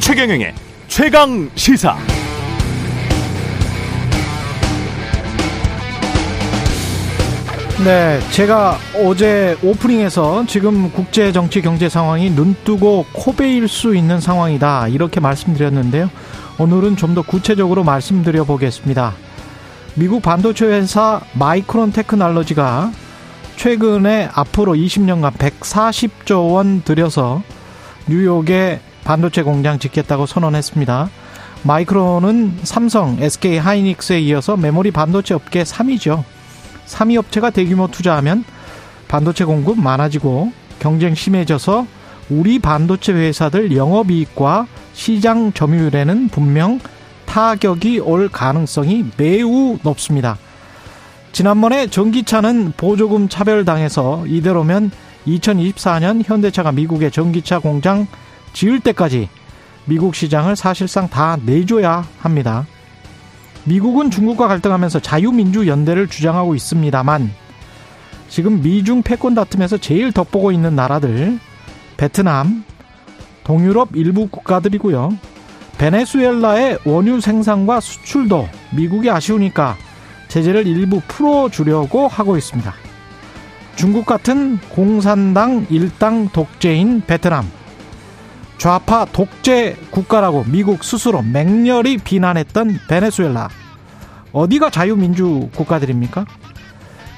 [0.00, 0.54] 최경영의
[0.88, 1.96] 최강 시사.
[7.84, 15.20] 네, 제가 어제 오프닝에서 지금 국제 정치 경제 상황이 눈뜨고 코베일 수 있는 상황이다 이렇게
[15.20, 16.08] 말씀드렸는데요.
[16.58, 19.25] 오늘은 좀 더 구체적으로 말씀드려 보겠습니다.
[19.98, 22.92] 미국 반도체 회사 마이크론 테크놀로지가
[23.56, 27.42] 최근에 앞으로 20년간 140조 원 들여서
[28.06, 31.08] 뉴욕에 반도체 공장 짓겠다고 선언했습니다.
[31.62, 36.24] 마이크론은 삼성, SK 하이닉스에 이어서 메모리 반도체 업계 3위죠.
[36.86, 38.44] 3위 업체가 대규모 투자하면
[39.08, 41.86] 반도체 공급 많아지고 경쟁 심해져서
[42.28, 46.80] 우리 반도체 회사들 영업이익과 시장 점유율에는 분명
[47.36, 50.38] 타격이 올 가능성이 매우 높습니다.
[51.32, 54.90] 지난번에 전기차는 보조금 차별당해서 이대로면
[55.26, 58.06] 2024년 현대차가 미국의 전기차 공장
[58.54, 59.28] 지을 때까지
[59.84, 62.66] 미국 시장을 사실상 다 내줘야 합니다.
[63.64, 67.30] 미국은 중국과 갈등하면서 자유민주 연대를 주장하고 있습니다만
[68.30, 71.38] 지금 미중 패권 다툼에서 제일 덕보고 있는 나라들
[71.98, 72.64] 베트남,
[73.44, 75.35] 동유럽 일부 국가들이고요.
[75.78, 79.76] 베네수엘라의 원유 생산과 수출도 미국이 아쉬우니까
[80.28, 82.74] 제재를 일부 풀어주려고 하고 있습니다.
[83.76, 87.46] 중국 같은 공산당 일당 독재인 베트남,
[88.56, 93.48] 좌파 독재 국가라고 미국 스스로 맹렬히 비난했던 베네수엘라.
[94.32, 96.24] 어디가 자유민주 국가들입니까?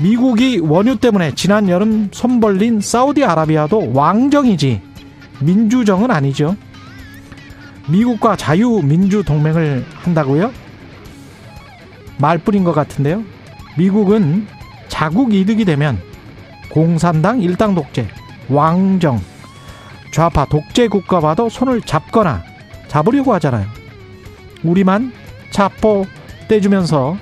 [0.01, 4.81] 미국이 원유 때문에 지난 여름 손 벌린 사우디아라비아도 왕정이지
[5.41, 6.57] 민주정은 아니죠.
[7.91, 10.53] 미국과 자유민주 동맹을 한다고요?
[12.19, 13.25] 말뿐인 것 같은데요.
[13.79, 14.47] 미국은
[14.89, 16.01] 자국 이득이 되면
[16.71, 18.09] 공산당 일당 독재,
[18.49, 19.21] 왕정,
[20.13, 22.43] 좌파 독재 국가와도 손을 잡거나
[22.89, 23.67] 잡으려고 하잖아요.
[24.63, 25.13] 우리만
[25.51, 26.07] 차포
[26.49, 27.17] 떼주면서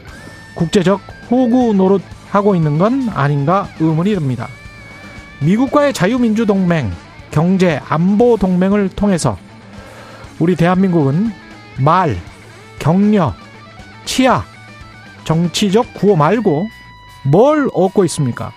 [0.55, 4.49] 국제적 호구 노릇하고 있는 건 아닌가 의문이 듭니다.
[5.43, 6.91] 미국과의 자유민주동맹,
[7.31, 9.37] 경제, 안보 동맹을 통해서
[10.39, 11.31] 우리 대한민국은
[11.79, 12.17] 말,
[12.79, 13.35] 격려,
[14.05, 14.45] 치아,
[15.25, 16.69] 정치적 구호 말고
[17.25, 18.53] 뭘 얻고 있습니까?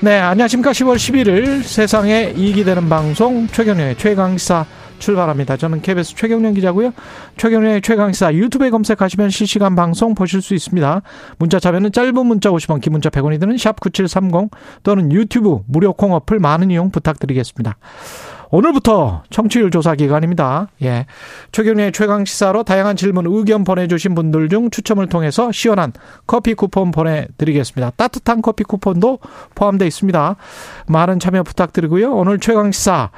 [0.00, 0.72] 네, 안녕하십니까.
[0.72, 4.66] 10월 11일 세상에 이익이 되는 방송 최경련의 최강시사
[4.98, 5.56] 출발합니다.
[5.56, 6.92] 저는 KBS 최경련 기자고요.
[7.36, 11.02] 최경련의 최강시사 유튜브에 검색하시면 실시간 방송 보실 수 있습니다.
[11.38, 14.50] 문자 자면은 짧은 문자 50원, 긴 문자 100원이 드는 샵 9730
[14.82, 17.76] 또는 유튜브 무료 콩 어플 많은 이용 부탁드리겠습니다.
[18.50, 20.68] 오늘부터 청취율 조사 기간입니다.
[20.82, 21.06] 예.
[21.52, 25.92] 최경련의 최강 시사로 다양한 질문, 의견 보내주신 분들 중 추첨을 통해서 시원한
[26.26, 27.92] 커피 쿠폰 보내드리겠습니다.
[27.96, 29.18] 따뜻한 커피 쿠폰도
[29.54, 30.36] 포함되어 있습니다.
[30.86, 32.14] 많은 참여 부탁드리고요.
[32.14, 33.10] 오늘 최강 시사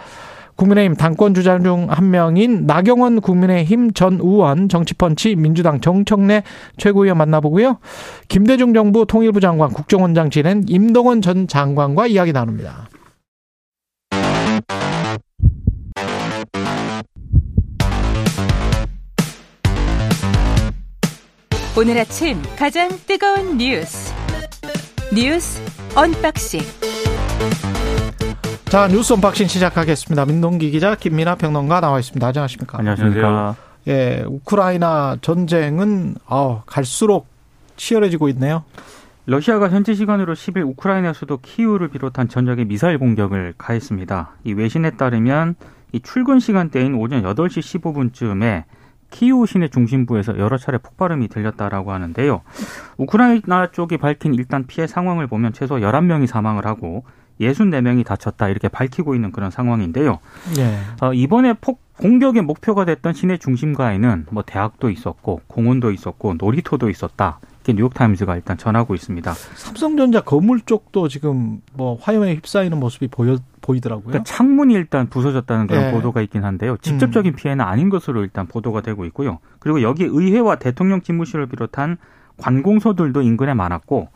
[0.59, 6.43] 국민의힘 당권 주자 중 한 명인 나경원 국민의힘 전 의원 정치펀치 민주당 정청래
[6.77, 7.79] 최고위원 만나보고요.
[8.27, 12.89] 김대중 정부 통일부 장관 국정원장 지낸 임동원 전 장관과 이야기 나눕니다.
[21.77, 24.13] 오늘 아침 가장 뜨거운 뉴스
[25.15, 25.63] 뉴스
[25.95, 26.61] unboxing
[28.71, 30.27] 자 뉴스 unboxing 시작하겠습니다.
[30.27, 32.27] 민동기 기자 김민아 평론가 나와 있습니다.
[32.27, 32.79] 안녕하십니까?
[32.79, 33.57] 안녕하십니까?
[33.87, 37.29] 예, 우크라이나 전쟁은 어, 갈수록
[37.77, 38.65] 치열해지고 있네요.
[39.25, 44.33] 러시아가 현지 시간으로 10일 우크라이나 수도 키우를 비롯한 전역에 미사일 공격을 가했습니다.
[44.45, 45.55] 이 외신에 따르면
[45.93, 48.65] 이 출근 시간대인 오전 8시 15분쯤에
[49.11, 52.43] 키우 시내 중심부에서 여러 차례 폭발음이 들렸다라고 하는데요.
[52.99, 57.05] 우크라이나 쪽이 밝힌 일단 피해 상황을 보면 최소 11명이 사망을 하고
[57.41, 60.19] 64명이 다쳤다 이렇게 밝히고 있는 그런 상황인데요.
[60.59, 60.79] 예.
[61.01, 67.41] 어, 이번에 폭 공격의 목표가 됐던 시내 중심가에는 뭐 대학도 있었고 공원도 있었고 놀이터도 있었다.
[67.69, 69.33] 이렇게 뉴욕타임즈가 일단 전하고 있습니다.
[69.33, 74.07] 삼성전자 건물 쪽도 지금 뭐 화염에 휩싸이는 모습이 보여 보이더라고요.
[74.07, 75.93] 그러니까 창문이 일단 부서졌다는 그런 예.
[75.93, 76.77] 보도가 있긴 한데요.
[76.81, 79.41] 직접적인 피해는 아닌 것으로 일단 보도가 되고 있고요.
[79.59, 81.99] 그리고 여기 의회와 대통령 집무실을 비롯한
[82.39, 84.09] 관공서들도 인근에 많았고 어,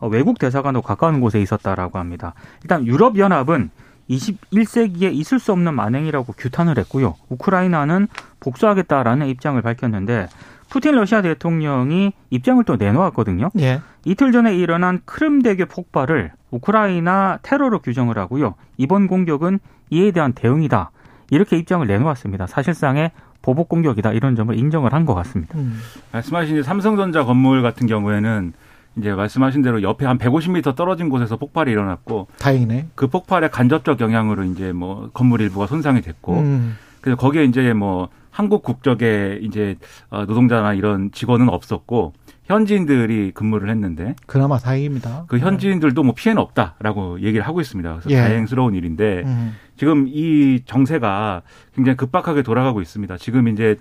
[0.00, 2.34] 외국 대사관도 가까운 곳에 있었다라고 합니다.
[2.62, 3.70] 일단 유럽 연합은
[4.10, 7.14] 21세기에 있을 수 없는 만행이라고 규탄을 했고요.
[7.28, 8.08] 우크라이나는
[8.40, 10.28] 복수하겠다라는 입장을 밝혔는데
[10.68, 13.50] 푸틴 러시아 대통령이 입장을 또 내놓았거든요.
[13.60, 13.80] 예.
[14.04, 18.54] 이틀 전에 일어난 크림대교 폭발을 우크라이나 테러로 규정을 하고요.
[18.76, 19.58] 이번 공격은
[19.90, 20.90] 이에 대한 대응이다.
[21.30, 22.46] 이렇게 입장을 내놓았습니다.
[22.46, 23.10] 사실상의
[23.42, 25.56] 보복 공격이다 이런 점을 인정을 한 것 같습니다.
[25.58, 25.78] 음.
[26.12, 28.52] 말씀하신 삼성전자 건물 같은 경우에는
[28.98, 32.88] 이제 말씀하신 대로 옆에 한 150m 떨어진 곳에서 폭발이 일어났고 다행이네.
[32.94, 36.76] 그 폭발의 간접적 영향으로 이제 뭐 건물 일부가 손상이 됐고 음.
[37.00, 39.76] 그래서 거기에 이제 뭐 한국 국적의 이제
[40.10, 42.12] 어, 노동자나 이런 직원은 없었고
[42.44, 45.24] 현지인들이 근무를 했는데 그나마 다행입니다.
[45.26, 47.90] 그 현지인들도 뭐 피해는 없다라고 얘기를 하고 있습니다.
[47.90, 48.16] 그래서 예.
[48.16, 49.54] 다행스러운 일인데 음.
[49.76, 51.42] 지금 이 정세가
[51.74, 53.16] 굉장히 급박하게 돌아가고 있습니다.
[53.18, 53.76] 지금 이제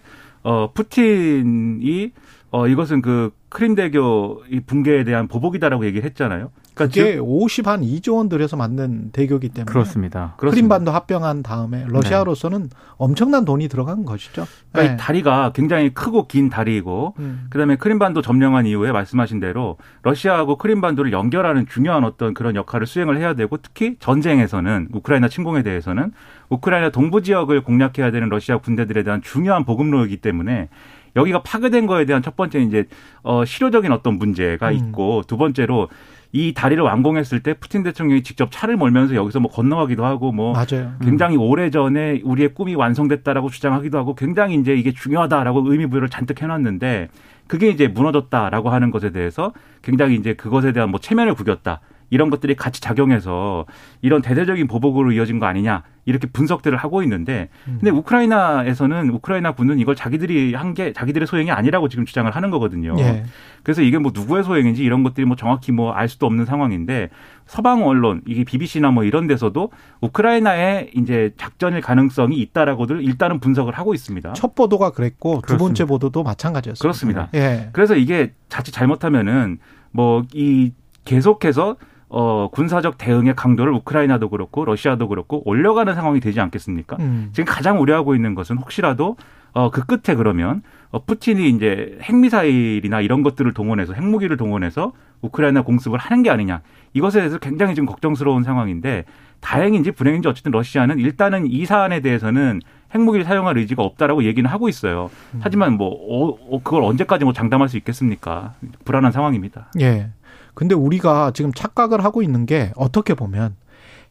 [0.45, 2.11] 어 푸틴이
[2.51, 6.51] 어 이것은 그 크림대교 이 붕괴에 대한 보복이다라고 얘기를 했잖아요.
[6.75, 10.33] 그러니까 그게 즉- 50한 2조 원 들여서 만든 대교기 때문에 그렇습니다.
[10.37, 10.49] 그렇습니다.
[10.55, 14.45] 크림반도 합병한 다음에 러시아로서는 엄청난 돈이 들어간 것이죠.
[14.73, 14.93] 그러니까 네.
[14.93, 17.47] 이 다리가 굉장히 크고 긴 다리이고 음.
[17.49, 23.33] 그다음에 크림반도 점령한 이후에 말씀하신 대로 러시아하고 크림반도를 연결하는 중요한 어떤 그런 역할을 수행을 해야
[23.35, 26.11] 되고 특히 전쟁에서는 우크라이나 침공에 대해서는
[26.49, 30.69] 우크라이나 동부 지역을 공략해야 되는 러시아 군대들에 대한 중요한 보급로이기 때문에
[31.15, 32.85] 여기가 파괴된 거에 대한 첫 번째 이제
[33.23, 34.73] 어 실효적인 어떤 문제가 음.
[34.73, 35.89] 있고 두 번째로
[36.31, 40.91] 이 다리를 완공했을 때 푸틴 대통령이 직접 차를 몰면서 여기서 뭐 건너가기도 하고 뭐 맞아요.
[41.01, 46.41] 굉장히 오래 전에 우리의 꿈이 완성됐다라고 주장하기도 하고 굉장히 이제 이게 중요하다라고 의미 부여를 잔뜩
[46.41, 47.07] 해놨는데
[47.47, 52.55] 그게 이제 무너졌다라고 하는 것에 대해서 굉장히 이제 그것에 대한 뭐 체면을 구겼다 이런 것들이
[52.55, 53.65] 같이 작용해서
[54.01, 59.95] 이런 대대적인 보복으로 이어진 거 아니냐 이렇게 분석들을 하고 있는데 근데 우크라이나에서는 우크라이나 군은 이걸
[59.95, 62.95] 자기들이 한 게 자기들의 소행이 아니라고 지금 주장을 하는 거거든요.
[62.99, 63.23] 예.
[63.63, 67.09] 그래서 이게 뭐 누구의 소행인지 이런 것들이 뭐 정확히 뭐 알 수도 없는 상황인데
[67.45, 73.93] 서방 언론 이게 BBC나 뭐 이런 데서도 우크라이나의 이제 작전일 가능성이 있다라고들 일단은 분석을 하고
[73.93, 74.33] 있습니다.
[74.33, 75.63] 첫 보도가 그랬고 두 그렇습니다.
[75.65, 76.81] 번째 보도도 마찬가지였습니다.
[76.81, 77.29] 그렇습니다.
[77.33, 77.69] 예.
[77.71, 79.57] 그래서 이게 자칫 잘못하면은
[79.91, 80.71] 뭐 이
[81.05, 81.77] 계속해서
[82.17, 86.95] 어 군사적 대응의 강도를 우크라이나도 그렇고 러시아도 그렇고 올려가는 상황이 되지 않겠습니까?
[87.01, 87.29] 음.
[87.33, 89.17] 지금 가장 우려하고 있는 것은 혹시라도
[89.51, 95.99] 어 그 끝에 그러면 어 푸틴이 이제 핵미사일이나 이런 것들을 동원해서 핵무기를 동원해서 우크라이나 공습을
[95.99, 96.61] 하는 게 아니냐.
[96.93, 99.03] 이것에 대해서 굉장히 지금 걱정스러운 상황인데
[99.41, 102.61] 다행인지 불행인지 어쨌든 러시아는 일단은 이 사안에 대해서는
[102.93, 105.09] 핵무기를 사용할 의지가 없다라고 얘기는 하고 있어요.
[105.41, 108.53] 하지만 뭐 어, 어, 그걸 언제까지 뭐 장담할 수 있겠습니까?
[108.85, 109.67] 불안한 상황입니다.
[109.81, 110.09] 예.
[110.55, 113.55] 근데 우리가 지금 착각을 하고 있는 게 어떻게 보면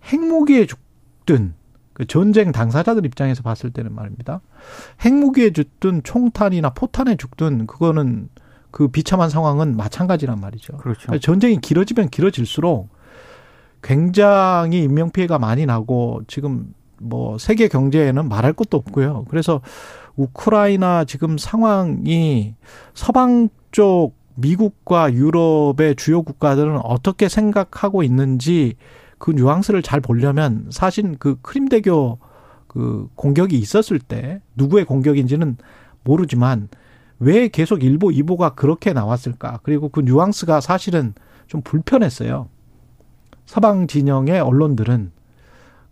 [0.05, 1.55] 핵무기에 죽든
[1.95, 4.41] 그 전쟁 당사자들 입장에서 봤을 때는 말입니다.
[5.01, 8.29] 핵무기에 죽든 총탄이나 포탄에 죽든 그거는
[8.71, 10.77] 그 비참한 상황은 마찬가지란 말이죠.
[10.79, 11.03] 그렇죠.
[11.03, 12.89] 그러니까 전쟁이 길어지면 길어질수록
[13.83, 19.27] 굉장히 인명 피해가 많이 나고 지금 뭐 세계 경제에는 말할 것도 없고요.
[19.29, 19.61] 그래서
[20.17, 22.55] 우크라이나 지금 상황이
[22.95, 28.77] 서방 쪽 미국과 유럽의 주요 국가들은 어떻게 생각하고 있는지
[29.19, 32.19] 그 뉘앙스를 잘 보려면 사실 그 크림대교
[32.67, 35.57] 그 공격이 있었을 때 누구의 공격인지는
[36.03, 36.69] 모르지만
[37.21, 39.61] 왜 계속 일보 이보가 그렇게 나왔을까?
[39.63, 41.15] 그리고 그 뉘앙스가 사실은
[41.47, 42.49] 좀 불편했어요.
[43.47, 45.13] 서방 진영의 언론들은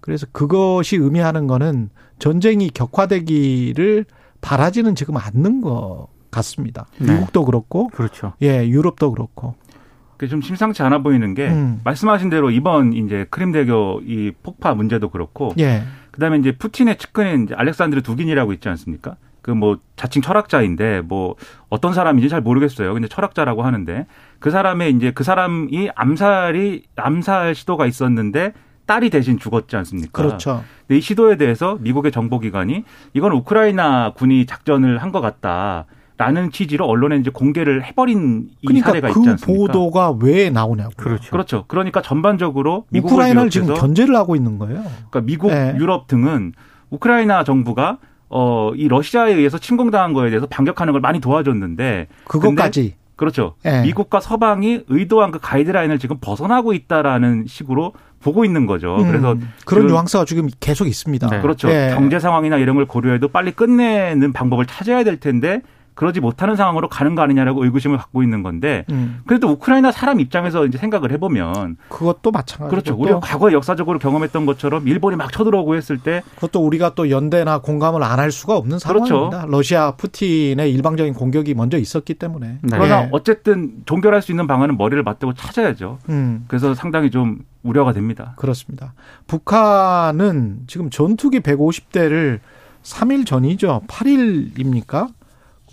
[0.01, 4.05] 그래서 그것이 의미하는 거는 전쟁이 격화되기를
[4.41, 6.87] 바라지는 지금 않는 것 같습니다.
[6.99, 7.13] 네.
[7.15, 8.33] 미국도 그렇고 그렇죠.
[8.43, 9.55] 예, 유럽도 그렇고.
[10.31, 11.81] 좀 심상치 않아 보이는 게 음.
[11.83, 15.83] 말씀하신 대로 이번 이제 크림 대교 이 폭파 문제도 그렇고 예.
[16.13, 19.17] 그다음에 이제 푸틴의 측근인 이제 알렉산드르 두긴이라고 있지 않습니까?
[19.43, 21.35] 그 뭐 자칭 철학자인데 뭐
[21.71, 22.95] 어떤 사람인지 잘 모르겠어요.
[22.95, 24.07] 근데 철학자라고 하는데
[24.39, 28.53] 그 사람의 이제 그 사람이 암살이 암살 시도가 있었는데
[28.87, 30.23] 딸이 대신 죽었지 않습니까?
[30.23, 30.63] 그렇죠.
[30.87, 32.85] 근데 이 시도에 대해서 미국의 정보기관이
[33.15, 35.87] 이건 우크라이나 군이 작전을 한 것 같다.
[36.23, 39.73] 라는 취지로 언론에 이제 공개를 해버린 이 그러니까 사례가 있지 그 않습니까?
[39.73, 40.93] 보도가 왜 나오냐고.
[40.97, 41.31] 그렇죠.
[41.33, 41.65] 그렇죠.
[41.67, 44.85] 그러니까 전반적으로 우크라이나를 지금 견제를 하고 있는 거예요.
[45.11, 45.75] 그러니까 미국, 네.
[45.77, 46.53] 유럽 등은
[46.91, 47.99] 우크라이나 정부가
[48.29, 52.95] 어, 이 러시아에 의해서 침공당한 거에 대해서 반격하는 걸 많이 도와줬는데 그것까지.
[53.17, 53.55] 그렇죠.
[53.67, 53.83] 예.
[53.83, 58.97] 미국과 서방이 의도한 그 가이드라인을 지금 벗어나고 있다라는 식으로 보고 있는 거죠.
[58.97, 59.37] 음, 그래서
[59.67, 61.29] 그런 뉘앙스가 지금 계속 있습니다.
[61.29, 61.41] 네.
[61.41, 61.69] 그렇죠.
[61.69, 61.91] 예.
[61.95, 65.63] 경제 상황이나 이런 걸 고려해도 빨리 끝내는 방법을 찾아야 될 텐데
[65.95, 70.65] 그러지 못하는 상황으로 가는 거 아니냐라고 의구심을 갖고 있는 건데 음, 그래도 우크라이나 사람 입장에서
[70.65, 72.95] 이제 생각을 해보면 그것도 마찬가지고 그렇죠.
[72.97, 77.59] 또 우리가 과거에 역사적으로 경험했던 것처럼 일본이 막 쳐들어오고 했을 때 그것도 우리가 또 연대나
[77.59, 79.07] 공감을 안 할 수가 없는 그렇죠.
[79.07, 79.47] 상황입니다.
[79.49, 82.59] 러시아 푸틴의 일방적인 공격이 먼저 있었기 때문에.
[82.63, 82.69] 네.
[82.71, 83.09] 그러나 예.
[83.11, 85.99] 어쨌든 종결할 수 있는 방안은 머리를 맞대고 찾아야죠.
[86.09, 88.35] 음, 그래서 상당히 좀 우려가 됩니다.
[88.37, 88.93] 그렇습니다.
[89.27, 92.39] 북한은 지금 전투기 150대를
[92.83, 93.83] 3일 전이죠.
[93.89, 95.09] 8일입니까?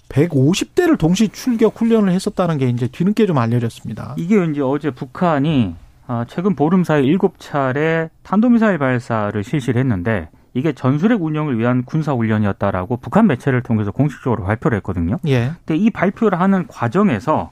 [0.10, 4.16] 150대를 동시 출격 훈련을 했었다는 게 이제 뒤늦게 좀 알려졌습니다.
[4.18, 5.76] 이게 이제 어제 북한이
[6.08, 12.14] 아, 최근 보름 사이 일곱 차례 탄도미사일 발사를 실시를 했는데 이게 전술핵 운영을 위한 군사
[12.14, 15.18] 훈련이었다라고 북한 매체를 통해서 공식적으로 발표를 했거든요.
[15.28, 15.52] 예.
[15.66, 17.52] 근데 이 발표를 하는 과정에서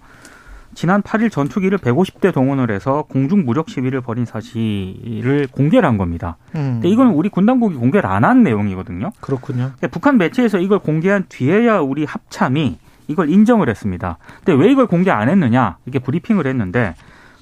[0.78, 6.38] 지난 8일 전투기를 150대 동원을 해서 공중 무력 시위를 벌인 사실을 공개를 한 겁니다.
[6.54, 6.74] 음.
[6.76, 9.12] 근데 이건 우리 군 당국이 공개를 안 한 내용이거든요.
[9.20, 9.72] 그렇군요.
[9.90, 14.20] 북한 매체에서 이걸 공개한 뒤에야 우리 합참이 이걸 인정을 했습니다.
[14.46, 15.78] 근데 왜 이걸 공개 안 했느냐?
[15.88, 16.94] 이렇게 브리핑을 했는데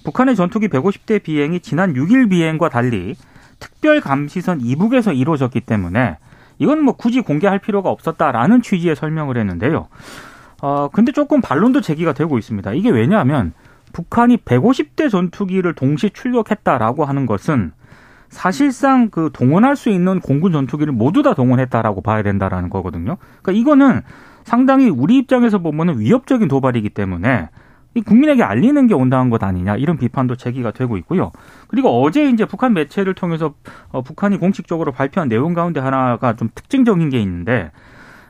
[0.05, 3.15] 북한의 전투기 150대 비행이 지난 6일 비행과 달리
[3.59, 6.19] 특별 감시선 이북에서 이루어졌기 때문에
[6.59, 9.89] 이건 뭐 굳이 공개할 필요가 없었다라는 취지의 설명을 했는데요.
[10.65, 12.73] 어, 근데 조금 반론도 제기가 되고 있습니다.
[12.73, 13.53] 이게 왜냐하면
[13.93, 17.71] 북한이 150대 전투기를 동시 출격했다라고 하는 것은
[18.29, 23.17] 사실상 그 동원할 수 있는 공군 전투기를 모두 다 동원했다라고 봐야 된다라는 거거든요.
[23.43, 24.01] 그러니까 이거는
[24.43, 27.49] 상당히 우리 입장에서 보면은 위협적인 도발이기 때문에
[27.93, 31.31] 이 국민에게 알리는 게 온당한 것 아니냐 이런 비판도 제기가 되고 있고요.
[31.67, 33.53] 그리고 어제 이제 북한 매체를 통해서
[33.89, 37.69] 어, 북한이 공식적으로 발표한 내용 가운데 하나가 좀 특징적인 게 있는데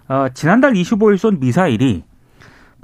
[0.09, 2.03] 어, 지난달 25일 쏜 미사일이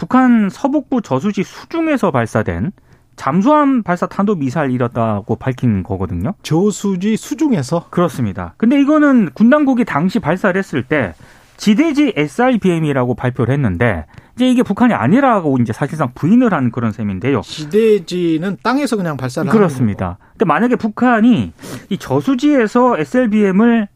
[0.02, 2.72] 북한 서북부 저수지 수중에서 발사된
[3.18, 6.34] 잠수함 발사 탄도 미사일이었다고 밝힌 거거든요.
[6.42, 8.56] 저수지 수중에서 그렇습니다.
[8.58, 11.14] 근데 이거는 군 당국이 당시 발사를 했을 때
[11.58, 17.42] 지대지 SIBM이라고 발표를 했는데 이제 이게 북한이 아니라고 이제 사실상 부인을 한 그런 셈인데요.
[17.42, 20.18] 지대지는 땅에서 그냥 발사를 그렇습니다.
[20.32, 21.54] 근데 만약에 북한이
[21.90, 23.88] 이 저수지에서 SLBM을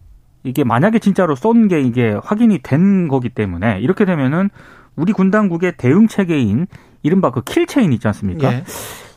[0.44, 4.52] 이게 만약에 진짜로 쏜 게 이게 확인이 된 거기 때문에 이렇게 되면은
[4.96, 6.68] 우리 군 당국의 대응 체계인
[7.04, 8.52] 이른바 그 킬체인 있지 않습니까?
[8.54, 8.64] 예.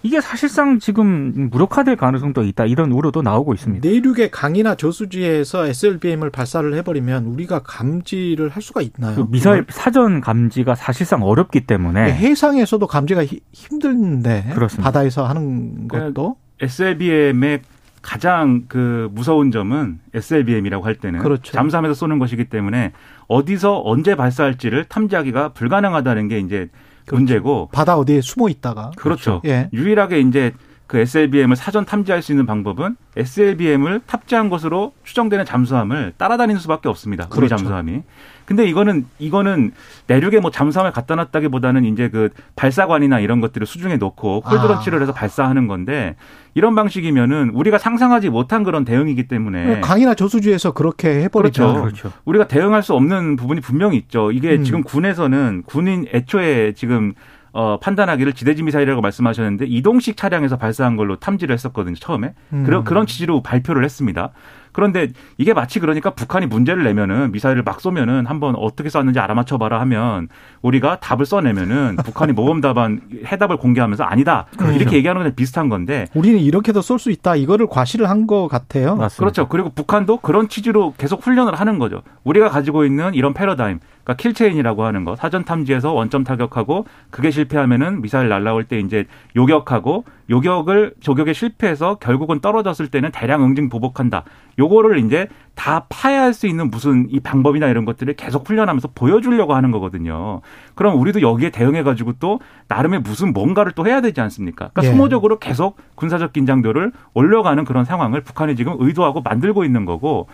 [0.04, 3.88] 이게 사실상 지금 무력화될 가능성도 있다 이런 우려도 나오고 있습니다.
[3.88, 9.16] 내륙의 강이나 저수지에서 SLBM을 발사를 해버리면 우리가 감지를 할 수가 있나요?
[9.16, 14.85] 그 미사일 사전 감지가 사실상 어렵기 때문에 해상에서도 감지가 히- 힘든데 그렇습니다.
[14.88, 17.61] 바다에서 하는 것도 SLBM의
[18.00, 21.52] 가장 그 무서운 점은 SLBM이라고 할 때는 그렇죠.
[21.52, 22.92] 잠수함에서 쏘는 것이기 때문에
[23.28, 26.68] 어디서 언제 발사할지를 탐지하기가 불가능하다는 게 이제
[27.11, 29.40] 문제고 바다 어디에 숨어 있다가 그렇죠.
[29.44, 29.68] 예.
[29.73, 30.52] 유일하게 이제
[30.88, 37.28] 그 SLBM을 사전 탐지할 수 있는 방법은 SLBM을 탑재한 것으로 추정되는 잠수함을 따라다니는 수밖에 없습니다.
[37.28, 37.57] 그렇죠.
[37.57, 38.02] 잠수함이.
[38.47, 39.73] 근데 이거는 이거는
[40.07, 45.00] 내륙에 뭐 잠수함을 갖다 놨다기보다는 이제 그 발사관이나 이런 것들을 수중에 놓고 콜드런치를 아.
[45.02, 46.16] 해서 발사하는 건데
[46.54, 51.66] 이런 방식이면은 우리가 상상하지 못한 그런 대응이기 때문에 강이나 저수지에서 그렇게 해버리죠.
[51.66, 51.83] 그렇죠.
[51.83, 52.12] 그렇죠.
[52.25, 54.33] 우리가 대응할 수 없는 부분이 분명히 있죠.
[54.33, 54.64] 이게 음.
[54.64, 57.12] 지금 군에서는 군인 애초에 지금
[57.52, 61.95] 어, 판단하기를 지대지 미사일이라고 말씀하셨는데 이동식 차량에서 발사한 걸로 탐지를 했었거든요.
[61.97, 62.64] 처음에 음.
[62.64, 64.31] 그런 그런 취지로 발표를 했습니다.
[64.73, 70.28] 그런데 이게 마치 그러니까 북한이 문제를 내면은 미사일을 막 쏘면은 한번 어떻게 쐈는지 알아맞혀봐라 하면
[70.62, 74.76] 우리가 답을 써내면은 북한이 모범 답안 해답을 공개하면서 아니다 그렇죠.
[74.76, 77.35] 이렇게 얘기하는 거랑 비슷한 건데 우리는 이렇게도 쏠 수 있다.
[77.37, 78.97] 이거를 과시를 한 것 같아요.
[78.97, 79.19] 맞습니다.
[79.21, 79.49] 그렇죠.
[79.49, 82.02] 그리고 북한도 그런 취지로 계속 훈련을 하는 거죠.
[82.25, 83.78] 우리가 가지고 있는 이런 패러다임,
[84.09, 89.05] 그러니까 kill chain이라고 하는 거, 사전 탐지에서 원점 타격하고 그게 실패하면은 미사일 날라올 때 이제
[89.37, 94.25] 요격하고 요격을 요격에 실패해서 결국은 떨어졌을 때는 대량 응징 보복한다.
[94.59, 99.71] 요거를 이제 다 파훼할 수 있는 무슨 이 방법이나 이런 것들을 계속 훈련하면서 보여주려고 하는
[99.73, 100.41] 거거든요.
[100.75, 104.71] 그럼 우리도 여기에 대응해가지고 또 나름의 무슨 뭔가를 또 해야 되지 않습니까?
[104.73, 104.87] 그러니까 예.
[104.91, 110.29] 소모적으로 계속 군사적 긴장도를 올려가는 그런 상황을 북한이 지금 의도하고 만들고 있는 거고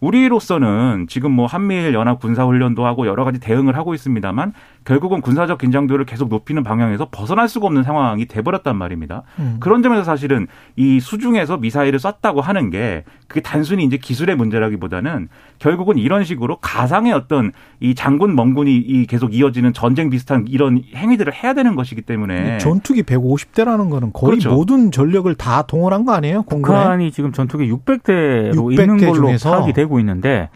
[0.00, 4.52] 우리로서는 지금 뭐 한미일 연합 군사 훈련도 하고 여러 가지 대응을 하고 있습니다만
[4.84, 9.22] 결국은 군사적 긴장도를 계속 높이는 방향에서 벗어날 수가 없는 상황이 돼버렸단 말입니다.
[9.38, 9.56] 음.
[9.60, 15.28] 그런 점에서 사실은 이 수중에서 미사일을 쐈다고 하는 게 그게 단순히 이제 기술의 문제라기보다는
[15.58, 21.32] 결국은 이런 식으로 가상의 어떤 이 장군 멍군이 이 계속 이어지는 전쟁 비슷한 이런 행위들을
[21.34, 24.50] 해야 되는 것이기 때문에 전투기 150대라는 거는 거의 그렇죠.
[24.50, 26.42] 모든 전력을 다 동원한 거 아니에요?
[26.42, 26.76] 공군에?
[26.78, 29.50] 북한이 지금 전투기 600대로 600대 있는 걸로 중에서.
[29.50, 30.48] 파악이 되고 있는데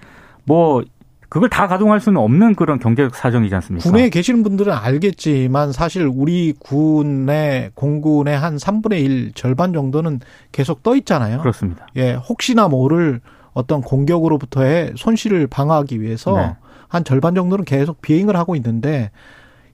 [0.44, 0.82] 뭐
[1.28, 3.88] 그걸 다 가동할 수는 없는 그런 경제적 사정이지 않습니까?
[3.88, 10.20] 군에 계시는 분들은 알겠지만 사실 우리 군의 공군의 한 3분의 1 절반 정도는
[10.52, 11.38] 계속 떠 있잖아요.
[11.38, 11.86] 그렇습니다.
[11.96, 13.20] 예, 혹시나 모를
[13.52, 16.56] 어떤 공격으로부터의 손실을 방어하기 위해서 네.
[16.88, 19.10] 한 절반 정도는 계속 비행을 하고 있는데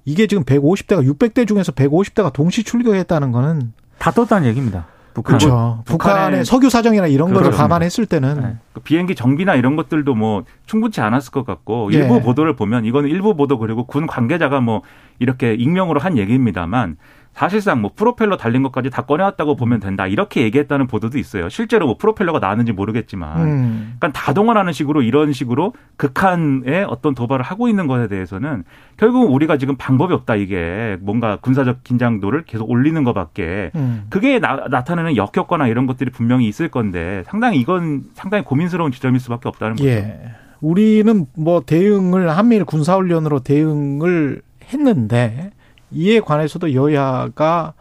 [0.04, 4.86] 이게 지금 150대가 600대 중에서 150대가 동시 출격했다는 거는 다 떴다는 얘기입니다.
[5.14, 5.36] 북한.
[5.38, 5.82] 그렇죠.
[5.84, 7.62] 북한의 북한의- 석유 사정이나 이런 거를 그렇습니다.
[7.64, 8.56] 감안했을 때는 네.
[8.72, 11.98] 그 비행기 정비나 이런 것들도 뭐 충분치 않았을 것 같고 예.
[11.98, 14.82] 일부 보도를 보면 이거는 일부 보도 그리고 군 관계자가 뭐
[15.18, 16.96] 이렇게 익명으로 한 얘기입니다만
[17.38, 21.48] 사실상 뭐 프로펠러 달린 것까지 다 꺼내왔다고 보면 된다 이렇게 얘기했다는 보도도 있어요.
[21.48, 23.94] 실제로 뭐 프로펠러가 나왔는지 모르겠지만, 음.
[24.00, 28.64] 그러니까 다 동원하는 식으로 이런 식으로 극한의 어떤 도발을 하고 있는 것에 대해서는
[28.96, 34.06] 결국 우리가 지금 방법이 없다 이게 뭔가 군사적 긴장도를 계속 올리는 것밖에 음.
[34.10, 39.48] 그게 나, 타내는 역효과나 이런 것들이 분명히 있을 건데 상당히 이건 상당히 고민스러운 지점일 수밖에
[39.48, 39.88] 없다는 거죠.
[39.88, 40.18] 예.
[40.60, 44.42] 우리는 뭐 대응을 한미일 군사훈련으로 대응을
[44.72, 45.52] 했는데
[45.90, 47.74] 이에 관해서도 여야가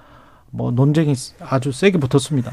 [0.51, 2.51] 뭐 논쟁이 아주 세게 붙었습니다.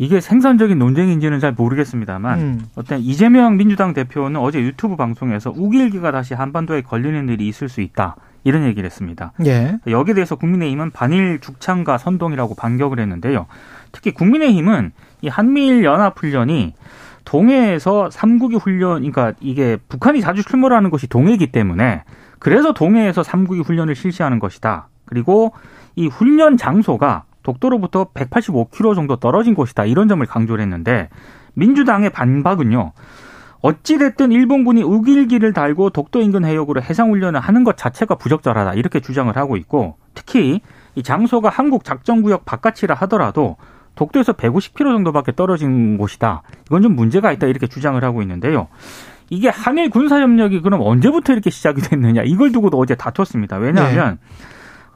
[0.00, 2.66] 이게 생산적인 논쟁인지는 잘 모르겠습니다만 음.
[2.76, 8.14] 어떤 이재명 민주당 대표는 어제 유튜브 방송에서 우길기가 다시 한반도에 걸리는 일이 있을 수 있다
[8.44, 9.32] 이런 얘기를 했습니다.
[9.44, 9.78] 예.
[9.88, 13.46] 여기에 대해서 국민의힘은 반일 죽창과 선동이라고 반격을 했는데요.
[13.90, 16.74] 특히 국민의힘은 이 한미일 연합 훈련이
[17.24, 22.04] 동해에서 삼국이 훈련, 그러니까 이게 북한이 자주 출몰하는 것이 동해이기 때문에
[22.38, 24.88] 그래서 동해에서 삼국이 훈련을 실시하는 것이다.
[25.04, 25.52] 그리고
[25.96, 29.84] 이 훈련 장소가 독도로부터 185km 정도 떨어진 곳이다.
[29.84, 31.08] 이런 점을 강조를 했는데
[31.54, 32.92] 민주당의 반박은요.
[33.60, 38.74] 어찌됐든 일본군이 우길기를 달고 독도 인근 해역으로 해상훈련을 하는 것 자체가 부적절하다.
[38.74, 40.60] 이렇게 주장을 하고 있고 특히
[40.94, 43.56] 이 장소가 한국 작전구역 바깥이라 하더라도
[43.96, 46.42] 독도에서 150km 정도밖에 떨어진 곳이다.
[46.66, 47.48] 이건 좀 문제가 있다.
[47.48, 48.68] 이렇게 주장을 하고 있는데요.
[49.30, 52.22] 이게 한일 군사협력이 그럼 언제부터 이렇게 시작이 됐느냐.
[52.22, 53.56] 이걸 두고도 어제 다퉜습니다.
[53.58, 54.18] 왜냐하면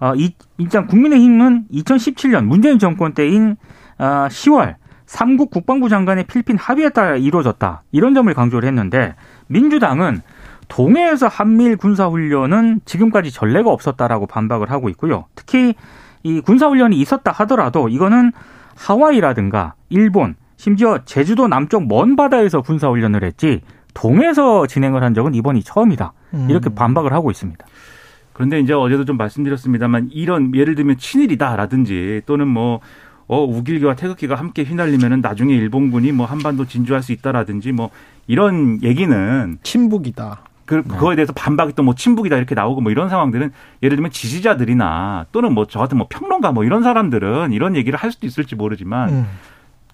[0.00, 0.06] 네.
[0.06, 3.56] 어, 이, 일단 국민의힘은 2017년 문재인 정권 때인
[3.98, 7.82] 어, 10월 삼국 국방부 장관의 필리핀 합의에 따라 이루어졌다.
[7.92, 9.14] 이런 점을 강조를 했는데
[9.48, 10.22] 민주당은
[10.68, 15.26] 동해에서 한미일 군사훈련은 지금까지 전례가 없었다라고 반박을 하고 있고요.
[15.34, 15.74] 특히
[16.22, 18.32] 이 군사훈련이 있었다 하더라도 이거는
[18.76, 23.60] 하와이라든가 일본, 심지어 제주도 남쪽 먼 바다에서 군사훈련을 했지
[23.94, 26.12] 동해에서 진행을 한 적은 이번이 처음이다.
[26.49, 26.75] 이렇게 음.
[26.75, 27.64] 반박을 하고 있습니다.
[28.32, 32.80] 그런데 이제 어제도 좀 말씀드렸습니다만 이런 예를 들면 친일이다라든지 또는 뭐
[33.28, 37.90] 어, 우길기와 태극기가 함께 휘날리면은 나중에 일본군이 뭐 한반도 진주할 수 있다라든지 뭐
[38.26, 40.40] 이런 얘기는 친북이다.
[40.64, 40.82] 그, 네.
[40.82, 45.52] 그거에 대해서 반박이 또 뭐 친북이다 이렇게 나오고 뭐 이런 상황들은 예를 들면 지지자들이나 또는
[45.52, 49.26] 뭐 저 같은 뭐 평론가 뭐 이런 사람들은 이런 얘기를 할 수도 있을지 모르지만 음.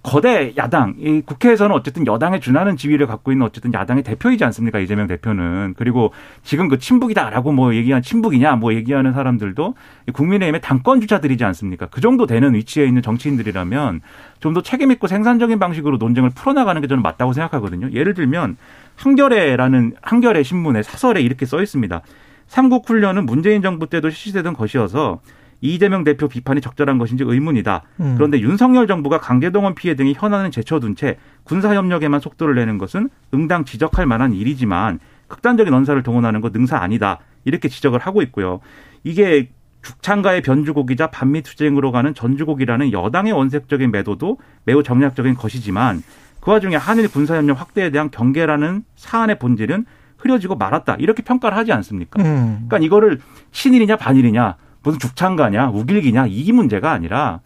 [0.08, 4.78] 거대 야당, 이 국회에서는 어쨌든 여당에 준하는 지위를 갖고 있는 어쨌든 야당의 대표이지 않습니까?
[4.78, 5.74] 이재명 대표는.
[5.76, 6.12] 그리고
[6.42, 9.74] 지금 그 친북이다라고 뭐 얘기한 친북이냐 뭐 얘기하는 사람들도
[10.12, 11.86] 국민의힘의 당권 주자들이지 않습니까?
[11.86, 14.00] 그 정도 되는 위치에 있는 정치인들이라면
[14.40, 17.90] 좀 더 책임있고 생산적인 방식으로 논쟁을 풀어나가는 게 저는 맞다고 생각하거든요.
[17.92, 18.56] 예를 들면
[18.96, 22.00] 한겨레라는 한겨레 신문의 사설에 이렇게 써 있습니다.
[22.46, 25.20] 삼국 훈련은 문재인 정부 때도 실시되던 것이어서
[25.60, 27.82] 이재명 대표 비판이 적절한 것인지 의문이다.
[28.00, 28.14] 음.
[28.16, 34.06] 그런데 윤석열 정부가 강제동원 피해 등이 현안을 제쳐둔 채 군사협력에만 속도를 내는 것은 응당 지적할
[34.06, 37.18] 만한 일이지만 극단적인 언사를 동원하는 것 능사 아니다.
[37.44, 38.60] 이렇게 지적을 하고 있고요.
[39.04, 39.50] 이게
[39.82, 46.02] 죽창가의 변주곡이자 반미 투쟁으로 가는 전주곡이라는 여당의 원색적인 매도도 매우 정략적인 것이지만
[46.40, 49.86] 그 와중에 한일 군사협력 확대에 대한 경계라는 사안의 본질은
[50.18, 50.96] 흐려지고 말았다.
[50.98, 52.22] 이렇게 평가를 하지 않습니까?
[52.22, 52.66] 음.
[52.68, 53.20] 그러니까 이거를
[53.52, 57.40] 친일이냐 반일이냐 무슨 죽창가냐 우길기냐 이 문제가 아니라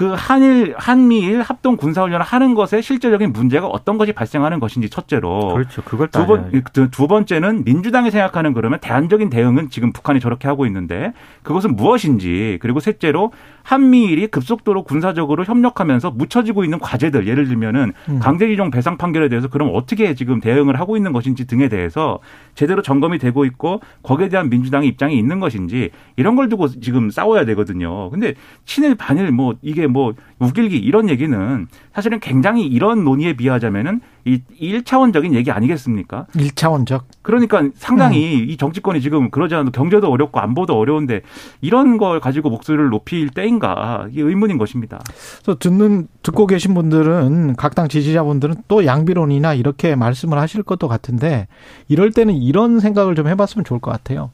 [0.00, 5.52] 그 한일 한미일 합동 군사 훈련을 하는 것에 실제적인 문제가 어떤 것이 발생하는 것인지 첫째로
[5.52, 5.82] 그렇죠.
[5.82, 6.50] 그걸 두, 번,
[6.90, 11.12] 두 번째는 민주당이 생각하는 그러면 대안적인 대응은 지금 북한이 저렇게 하고 있는데
[11.42, 18.18] 그것은 무엇인지 그리고 셋째로 한미일이 급속도로 군사적으로 협력하면서 묻혀지고 있는 과제들 예를 들면은 음.
[18.18, 22.18] 강제징용 배상 판결에 대해서 그럼 어떻게 지금 대응을 하고 있는 것인지 등에 대해서
[22.54, 27.44] 제대로 점검이 되고 있고 거기에 대한 민주당의 입장이 있는 것인지 이런 걸 두고 지금 싸워야
[27.46, 28.10] 되거든요.
[28.10, 31.66] 근데 친일 반일 뭐 이게 뭐 우길기 이런 얘기는
[32.00, 36.26] 사실은 굉장히 이런 논의에 비하자면은 이 1차원적인 얘기 아니겠습니까?
[36.34, 37.02] 1차원적.
[37.20, 38.48] 그러니까 상당히 음.
[38.48, 41.20] 이 정치권이 지금 그러지 않아도 경제도 어렵고 안보도 어려운데
[41.60, 45.00] 이런 걸 가지고 목소리를 높일 때인가 이게 의문인 것입니다.
[45.42, 51.46] 그래서 듣는 듣고 계신 분들은 각 당 지지자분들은 또 양비론이나 이렇게 말씀을 하실 것도 같은데
[51.88, 54.32] 이럴 때는 이런 생각을 좀 해봤으면 좋을 것 같아요.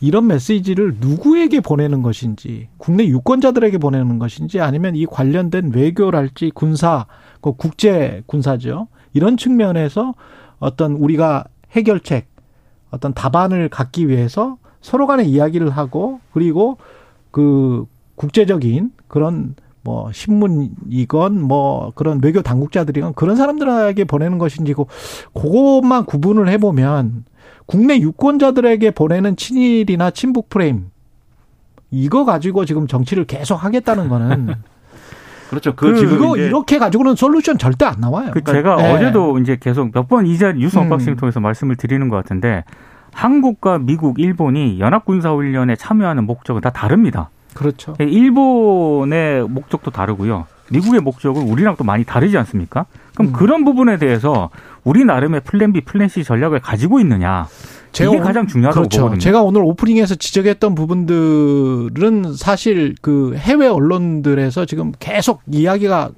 [0.00, 7.06] 이런 메시지를 누구에게 보내는 것인지, 국내 유권자들에게 보내는 것인지, 아니면 이 관련된 외교랄지 군사,
[7.40, 8.88] 그 국제 군사죠.
[9.14, 10.14] 이런 측면에서
[10.58, 12.28] 어떤 우리가 해결책,
[12.90, 16.76] 어떤 답안을 갖기 위해서 서로 간에 이야기를 하고, 그리고
[17.30, 24.74] 그 국제적인 그런 뭐 신문이건 뭐 그런 외교 당국자들이건 그런 사람들에게 보내는 것인지
[25.32, 27.24] 그것만 구분을 해보면
[27.66, 30.90] 국내 유권자들에게 보내는 친일이나 친북 프레임
[31.90, 34.54] 이거 가지고 지금 정치를 계속 하겠다는 거는
[35.50, 35.74] 그렇죠.
[35.76, 38.30] 그, 그 지금 이거 이렇게 가지고는 솔루션 절대 안 나와요.
[38.32, 38.92] 그 제가 네.
[38.94, 41.18] 어제도 이제 계속 몇 번 이자 뉴스 언박싱을 음.
[41.18, 42.64] 통해서 말씀을 드리는 것 같은데
[43.12, 47.30] 한국과 미국, 일본이 연합군사훈련에 참여하는 목적은 다 다릅니다.
[47.54, 47.94] 그렇죠.
[48.00, 50.46] 예, 일본의 목적도 다르고요.
[50.70, 52.86] 미국의 목적은 우리랑 또 많이 다르지 않습니까?
[53.14, 53.32] 그럼 음.
[53.32, 54.50] 그런 부분에 대해서
[54.84, 57.46] 우리 나름의 plan B, plan C 전략을 가지고 있느냐.
[57.94, 59.00] 이게 오늘- 가장 중요하다고 그렇죠.
[59.02, 59.20] 보거든요.
[59.20, 66.10] 제가 오늘 오프닝에서 지적했던 부분들은 사실 그 해외 언론들에서 지금 계속 이야기가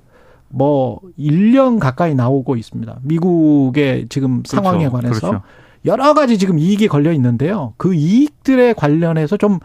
[0.48, 2.96] 뭐 1년 가까이 나오고 있습니다.
[3.02, 5.42] 미국의 지금 상황에 관해서 그렇죠.
[5.84, 7.74] 여러 가지 지금 이익이 걸려 있는데요.
[7.76, 9.58] 그 이익들에 관련해서 좀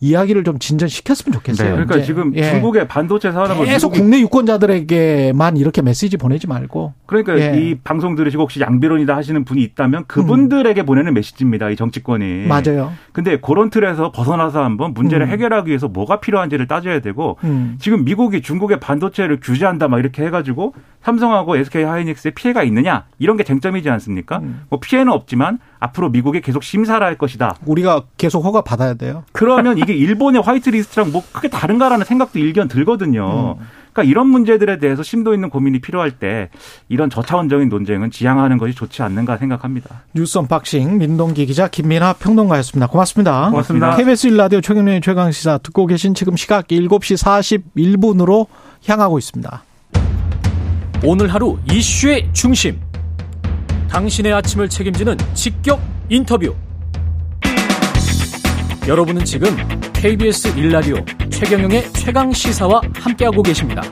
[0.00, 1.68] 이야기를 좀 진전시켰으면 좋겠어요.
[1.68, 2.06] 네, 그러니까 이제.
[2.06, 2.50] 지금 예.
[2.50, 7.60] 중국의 반도체 산업을 계속 국내 유권자들에게만 이렇게 메시지 보내지 말고 그러니까 예.
[7.60, 11.70] 이 방송 들으시고 혹시 양비론이다 하시는 분이 있다면 그분들에게 보내는 메시지입니다.
[11.70, 12.46] 이 정치권이.
[12.46, 12.92] 맞아요.
[13.12, 15.30] 근데 그런 틀에서 벗어나서 한번 문제를 음.
[15.30, 17.76] 해결하기 위해서 뭐가 필요한지를 따져야 되고 음.
[17.78, 23.44] 지금 미국이 중국의 반도체를 규제한다 막 이렇게 해가지고 삼성하고 SK 하이닉스에 피해가 있느냐 이런 게
[23.44, 24.38] 쟁점이지 않습니까?
[24.38, 24.62] 음.
[24.68, 27.56] 뭐 피해는 없지만 앞으로 미국이 계속 심사를 할 것이다.
[27.64, 29.24] 우리가 계속 허가 받아야 돼요.
[29.32, 33.56] 그러면 이게 일본의 whitelist랑 뭐 크게 다른가라는 생각도 일견 들거든요.
[33.58, 33.66] 음.
[33.92, 36.48] 그러니까 이런 문제들에 대해서 심도 있는 고민이 필요할 때
[36.88, 40.02] 이런 저차원적인 논쟁은 지양하는 것이 좋지 않는가 생각합니다.
[40.14, 42.86] 뉴스 언박싱 민동기 기자 김민아 평론가였습니다.
[42.86, 43.50] 고맙습니다.
[43.50, 43.96] 고맙습니다.
[43.96, 48.46] KBS 1라디오 최경영의 최강시사 듣고 계신 지금 시각 7시 41분으로
[48.86, 49.62] 향하고 있습니다.
[51.02, 52.89] 오늘 하루 이슈의 중심.
[53.90, 56.54] 당신의 아침을 책임지는 직격 인터뷰.
[58.86, 59.48] 여러분은 지금
[59.92, 63.82] KBS 1라디오 최경영의 최강 시사와 함께하고 계십니다.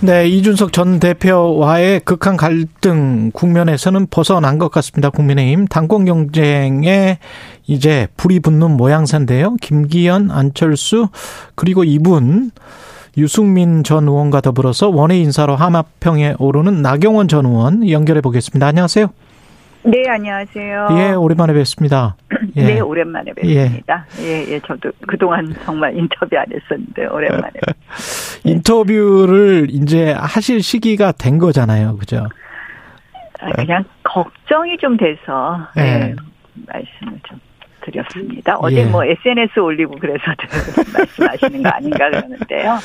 [0.00, 5.10] 네, 이준석 전 대표와의 극한 갈등 국면에서는 벗어난 것 같습니다.
[5.10, 7.18] 국민의힘 당권 경쟁에
[7.66, 9.56] 이제 불이 붙는 모양새인데요.
[9.60, 11.08] 김기현, 안철수
[11.54, 12.50] 그리고 이분
[13.18, 18.66] 유승민 전 의원과 더불어서 원외 인사로 하마평에 오르는 나경원 전 의원 연결해 보겠습니다.
[18.66, 19.08] 안녕하세요.
[19.82, 20.88] 네, 안녕하세요.
[20.92, 22.16] 예, 오랜만에 뵙습니다.
[22.56, 22.64] 예.
[22.64, 24.06] 네, 오랜만에 뵙습니다.
[24.20, 24.52] 예.
[24.52, 27.54] 예, 저도 그동안 정말 인터뷰 안 했었는데, 오랜만에.
[28.44, 31.96] 인터뷰를 이제 하실 시기가 된 거잖아요.
[31.96, 32.26] 그죠?
[33.40, 35.80] 아, 그냥 걱정이 좀 돼서, 예.
[35.80, 36.14] 네,
[36.66, 37.40] 말씀을 좀
[37.90, 38.56] 드렸습니다.
[38.58, 38.84] 어제 예.
[38.84, 40.48] 뭐 SNS 올리고 그래서들
[40.92, 42.78] 말씀하시는 거 아닌가 그러는데요.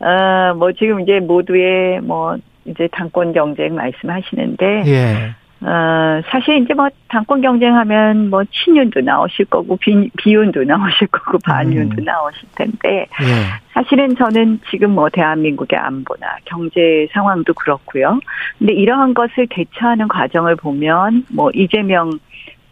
[0.00, 5.34] 어, 뭐 지금 이제 모두의 뭐, 이제 당권 경쟁 말씀하시는데, 예.
[5.66, 12.02] 어, 사실 이제 뭐 당권 경쟁하면 뭐 친윤도 나오실 거고 비, 비윤도 나오실 거고 반윤도
[12.02, 12.04] 음.
[12.04, 13.62] 나오실 텐데 예.
[13.72, 18.20] 사실은 저는 지금 뭐 대한민국의 안보나 경제 상황도 그렇고요.
[18.58, 22.18] 근데 이러한 것을 대처하는 과정을 보면 뭐 이재명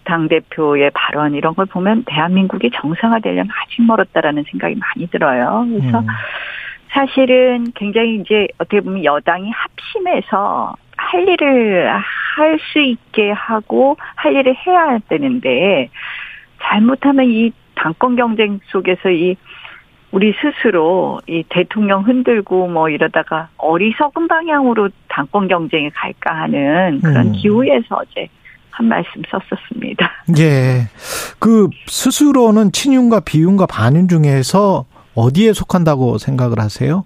[0.05, 5.67] 당 대표의 발언 이런 걸 보면 대한민국이 정상화되려면 아직 멀었다라는 생각이 많이 들어요.
[5.69, 6.07] 그래서 음.
[6.91, 11.89] 사실은 굉장히 이제 어떻게 보면 여당이 합심해서 할 일을
[12.37, 15.91] 할 수 있게 하고 할 일을 해야 되는데
[16.63, 19.37] 잘못하면 이 당권 경쟁 속에서 이
[20.13, 27.33] 우리 스스로 이 대통령 흔들고 뭐 이러다가 어리석은 방향으로 당권 경쟁에 갈까 하는 그런 음.
[27.33, 28.29] 기후에서 어제
[28.73, 30.11] 한 말씀 썼었습니다.
[30.39, 30.89] 예.
[31.39, 37.05] 그 스스로는 친윤과 비윤과 반윤 중에서 어디에 속한다고 생각을 하세요?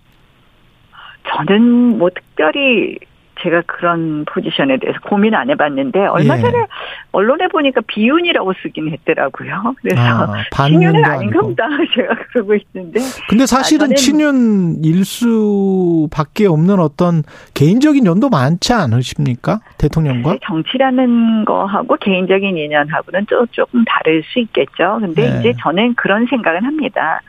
[1.29, 2.97] 저는 뭐 특별히
[3.43, 6.41] 제가 그런 포지션에 대해서 고민 안 해봤는데 얼마 예.
[6.41, 6.67] 전에
[7.13, 9.75] 언론에 보니까 비윤이라고 쓰긴 했더라고요.
[9.83, 11.41] 그래서 아, 친윤은 아닌가.
[11.41, 17.23] 보다 제가 그러고 있는데 근데 사실은 아, 저는- 친윤 일 수밖에 없는 어떤
[17.55, 19.61] 개인적인 연도 많지 않으십니까?
[19.79, 20.37] 대통령과?
[20.47, 24.99] 정치라는 거하고 개인적인 인연하고는 또 조금 다를 수 있겠죠.
[25.01, 25.41] 근데 네.
[25.41, 27.21] 이제 저는 그런 생각은 합니다.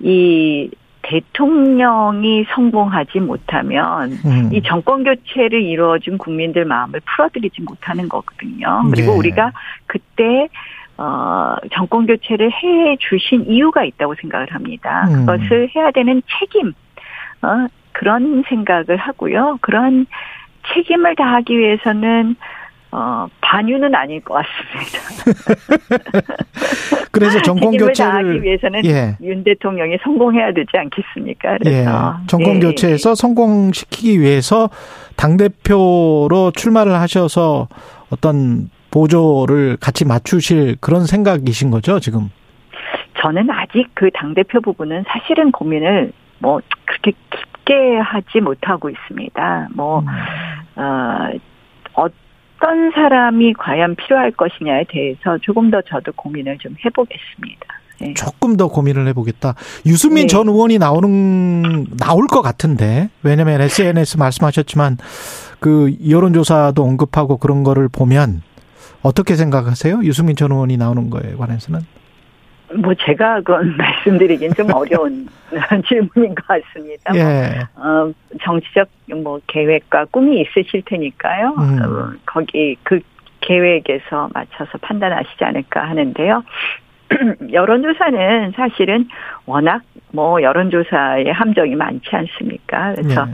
[0.00, 0.68] 이
[1.02, 4.50] 대통령이 성공하지 못하면 음.
[4.52, 8.84] 이 정권 교체를 이루어준 국민들 마음을 풀어드리지 못하는 거거든요.
[8.90, 9.18] 그리고 네.
[9.18, 9.52] 우리가
[9.86, 10.48] 그때
[10.96, 15.04] 어 정권 교체를 해 주신 이유가 있다고 생각을 합니다.
[15.08, 15.26] 음.
[15.26, 16.72] 그것을 해야 되는 책임
[17.42, 19.58] 어 그런 생각을 하고요.
[19.60, 20.06] 그런
[20.72, 22.36] 책임을 다하기 위해서는
[22.92, 26.22] 어 반유는 아닐 것 같습니다.
[27.10, 29.16] 그래서 정권 교체를 위해서는 예.
[29.22, 31.52] 윤 대통령이 성공해야 되지 않겠습니까?
[31.54, 31.58] 예.
[31.58, 34.68] 그래서 정권 예, 교체에서 성공시키기 위해서
[35.16, 37.68] 당 대표로 출마를 하셔서
[38.10, 42.28] 어떤 보조를 같이 맞추실 그런 생각이신 거죠, 지금?
[43.22, 49.68] 저는 아직 그 당 대표 부분은 사실은 고민을 뭐 그렇게 깊게 하지 못하고 있습니다.
[49.74, 50.06] 뭐, 음.
[51.94, 52.06] 어,
[52.62, 57.66] 어떤 사람이 과연 필요할 것이냐에 대해서 조금 더 저도 고민을 좀 해보겠습니다.
[58.00, 58.14] 네.
[58.14, 59.54] 조금 더 고민을 해보겠다.
[59.84, 60.26] 유승민 네.
[60.28, 64.98] 전 의원이 나오는 나올 것 같은데 왜냐하면 SNS 말씀하셨지만
[65.58, 68.42] 그 여론조사도 언급하고 그런 거를 보면
[69.02, 70.00] 어떻게 생각하세요?
[70.04, 71.80] 유승민 전 의원이 나오는 거에 관해서는?
[72.76, 75.26] 뭐 제가 그건 말씀드리긴 좀 어려운
[75.88, 77.14] 질문인 것 같습니다.
[77.14, 77.60] 예.
[77.76, 78.88] 어, 정치적
[79.22, 81.54] 뭐 계획과 꿈이 있으실 테니까요.
[81.58, 81.82] 음.
[81.82, 83.00] 어, 거기 그
[83.40, 86.44] 계획에서 맞춰서 판단하시지 않을까 하는데요.
[87.52, 89.08] 여론조사는 사실은
[89.46, 89.82] 워낙
[90.12, 92.94] 뭐 여론조사의 함정이 많지 않습니까?
[92.94, 93.32] 그래서 예.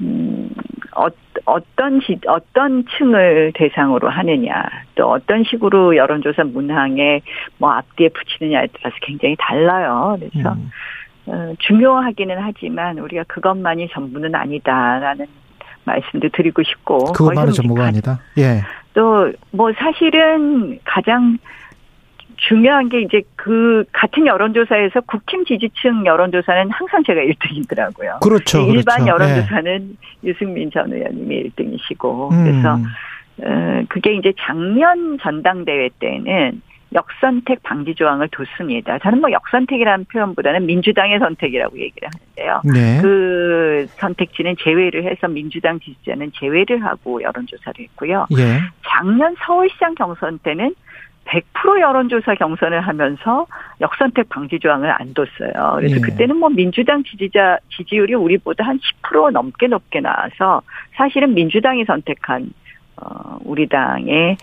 [0.00, 0.50] 음,
[0.96, 1.06] 어,
[1.44, 4.62] 어떤 지, 어떤 층을 대상으로 하느냐,
[4.94, 7.22] 또 어떤 식으로 여론조사 문항에
[7.58, 10.18] 뭐 앞뒤에 붙이느냐에 따라서 굉장히 달라요.
[10.18, 10.70] 그래서 음.
[11.26, 15.26] 어, 중요하기는 하지만 우리가 그것만이 전부는 아니다라는
[15.84, 18.20] 말씀도 드리고 싶고 그것만은 전부가 아니다.
[18.38, 18.62] 예.
[18.94, 21.38] 또 뭐 사실은 가장
[22.48, 28.20] 중요한 게 이제 그 같은 여론조사에서 국힘 지지층 여론조사는 항상 제가 1등이더라고요.
[28.22, 28.60] 그렇죠.
[28.62, 29.08] 일반 그렇죠.
[29.08, 32.50] 여론조사는 유승민 전 의원님이 1등이시고 예.
[32.50, 32.84] 그래서 음.
[33.42, 36.60] 어, 그게 이제 작년 전당대회 때는
[36.92, 38.98] 역선택 방지 조항을 뒀습니다.
[38.98, 42.62] 저는 뭐 역선택이라는 표현보다는 민주당의 선택이라고 얘기를 하는데요.
[42.74, 43.00] 네.
[43.00, 48.26] 그 선택지는 제외를 해서 민주당 지지자는 제외를 하고 여론조사를 했고요.
[48.38, 48.58] 예.
[48.82, 50.74] 작년 서울시장 경선 때는
[51.24, 53.46] 100% 여론조사 경선을 하면서
[53.80, 55.76] 역선택 방지 조항을 안 뒀어요.
[55.76, 56.00] 그래서 예.
[56.00, 60.62] 그때는 뭐 민주당 지지자 지지율이 우리보다 한 10% 넘게 높게 나와서
[60.94, 62.50] 사실은 민주당이 선택한
[62.96, 64.36] 어 우리 당의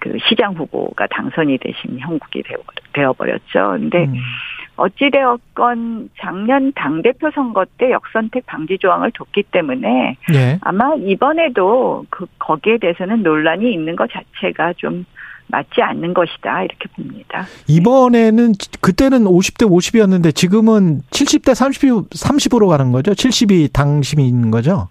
[0.00, 2.42] 그 시장 후보가 당선이 되신 형국이
[2.92, 3.76] 되어버렸죠.
[3.78, 4.14] 근데 음.
[4.76, 10.58] 어찌되었건 작년 당대표 선거 때 역선택 방지 조항을 뒀기 때문에 예.
[10.62, 15.06] 아마 이번에도 그 거기에 대해서는 논란이 있는 것 자체가 좀
[15.48, 17.46] 맞지 않는 것이다 이렇게 봅니다.
[17.68, 23.12] 이번에는 그때는 50대 50이었는데 지금은 70대 30, 30으로 가는 거죠?
[23.12, 24.88] 70이 당심인 거죠?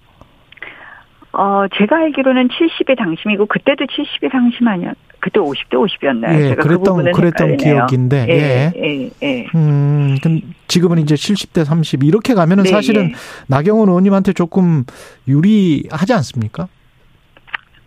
[1.31, 4.93] 어 제가 알기로는 70이 당심이고 그때도 70이 당심 아니야?
[5.19, 6.35] 그때 50대 50이었나요?
[6.35, 7.85] 예, 제가 그 그랬던 부분은 그랬던 헷갈리네요.
[7.87, 8.25] 기억인데.
[8.29, 8.73] 예.
[8.75, 9.47] 예, 예, 예.
[9.55, 13.13] 음, 그럼 지금은 이제 70대 30 이렇게 가면은 네, 사실은 예.
[13.47, 14.83] 나경원 의원님한테 조금
[15.27, 16.67] 유리하지 않습니까?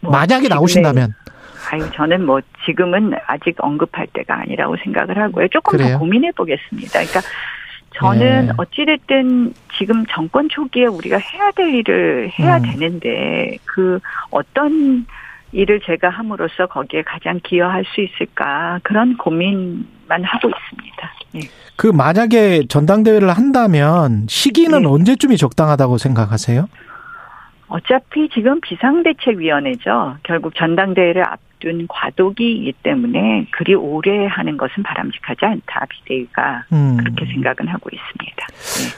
[0.01, 1.13] 뭐 만약에 나오신다면.
[1.71, 5.49] 아유, 저는 뭐 지금은 아직 언급할 때가 아니라고 생각을 하고요.
[5.49, 5.95] 조금 그래요?
[5.95, 7.01] 더 고민해 보겠습니다.
[7.01, 7.21] 그러니까
[7.95, 8.53] 저는 예.
[8.57, 12.63] 어찌됐든 지금 정권 초기에 우리가 해야 될 일을 해야 음.
[12.63, 13.99] 되는데 그
[14.31, 15.07] 어떤
[15.53, 21.13] 일을 제가 함으로써 거기에 가장 기여할 수 있을까 그런 고민만 하고 있습니다.
[21.37, 21.41] 예.
[21.77, 24.89] 그 만약에 전당대회를 한다면 시기는 네.
[24.89, 26.69] 언제쯤이 적당하다고 생각하세요?
[27.69, 30.19] 어차피 지금 비상대책위원회죠.
[30.23, 35.87] 결국 전당대회를 앞 둔 과도기이기 때문에 그리 오래 하는 것은 바람직하지 않다.
[35.89, 36.97] 비대위가 음.
[36.99, 38.47] 그렇게 생각은 하고 있습니다.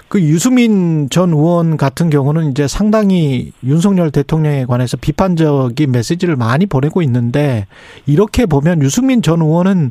[0.09, 7.03] 그 유수민 전 의원 같은 경우는 이제 상당히 윤석열 대통령에 관해서 비판적인 메시지를 많이 보내고
[7.03, 7.67] 있는데
[8.07, 9.91] 이렇게 보면 유승민 전 의원은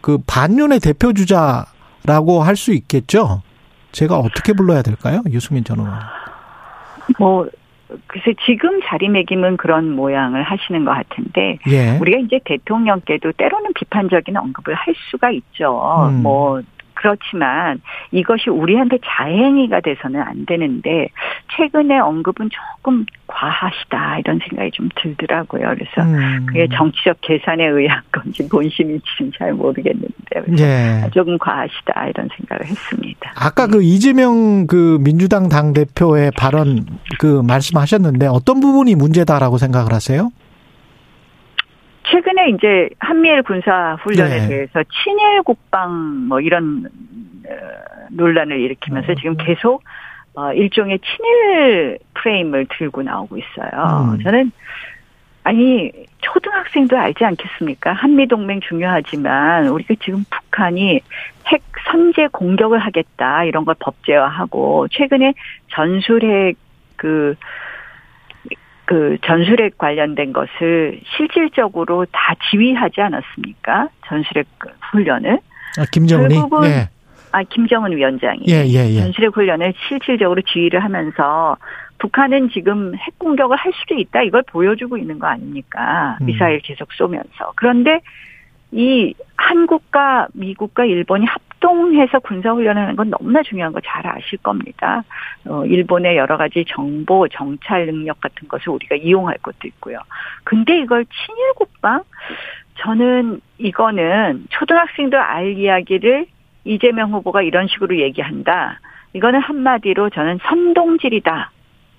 [0.00, 3.42] 그 반윤의 대표 주자라고 할 수 있겠죠.
[3.92, 5.94] 제가 어떻게 불러야 될까요, 유승민 전 의원?
[7.18, 7.46] 뭐
[8.06, 11.98] 글쎄 지금 자리매김은 그런 모양을 하시는 것 같은데 예.
[11.98, 16.08] 우리가 이제 대통령께도 때로는 비판적인 언급을 할 수가 있죠.
[16.10, 16.22] 음.
[16.22, 16.60] 뭐
[16.96, 17.80] 그렇지만
[18.10, 21.08] 이것이 우리한테 자행위가 돼서는 안 되는데
[21.56, 25.74] 최근에 언급은 조금 과하시다 이런 생각이 좀 들더라고요.
[25.74, 26.46] 그래서 음.
[26.46, 30.16] 그게 정치적 계산에 의한 건지 본심인지는 잘 모르겠는데
[30.58, 31.10] 예.
[31.12, 33.32] 조금 과하시다 이런 생각을 했습니다.
[33.36, 36.86] 아까 그 이재명 그 민주당 당 대표의 발언
[37.18, 40.30] 그 말씀하셨는데 어떤 부분이 문제다라고 생각을 하세요?
[42.10, 44.48] 최근에 이제 한미일 군사 훈련에 네.
[44.48, 46.86] 대해서 친일 국방 뭐 이런
[47.46, 47.50] 어,
[48.10, 49.16] 논란을 일으키면서 음.
[49.16, 49.82] 지금 계속
[50.34, 54.14] 어, 일종의 친일 프레임을 들고 나오고 있어요.
[54.14, 54.22] 음.
[54.22, 54.52] 저는
[55.42, 57.92] 아니 초등학생도 알지 않겠습니까?
[57.92, 61.00] 한미 동맹 중요하지만 우리가 지금 북한이
[61.46, 65.34] 핵 선제 공격을 하겠다 이런 걸 법제화하고 최근에
[65.72, 66.56] 전술핵
[66.96, 67.36] 그
[68.86, 73.88] 그 전술핵 관련된 것을 실질적으로 다 지휘하지 않았습니까?
[74.06, 74.46] 전술핵
[74.92, 75.40] 훈련을
[75.78, 76.88] 아, 김정은이 결국은 예.
[77.32, 79.00] 아 김정은 위원장이 예, 예, 예.
[79.00, 81.56] 전술핵 훈련을 실질적으로 지휘를 하면서
[81.98, 86.16] 북한은 지금 핵 공격을 할 수도 있다 이걸 보여주고 있는 거 아닙니까?
[86.20, 86.26] 음.
[86.26, 88.00] 미사일 계속 쏘면서 그런데
[88.72, 95.04] 이 한국과 미국과 일본이 합동해서 군사 훈련하는 건 너무나 중요한 거 잘 아실 겁니다.
[95.46, 99.98] 어, 일본의 여러 가지 정보, 정찰 능력 같은 것을 우리가 이용할 것도 있고요.
[100.44, 102.02] 근데 이걸 친일 국방?
[102.78, 106.26] 저는 이거는 초등학생도 알 이야기를
[106.64, 108.80] 이재명 후보가 이런 식으로 얘기한다.
[109.12, 111.52] 이거는 한마디로 저는 선동질이다.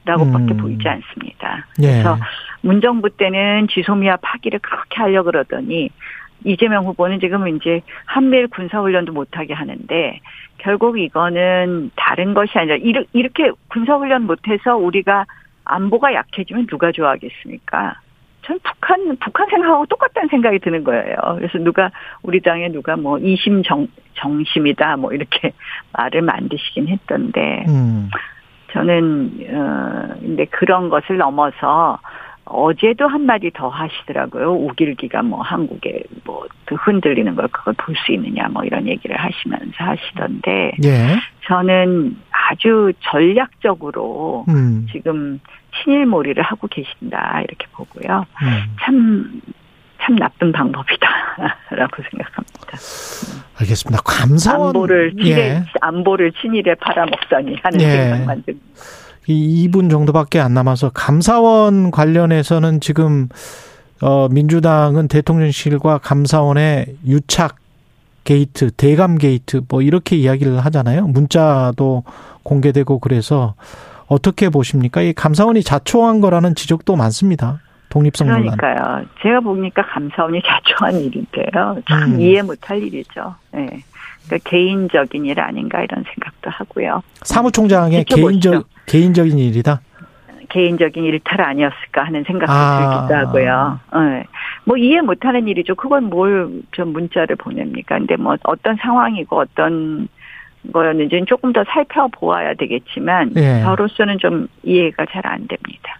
[0.05, 0.57] 라고밖에 음.
[0.57, 1.65] 보이지 않습니다.
[1.81, 1.87] 예.
[1.87, 2.17] 그래서
[2.61, 5.89] 문정부 때는 지소미아 파기를 그렇게 하려고 그러더니
[6.43, 10.19] 이재명 후보는 지금 이제 한미일 군사훈련도 못하게 하는데
[10.59, 15.25] 결국 이거는 다른 것이 아니라 이렇게 군사훈련 못해서 우리가
[15.65, 17.95] 안보가 약해지면 누가 좋아하겠습니까?
[18.43, 21.15] 전 북한 북한 생각하고 똑같다는 생각이 드는 거예요.
[21.35, 21.91] 그래서 누가
[22.23, 25.51] 우리 당에 누가 뭐 이심 정 정심이다 뭐 이렇게
[25.91, 28.09] 말을 만드시긴 했던데 음.
[28.71, 31.99] 저는 어 근데 그런 것을 넘어서
[32.49, 34.53] 어제도 한마디 더 하시더라고요.
[34.53, 40.71] 우길기가 뭐 한국에 뭐 흔들리는 걸 그걸 볼 수 있느냐 뭐 이런 얘기를 하시면서 하시던데
[40.83, 41.15] 예.
[41.45, 44.87] 저는 아주 전략적으로 음.
[44.91, 45.39] 지금
[45.83, 48.25] 친일몰이를 하고 계신다 이렇게 보고요.
[48.41, 48.75] 음.
[48.81, 49.41] 참,
[50.01, 52.77] 참 나쁜 방법이다라고 생각합니다.
[53.59, 54.01] 알겠습니다.
[54.03, 55.63] 감사원 안보를 친일, 예.
[55.81, 57.89] 안보를 친일에 팔아먹다니 하는 예.
[57.89, 58.67] 생각만 듭니다.
[59.27, 63.29] 이 2분 정도밖에 안 남아서 감사원 관련해서는 지금
[64.01, 67.57] 어 민주당은 대통령실과 감사원의 유착
[68.23, 71.07] 게이트, 대감 게이트 뭐 이렇게 이야기를 하잖아요.
[71.07, 72.03] 문자도
[72.43, 73.55] 공개되고 그래서
[74.07, 75.01] 어떻게 보십니까?
[75.01, 77.59] 이 감사원이 자초한 거라는 지적도 많습니다.
[77.89, 78.57] 독립성 논란.
[78.57, 79.05] 그러니까요.
[79.21, 81.81] 제가 보니까 감사원이 자초한 일인데요.
[81.87, 82.19] 참 음.
[82.19, 83.35] 이해 못할 일이죠.
[83.51, 83.83] 네.
[84.25, 87.01] 그러니까 개인적인 일 아닌가 이런 생각도 하고요.
[87.23, 89.81] 사무총장의 개인적 개인적인 일이다.
[90.49, 93.07] 개인적인 일탈 아니었을까 하는 생각도 아.
[93.07, 93.79] 들기도 하고요.
[93.93, 94.23] 네.
[94.63, 95.75] 뭐 이해 못하는 일이죠.
[95.75, 97.97] 그건 뭘 좀 문자를 보냅니까?
[97.97, 100.07] 근데 뭐 어떤 상황이고 어떤
[100.71, 103.61] 거였는지는 조금 더 살펴보아야 되겠지만 예.
[103.63, 105.97] 저로서는 좀 이해가 잘 안 됩니다.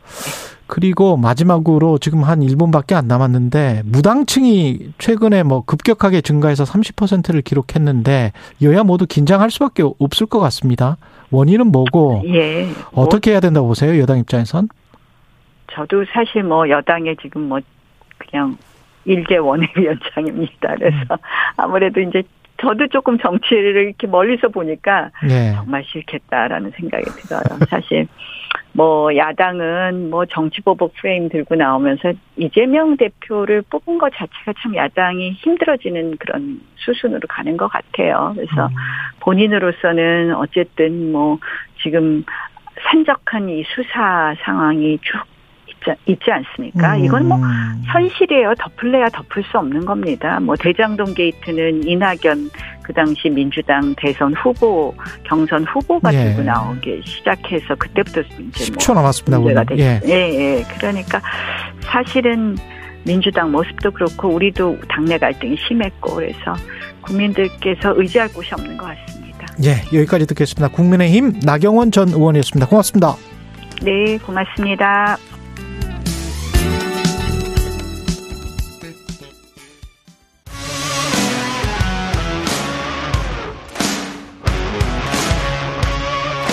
[0.68, 8.84] 그리고 마지막으로 지금 한 1분밖에 안 남았는데 무당층이 최근에 뭐 급격하게 증가해서 30%를 기록했는데 여야
[8.84, 10.98] 모두 긴장할 수밖에 없을 것 같습니다.
[11.32, 12.68] 원인은 뭐고 예.
[12.94, 14.00] 어떻게 해야 된다고 보세요?
[14.00, 14.70] 여당 입장에선?
[15.72, 17.60] 저도 사실 뭐 여당에 지금 뭐
[18.18, 18.58] 그냥
[19.06, 20.76] 일개 원외위원장입니다.
[20.76, 21.18] 그래서 음.
[21.56, 22.24] 아무래도 이제
[22.60, 25.54] 저도 조금 정치를 이렇게 멀리서 보니까 네.
[25.54, 27.42] 정말 싫겠다라는 생각이 들어요.
[27.70, 28.08] 사실
[28.78, 36.18] 뭐 야당은 뭐 정치보복 프레임 들고 나오면서 이재명 대표를 뽑은 것 자체가 참 야당이 힘들어지는
[36.18, 38.34] 그런 수순으로 가는 것 같아요.
[38.36, 38.76] 그래서 음.
[39.22, 41.40] 본인으로서는 어쨌든 뭐
[41.82, 42.24] 지금
[42.84, 45.24] 산적한 이 수사 상황이 쭉
[46.06, 46.96] 있지, 않습니까?
[46.96, 47.06] 음.
[47.06, 47.40] 이건 뭐
[47.86, 48.54] 현실이에요.
[48.60, 50.40] 덮을래야 덮을 수 없는 겁니다.
[50.40, 52.50] 뭐 대장동 게이트는 이낙연
[52.84, 56.24] 그 당시 민주당 대선 후보 경선 후보가 예.
[56.26, 59.40] 들고 나오기 시작해서 그때부터 이제 뭐 10초 남았습니다.
[59.40, 60.02] 문제가 됐 예.
[60.06, 60.64] 예, 예.
[60.78, 61.22] 그러니까
[61.82, 62.56] 사실은
[63.06, 66.56] 민주당 모습도 그렇고 우리도 당내 갈등이 심했고 그래서
[67.02, 69.46] 국민들께서 의지할 곳이 없는 것 같습니다.
[69.64, 70.74] 예, 여기까지 듣겠습니다.
[70.76, 72.68] 국민의힘 나경원 전 의원이었습니다.
[72.68, 73.16] 고맙습니다.
[73.82, 75.18] 네, 고맙습니다.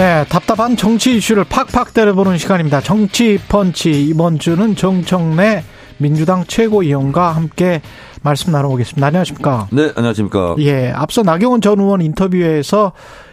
[0.00, 2.80] 네, 답답한 정치 이슈를 팍팍 때려보는 시간입니다.
[2.80, 5.62] 정치 펀치 이번 주는 정청래
[5.98, 7.82] 민주당 최고위원과 함께
[8.22, 9.06] 말씀 나눠보겠습니다.
[9.06, 9.68] 안녕하십니까?
[9.70, 10.56] 네, 안녕하십니까?
[10.60, 12.92] 예, 앞서 나경원 전 의원 인터뷰에서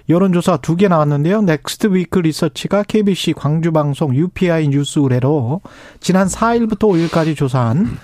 [0.10, 1.42] 여론조사 두 개 나왔는데요.
[1.44, 5.62] 넥스트 위크 리서치가 KBC 광주방송 UPI 뉴스 의뢰로
[6.02, 7.98] 지난 4일부터 5일까지 조사한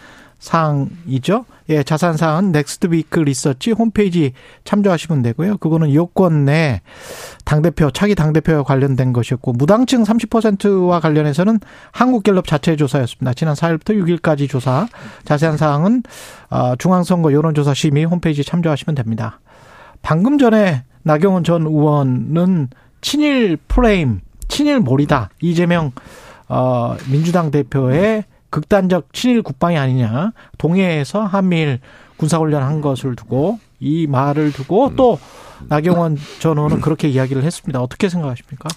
[0.44, 1.46] 사항이죠.
[1.70, 4.34] 예, 자세한 사항은 넥스트 위크 리서치 홈페이지
[4.66, 5.58] 참조하시면 되고요.
[5.58, 6.82] 그거는 여권 내
[7.46, 11.62] 당대표, 차기 당대표와 관련된 것이었고, 무당층 30%와 관련해서는
[11.94, 13.34] 한국갤럽 자체 조사였습니다.
[13.34, 14.88] 지난 4일부터 6일까지 조사.
[15.24, 16.04] 자세한 사항은
[16.50, 19.40] 어, 중앙선거 여론조사 심의 홈페이지 참조하시면 됩니다.
[20.02, 22.68] 방금 전에 나경원 전 의원은
[23.00, 25.30] 친일 프레임, 친일 몰이다.
[25.42, 25.94] 이재명
[26.50, 30.32] 어, 민주당 대표의 극단적 친일 국방이 아니냐.
[30.60, 31.80] 동해에서 한미일
[32.18, 34.96] 군사훈련 한 것을 두고 이 말을 두고 음.
[34.96, 35.18] 또
[35.70, 37.82] 나경원 전 의원은 그렇게 이야기를 했습니다.
[37.82, 38.70] 어떻게 생각하십니까?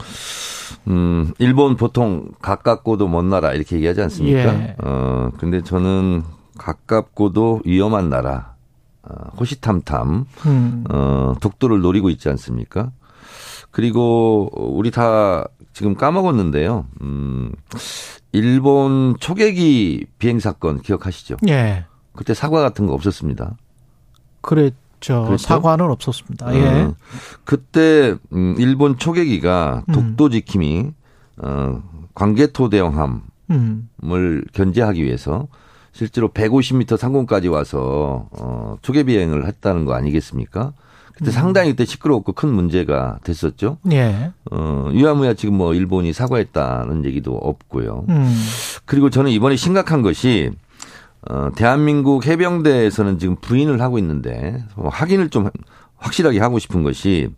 [0.88, 4.54] 음, 일본 보통 가깝고도 먼 나라 이렇게 얘기하지 않습니까?
[4.54, 4.76] 예.
[4.82, 6.22] 어, 근데 저는
[6.56, 8.54] 가깝고도 위험한 나라,
[9.02, 10.84] 어, 호시탐탐, 음.
[10.88, 12.92] 어, 독도를 노리고 있지 않습니까?
[13.70, 15.44] 그리고 우리 다
[15.76, 16.86] 지금 까먹었는데요.
[17.02, 17.52] 음,
[18.32, 21.36] 일본 초계기 비행 사건 기억하시죠?
[21.48, 21.84] 예.
[22.14, 23.58] 그때 사과 같은 거 없었습니다.
[25.00, 25.36] 저 그렇죠?
[25.36, 26.54] 사과는 없었습니다.
[26.54, 26.66] 예.
[26.66, 26.94] 어,
[27.44, 29.92] 그때 음, 일본 초계기가 음.
[29.92, 30.92] 독도 지킴이
[31.42, 31.82] 어,
[32.14, 33.20] 광개토 대형함을
[33.50, 33.90] 음.
[34.54, 35.46] 견제하기 위해서
[35.92, 40.72] 실제로 150m 상공까지 와서 어, 초계 비행을 했다는 거 아니겠습니까?
[41.16, 41.32] 그때 음.
[41.32, 43.78] 상당히 그때 시끄럽고 큰 문제가 됐었죠.
[43.90, 44.32] 예.
[44.50, 48.04] 어, 유야무야 지금 뭐 일본이 사과했다는 얘기도 없고요.
[48.10, 48.46] 음.
[48.84, 50.50] 그리고 저는 이번에 심각한 것이
[51.28, 55.48] 어, 대한민국 해병대에서는 지금 부인을 하고 있는데 뭐 확인을 좀
[55.96, 57.28] 확실하게 하고 싶은 것이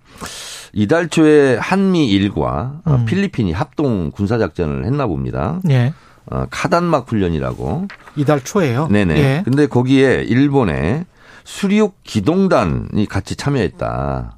[0.73, 3.05] 이달 초에 한미일과 음.
[3.07, 5.61] 필리핀이 합동 군사작전을 했나 봅니다.
[5.71, 5.95] 예.
[6.31, 7.87] 어, 카단막 훈련이라고.
[8.17, 8.89] 이달 초에요?
[8.89, 9.17] 네네.
[9.17, 9.43] 예.
[9.45, 11.07] 근데 거기에 일본의
[11.53, 14.37] 수륙 기동단이 같이 참여했다.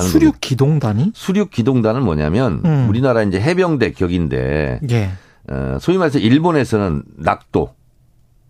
[0.00, 1.12] 수륙 기동단이?
[1.14, 2.88] 수륙 기동단은 뭐냐면 음.
[2.88, 5.10] 우리나라 이제 해병대 격인데 예.
[5.48, 7.72] 어, 소위 말해서 일본에서는 낙도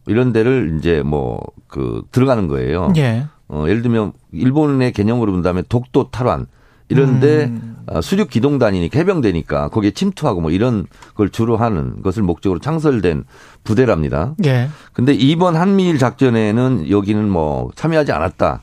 [0.06, 2.92] 이런 데를 이제 뭐 그 들어가는 거예요.
[2.96, 3.26] 예.
[3.48, 6.46] 어, 예를 들면 일본의 개념으로 본다면 독도 탈환
[6.88, 7.76] 이런데 음.
[7.86, 13.24] 어, 수륙 기동단이니까 해병대니까 거기에 침투하고 뭐 이런 걸 주로 하는 것을 목적으로 창설된
[13.64, 14.34] 부대랍니다.
[14.44, 14.68] 예.
[14.92, 18.62] 근데 이번 한미일 작전에는 여기는 뭐 참여하지 않았다.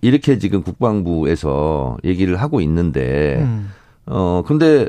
[0.00, 3.70] 이렇게 지금 국방부에서 얘기를 하고 있는데 음.
[4.06, 4.88] 어 근데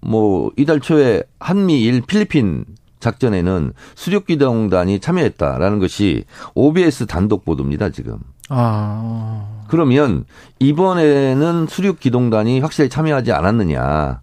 [0.00, 2.64] 뭐 이달 초에 한미일 필리핀
[3.02, 8.18] 작전에는 수륙 기동단이 참여했다라는 것이 OBS 단독 보도입니다, 지금.
[8.54, 9.64] 아.
[9.68, 10.24] 그러면
[10.58, 14.20] 이번에는 수륙 기동단이 확실히 참여하지 않았느냐.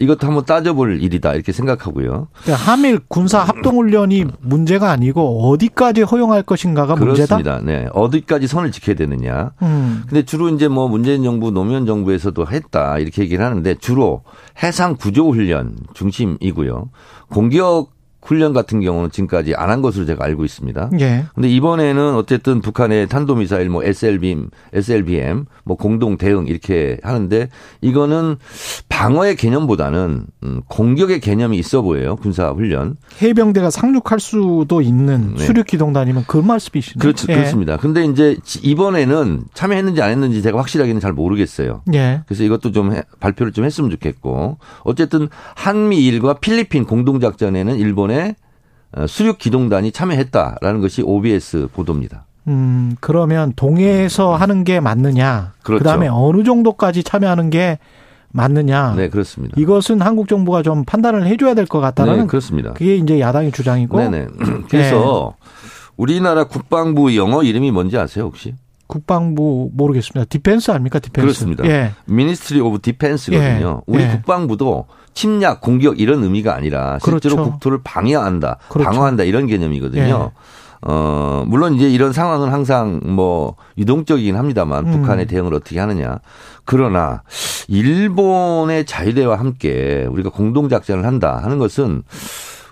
[0.00, 2.28] 이것도 한번 따져볼 일이다 이렇게 생각하고요.
[2.42, 7.36] 그러니까 한일 군사 합동 훈련이 문제가 아니고 어디까지 허용할 것인가가 그렇습니다.
[7.36, 7.60] 문제다.
[7.62, 9.52] 네, 어디까지 선을 지켜야 되느냐.
[9.60, 10.02] 음.
[10.08, 14.22] 근데 주로 이제 뭐 문재인 정부 노무현 정부에서도 했다 이렇게 얘기를 하는데 주로
[14.62, 16.88] 해상 구조 훈련 중심이고요.
[17.30, 17.90] 공격
[18.30, 20.90] 훈련 같은 경우는 지금까지 안 한 것으로 제가 알고 있습니다.
[20.98, 21.24] 예.
[21.32, 27.48] 근데 이번에는 어쨌든 북한의 탄도미사일 뭐 SLBM, SLBM 뭐 공동 대응 이렇게 하는데
[27.80, 28.36] 이거는
[28.88, 32.16] 방어의 개념보다는 음, 공격의 개념이 있어 보여요.
[32.16, 32.96] 군사 훈련.
[33.22, 35.44] 해병대가 상륙할 수도 있는 네.
[35.44, 37.00] 수륙 기동단이면 그 말씀이시네요.
[37.00, 37.26] 그렇죠.
[37.30, 37.36] 예.
[37.36, 37.76] 그렇습니다.
[37.76, 41.82] 근데 이제 이번에는 참여했는지 안 했는지 제가 확실하게는 잘 모르겠어요.
[41.94, 42.22] 예.
[42.26, 48.19] 그래서 이것도 좀 해, 발표를 좀 했으면 좋겠고 어쨌든 한미일과 필리핀 공동 작전에는 일본 일
[48.92, 52.24] 어, 수륙 기동단이 참여했다라는 것이 OBS 보도입니다.
[52.48, 55.52] 음, 그러면 동해에서 하는 게 맞느냐?
[55.62, 55.78] 그렇죠.
[55.84, 57.78] 그다음에 어느 정도까지 참여하는 게
[58.32, 58.94] 맞느냐?
[58.96, 59.54] 네, 그렇습니다.
[59.58, 62.16] 이것은 한국 정부가 좀 판단을 해줘야 될 것 같다는.
[62.20, 62.72] 네, 그렇습니다.
[62.72, 63.98] 그게 이제 야당의 주장이고.
[63.98, 64.26] 네네.
[64.70, 65.50] 그래서 네.
[65.96, 68.54] 우리나라 국방부 영어 이름이 뭔지 아세요 혹시?
[68.86, 70.24] 국방부 모르겠습니다.
[70.28, 70.98] Defense 아닙니까?
[70.98, 71.24] Defense.
[71.24, 71.64] 그렇습니다.
[71.66, 71.92] 예.
[72.06, 73.82] Ministry of Defense거든요.
[73.86, 74.08] 우리 예.
[74.08, 77.52] 국방부도 침략, 공격 이런 의미가 아니라 실제로 그렇죠.
[77.52, 78.90] 국토를 방위한다, 그렇죠.
[78.90, 80.32] 방어한다 이런 개념이거든요.
[80.32, 80.40] 예.
[80.82, 84.92] 어, 물론 이제 이런 상황은 항상 뭐 유동적이긴 합니다만 음.
[84.92, 86.18] 북한의 대응을 어떻게 하느냐.
[86.64, 87.22] 그러나
[87.68, 92.02] 일본의 자위대와 함께 우리가 공동작전을 한다 하는 것은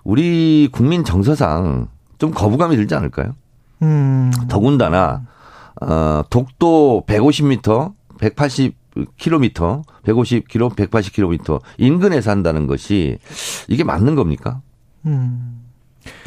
[0.05, 3.35] 우리 국민 정서상 좀 거부감이 들지 않을까요?
[3.83, 4.33] 음.
[4.49, 5.23] 더군다나
[5.81, 7.93] 어, 독도 150m,
[9.19, 13.19] 180km, 150km, 180km 인근에 서한다는 것이
[13.69, 14.61] 이게 맞는 겁니까?
[15.07, 15.63] 음.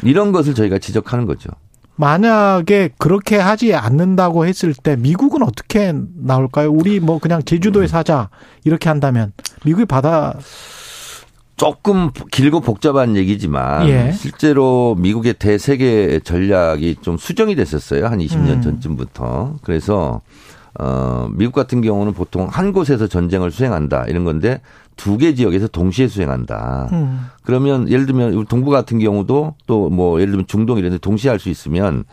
[0.02, 1.50] 이런 것을 저희가 지적하는 거죠.
[1.96, 6.70] 만약에 그렇게 하지 않는다고 했을 때 미국은 어떻게 나올까요?
[6.70, 8.30] 우리 뭐 그냥 제주도에 사자
[8.64, 9.32] 이렇게 한다면
[9.64, 10.34] 미국이 받아
[11.56, 14.12] 조금 길고 복잡한 얘기지만 예.
[14.12, 18.06] 실제로 미국의 대세계 전략이 좀 수정이 됐었어요.
[18.06, 18.62] 한 20년 음.
[18.62, 19.58] 전쯤부터.
[19.62, 20.22] 그래서
[20.78, 24.60] 어 미국 같은 경우는 보통 한 곳에서 전쟁을 수행한다 이런 건데
[24.96, 26.88] 두 개 지역에서 동시에 수행한다.
[26.92, 27.26] 음.
[27.44, 31.38] 그러면 예를 들면 동부 같은 경우도 또 뭐 예를 들면 중동 이런 데 동시에 할
[31.38, 32.04] 수 있으면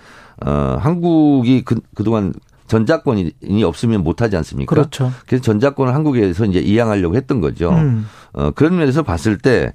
[0.45, 2.33] 어 한국이 그 그동안
[2.67, 4.69] 전자권이 없으면 못하지 않습니까?
[4.75, 5.11] 그렇죠.
[5.25, 7.71] 그래서 전자권을 한국에서 이제 이양하려고 했던 거죠.
[7.71, 8.05] 음.
[8.33, 9.73] 어, 그런 면에서 봤을 때,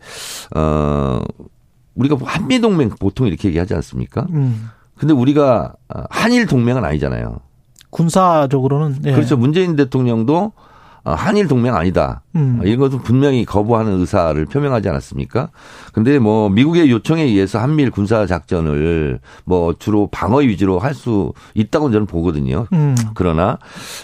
[0.55, 1.21] 어,
[1.97, 4.27] 우리가 한미동맹 보통 이렇게 얘기하지 않습니까?
[4.31, 4.69] 음.
[4.97, 5.75] 근데 우리가
[6.09, 7.41] 한일 동맹은 아니잖아요.
[7.95, 8.99] 군사적으로는.
[9.07, 9.13] 예.
[9.13, 9.37] 그렇죠.
[9.37, 10.53] 문재인 대통령도
[11.07, 12.23] 어, 한일 동맹 아니다.
[12.35, 12.61] 음.
[12.65, 15.51] 이런 것은 분명히 거부하는 의사를 표명하지 않았습니까?
[15.93, 21.91] 근데 뭐 미국의 요청에 의해서 한미일 군사 작전을 뭐 주로 방어 위주로 할 수 있다고
[21.91, 22.67] 저는 보거든요.
[22.73, 22.97] 음.
[23.15, 23.59] 그러나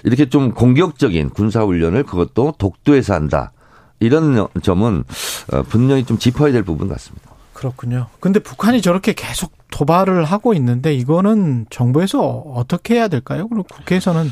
[0.04, 3.52] 이렇게 좀 공격적인 군사 훈련을 그것도 독도에서 한다.
[3.98, 5.04] 이런 점은
[5.52, 7.29] 어, 분명히 좀 짚어야 될 부분 같습니다.
[7.60, 8.06] 그렇군요.
[8.20, 13.48] 근데 북한이 저렇게 계속 도발을 하고 있는데 이거는 정부에서 어떻게 해야 될까요?
[13.48, 14.30] 그리고 국회에서는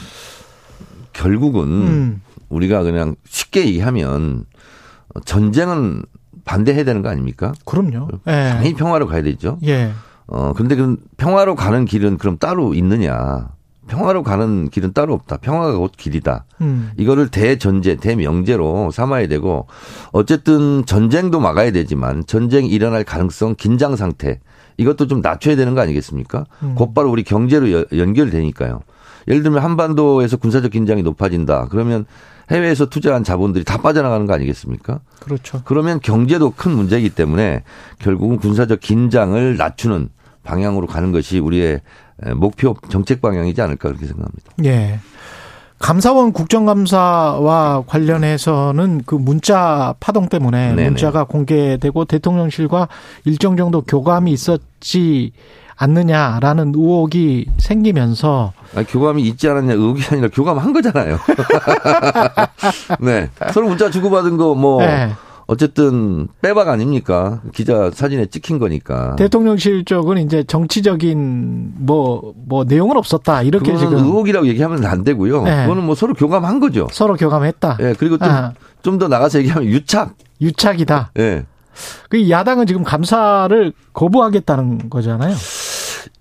[1.13, 2.23] 결국은 음.
[2.49, 4.47] 우리가 그냥 쉽게 얘기하면
[5.27, 6.05] 전쟁은
[6.47, 7.53] 반대해야 되는 거 아닙니까?
[7.67, 8.09] 그럼요.
[8.29, 8.31] 예.
[8.31, 9.59] 당연히 평화로 가야 되죠.
[9.67, 9.93] 예.
[10.27, 13.51] 어, 근데 그 평화로 가는 길은 그럼 따로 있느냐.
[13.89, 15.39] 평화로 가는 길은 따로 없다.
[15.39, 16.45] 평화가 곧 길이다.
[16.61, 16.93] 음.
[16.97, 19.67] 이거를 대전제, 대명제로 삼아야 되고
[20.13, 24.41] 어쨌든 전쟁도 막아야 되지만 전쟁이 일어날 가능성, 긴장 상태
[24.77, 26.45] 이것도 좀 낮춰야 되는 거 아니겠습니까?
[26.63, 26.75] 음.
[26.77, 28.81] 곧바로 우리 경제로 여, 연결되니까요.
[29.27, 31.67] 예를 들면 한반도에서 군사적 긴장이 높아진다.
[31.71, 32.07] 그러면
[32.51, 35.01] 해외에서 투자한 자본들이 다 빠져나가는 거 아니겠습니까?
[35.21, 35.61] 그렇죠.
[35.65, 37.63] 그러면 경제도 큰 문제이기 때문에
[37.99, 40.09] 결국은 군사적 긴장을 낮추는
[40.45, 41.83] 방향으로 가는 것이 우리의
[42.37, 44.53] 목표 정책 방향이지 않을까 그렇게 생각합니다.
[44.65, 45.01] 예.
[45.79, 50.85] 감사원 국정감사와 관련해서는 그 문자 파동 때문에 네네.
[50.91, 52.89] 문자가 공개되고 대통령실과
[53.25, 55.33] 일정 정도 교감이 있었지
[55.77, 61.19] 않느냐라는 의혹이 생기면서 아니, 교감이 있지 않았냐 의혹이 아니라 교감한 거잖아요.
[62.99, 63.31] 네.
[63.53, 65.13] 서로 문자 주고받은 거뭐 네.
[65.49, 67.41] 어쨌든 빼박 아닙니까?
[67.55, 69.17] 기자 사진에 찍힌 거니까.
[69.17, 75.43] 대통령실 쪽은 이제 정치적인 뭐뭐 뭐 내용은 없었다 이렇게 지금 의혹이라고 얘기하면 안 되고요.
[75.45, 75.63] 네.
[75.63, 76.87] 그거는 뭐 서로 교감한 거죠.
[76.93, 77.79] 서로 교감했다.
[77.81, 77.83] 예.
[77.83, 78.29] 네, 그리고 좀
[78.83, 79.09] 좀더 아.
[79.09, 80.15] 나가서 얘기하면 유착.
[80.41, 81.13] 유착이다.
[81.17, 81.23] 예.
[81.23, 81.47] 네.
[82.11, 85.35] 그 야당은 지금 감사를 거부하겠다는 거잖아요.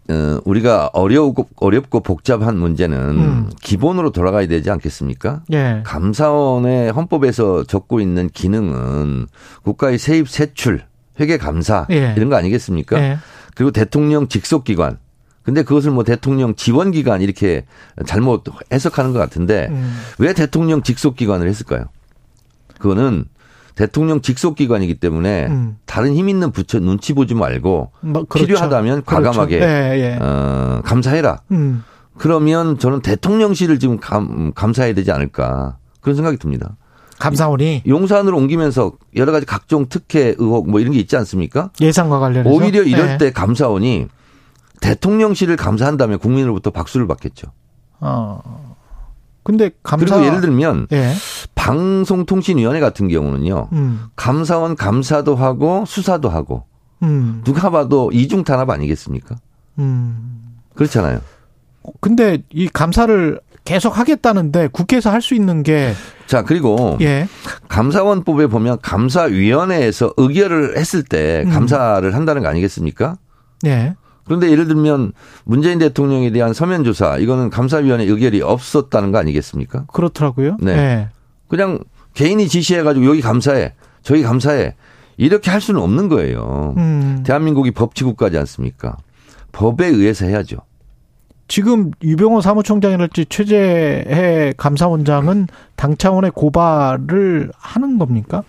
[0.10, 3.50] 어, 우리가 어려우고 어렵고 복잡한 문제는 음.
[3.62, 5.42] 기본으로 돌아가야 되지 않겠습니까?
[5.52, 5.82] 예.
[5.84, 9.28] 감사원의 헌법에서 적고 있는 기능은
[9.64, 10.84] 국가의 세입 세출,
[11.20, 12.14] 회계 감사 예.
[12.16, 13.00] 이런 거 아니겠습니까?
[13.00, 13.18] 예.
[13.56, 14.98] 그리고 대통령 직속 기관.
[15.44, 17.66] 근데 그것을 뭐 대통령 지원 기관 이렇게
[18.06, 19.98] 잘못 해석하는 것 같은데 음.
[20.20, 21.86] 왜 대통령 직속 기관을 했을까요?
[22.80, 23.26] 그거는
[23.78, 25.78] 대통령 직속 기관이기 때문에 음.
[25.86, 28.48] 다른 힘 있는 부처 눈치 보지 말고 뭐, 그렇죠.
[28.48, 29.24] 필요하다면 그렇죠.
[29.24, 29.72] 과감하게 그렇죠.
[29.72, 30.20] 예, 예.
[30.20, 31.42] 어, 감사해라.
[31.52, 31.84] 음.
[32.18, 36.76] 그러면 저는 대통령실을 지금 감, 감사해야 되지 않을까 그런 생각이 듭니다.
[37.20, 41.70] 감사원이 용산으로 옮기면서 여러 가지 각종 특혜 의혹 뭐 이런 게 있지 않습니까?
[41.80, 43.18] 예산과 관련해서 오히려 이럴 네.
[43.20, 44.08] 때 감사원이
[44.82, 47.52] 대통령실을 감사한다면 국민으로부터 박수를 받겠죠.
[48.00, 48.76] 어.
[49.44, 51.14] 근데 감사 그리고 예를 들면 예.
[51.68, 53.68] 방송통신위원회 같은 경우는요.
[53.74, 54.06] 음.
[54.16, 56.64] 감사원 감사도 하고 수사도 하고
[57.04, 57.42] 음.
[57.44, 59.36] 누가 봐도 이중 탄압 아니겠습니까?
[59.80, 60.56] 음.
[60.76, 61.20] 그렇잖아요.
[62.00, 65.92] 근데 이 감사를 계속 하겠다는데 국회에서 할 수 있는 게
[66.26, 67.28] 자, 그리고 예.
[67.68, 71.52] 감사원법에 보면 감사위원회에서 의결을 했을 때 음.
[71.52, 73.18] 감사를 한다는 거 아니겠습니까?
[73.66, 73.96] 예.
[74.24, 75.12] 그런데 예를 들면
[75.44, 79.86] 문재인 대통령에 대한 서면 조사 이거는 감사위원회 의결이 없었다는 거 아니겠습니까?
[79.92, 80.58] 그렇더라고요.
[80.62, 80.76] 네.
[80.76, 81.10] 네.
[81.48, 81.80] 그냥
[82.14, 84.76] 개인이 지시해가지고 여기 감사해, 저기 감사해
[85.18, 86.74] 이렇게 할 수는 없는 거예요.
[86.78, 87.24] 음.
[87.26, 88.98] 대한민국이 법치국가지 않습니까?
[89.52, 90.58] 법에 의해서 해야죠.
[91.48, 98.44] 지금 유병호 사무총장이랄지 최재해 감사원장은 당 차원의 고발을 하는 겁니까?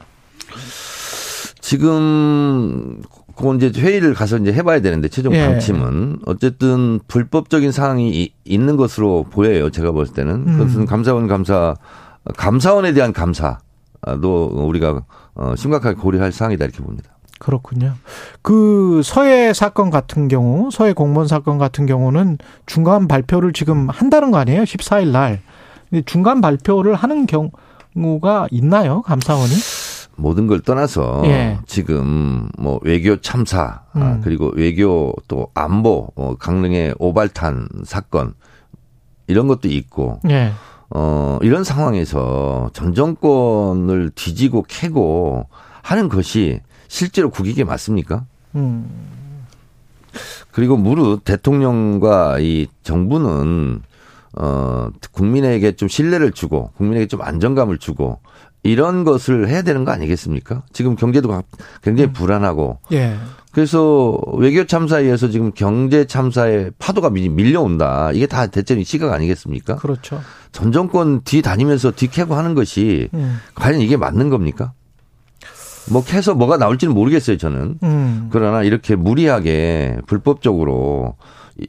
[1.61, 3.01] 지금
[3.37, 5.47] 그건 이제 회의를 가서 이제 해봐야 되는데 최종 예.
[5.47, 9.71] 방침은 어쨌든 불법적인 사항이 있는 것으로 보여요.
[9.71, 10.59] 제가 봤을 때는 음.
[10.59, 11.77] 그것은 감사원 감사
[12.37, 13.61] 감사원에 대한 감사도
[14.69, 15.03] 우리가
[15.35, 17.11] 어, 심각하게 고려할 사항이다 이렇게 봅니다.
[17.39, 17.95] 그렇군요.
[18.43, 24.39] 그 서해 사건 같은 경우, 서해 공무원 사건 같은 경우는 중간 발표를 지금 한다는 거
[24.39, 24.63] 아니에요?
[24.63, 25.41] 14일 날.
[25.89, 29.03] 근데 중간 발표를 하는 경우가 있나요?
[29.03, 29.53] 감사원이?
[30.17, 31.59] 모든 걸 떠나서 예.
[31.67, 34.21] 지금 뭐 외교 참사 아, 음.
[34.23, 38.35] 그리고 외교 또 안보 어, 강릉의 오발탄 사건
[39.29, 40.51] 이런 것도 있고 예.
[40.91, 45.47] 어 이런 상황에서 전 정권을 뒤지고 캐고
[45.83, 48.25] 하는 것이 실제로 국익에 맞습니까?
[48.55, 49.09] 음.
[50.51, 53.83] 그리고 무릇 대통령과 이 정부는
[54.35, 58.21] 어 국민에게 좀 신뢰를 주고 국민에게 좀 안정감을 주고
[58.63, 60.63] 이런 것을 해야 되는 거 아니겠습니까?
[60.73, 61.29] 지금 경제도
[61.83, 62.13] 굉장히 음.
[62.13, 62.79] 불안하고.
[62.93, 63.17] 예.
[63.53, 68.13] 그래서 외교 참사에서 지금 경제 참사의 파도가 밀려온다.
[68.13, 69.77] 이게 다 대체로 시각 아니겠습니까?
[69.77, 70.21] 그렇죠.
[70.53, 73.39] 전 정권 뒤 다니면서 뒤 캐고 하는 것이 음.
[73.55, 74.73] 과연 이게 맞는 겁니까?
[75.91, 77.79] 뭐 캐서 뭐가 나올지는 모르겠어요, 저는.
[77.83, 78.29] 음.
[78.31, 81.17] 그러나 이렇게 무리하게 불법적으로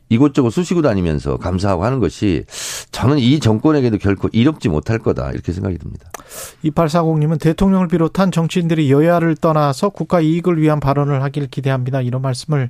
[0.10, 2.46] 이곳저곳 쑤시고 다니면서 감사하고 하는 것이
[2.92, 6.10] 저는 이 정권에게도 결코 이롭지 못할 거다 이렇게 생각이 듭니다.
[6.64, 12.02] 2840님은 대통령을 비롯한 정치인들이 여야를 떠나서 국가 이익을 위한 발언을 하길 기대합니다.
[12.02, 12.70] 이런 말씀을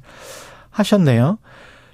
[0.70, 1.38] 하셨네요.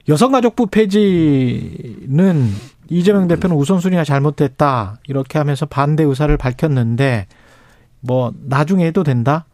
[0.07, 2.49] 여성가족부 폐지는
[2.89, 7.25] 이재명 대표는 우선순위가 잘못됐다 이렇게 하면서 반대 의사를 밝혔는데
[8.01, 9.45] 뭐 나중에 해도 된다?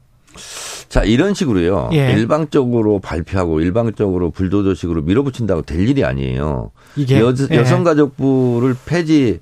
[0.90, 1.90] 자, 이런 식으로요.
[1.94, 2.12] 예.
[2.12, 6.72] 일방적으로 발표하고 일방적으로 불도저식으로 밀어붙인다고 될 일이 아니에요.
[6.96, 7.56] 이게 여, 예.
[7.56, 9.40] 여성가족부를 폐지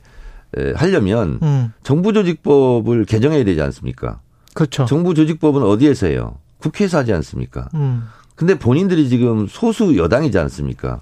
[0.76, 1.74] 하려면 음.
[1.84, 4.20] 정부 조직법을 개정해야 되지 않습니까?
[4.54, 4.86] 그렇죠.
[4.86, 6.38] 정부 조직법은 어디에서 해요?
[6.60, 7.70] 국회에서 하지 않습니까?
[7.76, 8.04] 음.
[8.36, 11.02] 근데 본인들이 지금 소수 여당이지 않습니까?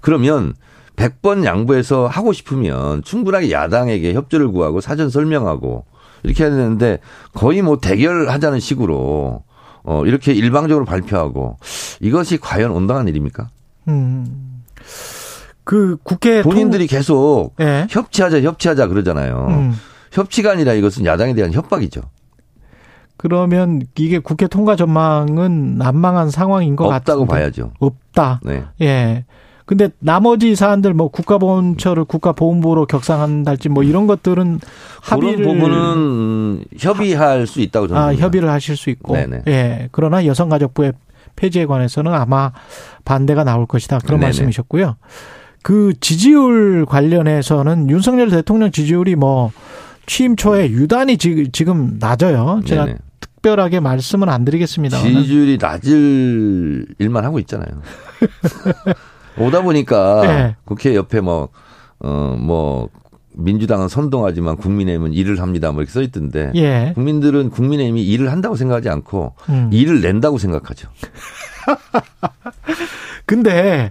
[0.00, 0.54] 그러면
[0.96, 5.86] 100번 양보해서 하고 싶으면 충분하게 야당에게 협조를 구하고 사전 설명하고
[6.24, 6.98] 이렇게 해야 되는데
[7.32, 9.44] 거의 뭐 대결하자는 식으로
[9.84, 11.58] 어 이렇게 일방적으로 발표하고
[12.00, 13.48] 이것이 과연 온당한 일입니까?
[13.88, 14.62] 음.
[15.62, 16.96] 그 국회 본인들이 통...
[16.98, 17.86] 계속 네.
[17.88, 19.46] 협치하자 협치하자 그러잖아요.
[19.50, 19.74] 음.
[20.12, 22.02] 협치가 아니라 이것은 야당에 대한 협박이죠.
[23.16, 27.26] 그러면 이게 국회 통과 전망은 난망한 상황인 것 없다고 같은데.
[27.26, 27.72] 봐야죠.
[27.78, 28.40] 없다.
[28.42, 28.64] 네.
[28.82, 29.24] 예.
[29.66, 34.60] 근데 나머지 사안들 뭐 국가보훈처를 국가보훈부로 격상한달지 뭐 이런 것들은
[35.00, 38.24] 합의를 그런 부분은 협의할 수 있다고 저는 아, 봅니다.
[38.26, 39.14] 협의를 하실 수 있고.
[39.14, 39.42] 네네.
[39.48, 39.88] 예.
[39.90, 40.92] 그러나 여성가족부의
[41.36, 42.52] 폐지에 관해서는 아마
[43.04, 44.00] 반대가 나올 것이다.
[44.00, 44.26] 그런 네네.
[44.26, 44.96] 말씀이셨고요.
[45.62, 49.50] 그 지지율 관련해서는 윤석열 대통령 지지율이 뭐
[50.06, 52.60] 취임 초에 유단히 지금 낮아요.
[52.66, 52.98] 제가 네네.
[53.20, 54.98] 특별하게 말씀은 안 드리겠습니다.
[54.98, 57.80] 지지율이 낮을 일만 하고 있잖아요.
[59.38, 60.56] 오다 보니까 네.
[60.64, 61.48] 국회 옆에 뭐,
[62.00, 62.88] 어, 뭐,
[63.36, 65.72] 민주당은 선동하지만 국민의힘은 일을 합니다.
[65.72, 66.52] 뭐 이렇게 써 있던데.
[66.54, 66.92] 예.
[66.94, 69.70] 국민들은 국민의힘이 일을 한다고 생각하지 않고 음.
[69.72, 70.88] 일을 낸다고 생각하죠.
[73.26, 73.90] 근데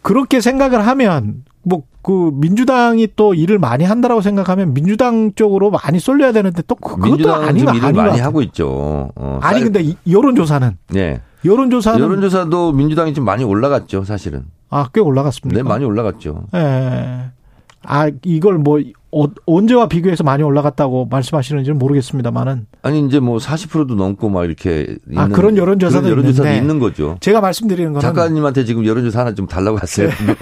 [0.00, 6.32] 그렇게 생각을 하면 뭐 그 민주당이 또 일을 많이 한다라고 생각하면 민주당 쪽으로 많이 쏠려야
[6.32, 9.10] 되는데 또 그것도 아닌 일을 많이 하고 있죠.
[9.14, 11.20] 어, 아니 근데 여론조사는 네.
[11.44, 14.44] 여론조사는 여론조사도 민주당이 좀 많이 올라갔죠, 사실은.
[14.70, 15.62] 아, 꽤 올라갔습니다.
[15.62, 16.44] 네, 많이 올라갔죠.
[16.54, 16.58] 예.
[16.58, 17.30] 네.
[17.84, 24.28] 아, 이걸 뭐 어, 언제와 비교해서 많이 올라갔다고 말씀하시는지는 모르겠습니다만은 아니 이제 뭐 40%도 넘고
[24.28, 27.16] 막 이렇게 아 그런 여론조사도 그런 여론조사도 있는 거죠.
[27.20, 30.08] 제가 말씀드리는 거는 작가님한테 지금 여론조사 하나 좀 달라고 하세요.
[30.08, 30.36] 네.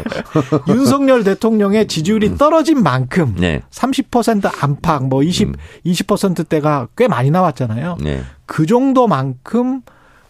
[0.74, 2.36] 윤석열 대통령의 지지율이 음.
[2.36, 3.62] 떨어진 만큼 네.
[3.70, 5.54] 30% 안팎 뭐 20, 음.
[5.84, 7.98] 20%대가 꽤 많이 나왔잖아요.
[8.02, 8.22] 네.
[8.46, 9.82] 그 정도만큼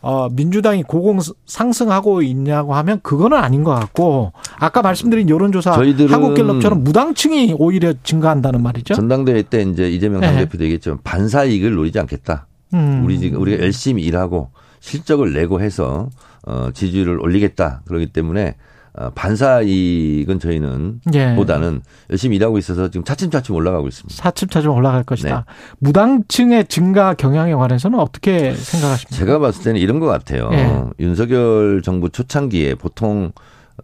[0.03, 7.57] 어, 민주당이 고공 상승하고 있냐고 하면 그거는 아닌 것 같고 아까 말씀드린 여론조사 한국갤럽처럼 무당층이
[7.59, 8.95] 오히려 증가한다는 말이죠.
[8.95, 10.29] 전당대회 때 이제 이재명 네.
[10.29, 10.99] 당대표도 얘기했죠.
[11.03, 12.47] 반사 이익을 노리지 않겠다.
[12.75, 13.03] 음.
[13.05, 16.09] 우리 지금 우리가 열심히 일하고 실적을 내고 해서
[16.47, 17.83] 어, 지지율을 올리겠다.
[17.87, 18.55] 그렇기 때문에 어,
[19.15, 21.35] 반사 이익은 저희는 예.
[21.35, 24.23] 보다는 열심히 일하고 있어서 지금 차츰차츰 올라가고 있습니다.
[24.23, 25.45] 차츰차츰 올라갈 것이다.
[25.47, 25.55] 네.
[25.79, 29.17] 무당층의 증가 경향에 관해서는 어떻게 생각하십니까?
[29.17, 30.49] 제가 봤을 때는 이런 것 같아요.
[30.53, 30.83] 예.
[30.99, 33.33] 윤석열 정부 초창기에 보통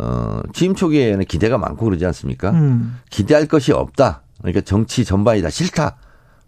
[0.01, 2.51] 어, 취임 초기에는 기대가 많고 그러지 않습니까?
[2.51, 2.99] 음.
[3.11, 4.23] 기대할 것이 없다.
[4.39, 5.97] 그러니까 정치 전반이 다 싫다.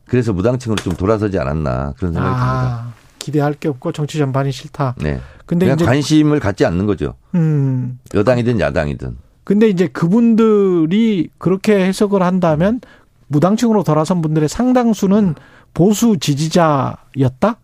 [0.06, 2.38] 그래서 무당층으로 좀 돌아서지 않았나 그런 생각이 아.
[2.38, 3.03] 듭니다.
[3.24, 4.96] 기대할 게 없고 정치 전반이 싫다.
[5.00, 5.18] 네.
[5.46, 7.14] 근데 이제 관심을 갖지 않는 거죠.
[7.34, 7.98] 음.
[8.12, 9.16] 여당이든 야당이든.
[9.44, 12.82] 근데 이제 그분들이 그렇게 해석을 한다면
[13.28, 15.36] 무당층으로 돌아선 분들의 상당수는
[15.72, 17.56] 보수 지지자였다?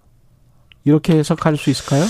[0.84, 2.04] 이렇게 해석할 수 있을까요?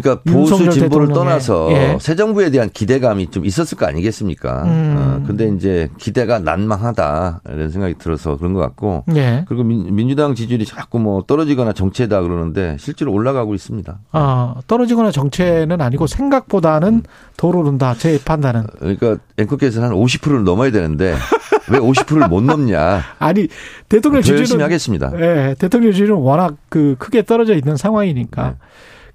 [0.00, 1.98] 그러니까 보수 진보를 떠나서 예.
[2.00, 4.64] 새 정부에 대한 기대감이 좀 있었을 거 아니겠습니까?
[4.64, 4.94] 음.
[4.96, 9.44] 어, 근데 이제 기대가 난망하다 이런 생각이 들어서 그런 것 같고 예.
[9.46, 13.98] 그리고 민, 주당 지지율이 자꾸 뭐 떨어지거나 정체다 그러는데 실제로 올라가고 있습니다.
[14.12, 17.02] 아 떨어지거나 정체는 아니고 생각보다는 음.
[17.36, 18.66] 더 오른다 제 판단은.
[18.78, 21.14] 그러니까 앵커께서는 한 50%를 넘어야 되는데
[21.70, 23.02] 왜 50%를 못 넘냐?
[23.18, 23.48] 아니
[23.88, 25.12] 대통령 지지율은 열심히 하겠습니다.
[25.18, 28.50] 예, 대통령 지지율은 워낙 그 크게 떨어져 있는 상황이니까.
[28.50, 28.54] 네.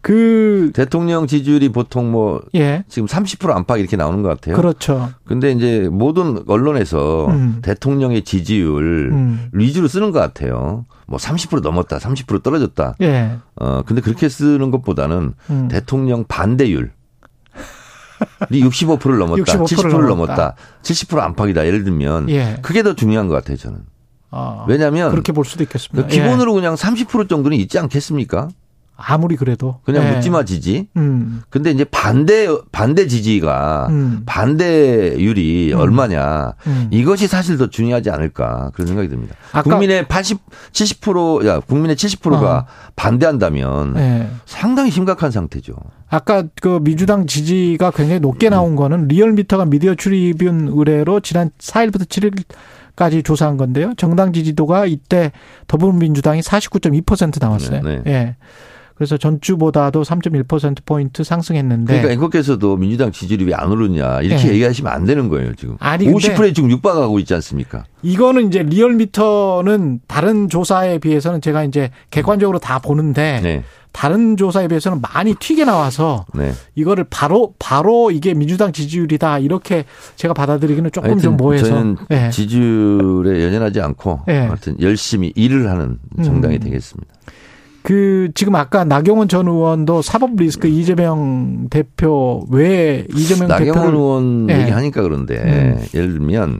[0.01, 2.83] 그 대통령 지지율이 보통 뭐 예.
[2.87, 4.55] 지금 30% 안팎 이렇게 나오는 것 같아요.
[4.55, 5.09] 그렇죠.
[5.25, 7.59] 근데 이제 모든 언론에서 음.
[7.61, 9.49] 대통령의 지지율 음.
[9.51, 10.85] 위주로 쓰는 것 같아요.
[11.05, 12.95] 뭐 30% 넘었다, 30% 떨어졌다.
[13.01, 13.37] 예.
[13.55, 15.67] 어 근데 그렇게 쓰는 것보다는 음.
[15.69, 16.91] 대통령 반대율
[18.51, 20.33] 이 65%를 넘었다, 65%를 70%를 넘었다.
[20.35, 21.65] 넘었다, 70% 안팎이다.
[21.65, 22.57] 예를 들면 예.
[22.61, 23.79] 그게 더 중요한 것 같아요, 저는.
[24.31, 26.07] 아, 왜냐하면 그렇게 볼 수도 있겠습니다.
[26.07, 26.55] 기본으로 예.
[26.55, 28.49] 그냥 30% 정도는 있지 않겠습니까?
[29.01, 30.15] 아무리 그래도 그냥 네.
[30.15, 30.87] 묻지마 지지.
[30.97, 31.41] 음.
[31.49, 34.23] 근데 이제 반대 반대 지지가 음.
[34.25, 35.79] 반대율이 음.
[35.79, 36.87] 얼마냐 음.
[36.91, 39.35] 이것이 사실 더 중요하지 않을까 그런 생각이 듭니다.
[39.63, 40.39] 국민의 80
[40.71, 42.65] 70%야 국민의 70%가 어.
[42.95, 44.29] 반대한다면 네.
[44.45, 45.73] 상당히 심각한 상태죠.
[46.09, 52.43] 아까 그 민주당 지지가 굉장히 높게 나온 거는 리얼미터가 미디어 출입윤 의뢰로 지난 4일부터 7일
[52.99, 53.93] 까지 조사한 건데요.
[53.95, 55.31] 정당 지지도가 이때
[55.67, 57.81] 더불어민주당이 49.2% 나왔어요.
[57.81, 58.11] 네, 네.
[58.11, 58.35] 예.
[58.99, 61.85] 그래서 전주보다도 3.1%포인트 상승했는데.
[61.93, 64.21] 그러니까 앵커께서도 민주당 지지율이 왜 안 오르냐.
[64.21, 64.53] 이렇게 네.
[64.55, 65.77] 얘기하시면 안 되는 거예요, 지금.
[65.79, 67.85] 아니, 50%에 지금 육박하고 있지 않습니까?
[68.01, 73.39] 이거는 이제 리얼미터는 다른 조사에 비해서는 제가 이제 객관적으로 다 보는데.
[73.41, 73.63] 네.
[73.91, 76.53] 다른 조사에 비해서는 많이 튀게 나와서 네.
[76.75, 79.83] 이거를 바로 바로 이게 민주당 지지율이다 이렇게
[80.15, 82.29] 제가 받아들이기는 조금 좀 뭐해서 저는 네.
[82.29, 84.45] 지지율에 연연하지 않고 네.
[84.45, 86.59] 하여튼 열심히 일을 하는 정당이 음.
[86.59, 87.15] 되겠습니다.
[87.81, 94.49] 그 지금 아까 나경원 전 의원도 사법 리스크 이재명 대표 왜 이재명 나경원 대표를 의원
[94.49, 94.61] 예.
[94.61, 95.85] 얘기하니까 그런데 음.
[95.93, 96.59] 예를 들면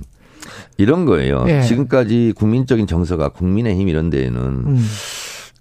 [0.77, 1.45] 이런 거예요.
[1.47, 1.61] 예.
[1.61, 4.85] 지금까지 국민적인 정서가 국민의힘 이런 데에는 음.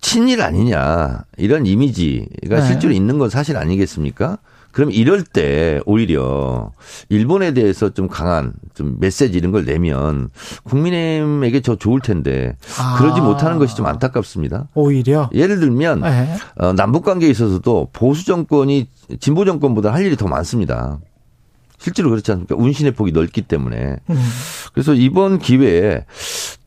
[0.01, 2.67] 친일 아니냐 이런 이미지가 네.
[2.67, 4.39] 실제로 있는 건 사실 아니겠습니까?
[4.79, 6.71] 그럼 이럴 때 오히려
[7.09, 10.31] 일본에 대해서 좀 강한 좀 메시지 이런 걸 내면
[10.63, 12.95] 국민의힘에게 저 좋을 텐데 아.
[12.97, 14.69] 그러지 못하는 것이 좀 안타깝습니다.
[14.75, 16.29] 오히려 예를 들면 예.
[16.65, 18.87] 어, 남북 관계에 있어서도 보수 정권이
[19.19, 21.01] 진보 정권보다 할 일이 더 많습니다.
[21.79, 22.55] 실제로 그렇지 않습니까?
[22.55, 23.97] 운신의 폭이 넓기 때문에.
[24.09, 24.29] 음.
[24.73, 26.05] 그래서 이번 기회에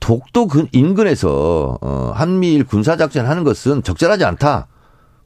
[0.01, 4.67] 독도 근 인근에서 어, 한미일 군사 작전 하는 것은 적절하지 않다.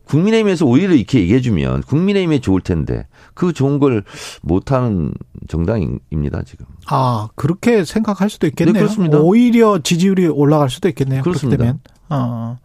[0.06, 4.03] 국민의힘에서 오히려 이렇게 얘기해주면 국민의힘에 좋을 텐데 그 좋은 걸
[4.41, 5.14] 못하는
[5.47, 6.66] 정당입니다 지금.
[6.88, 8.74] 아 그렇게 생각할 수도 있겠네요.
[8.74, 9.20] 네, 그렇습니다.
[9.20, 11.22] 오히려 지지율이 올라갈 수도 있겠네요.
[11.24, 11.76] 그렇습니다.
[12.10, 12.58] 어.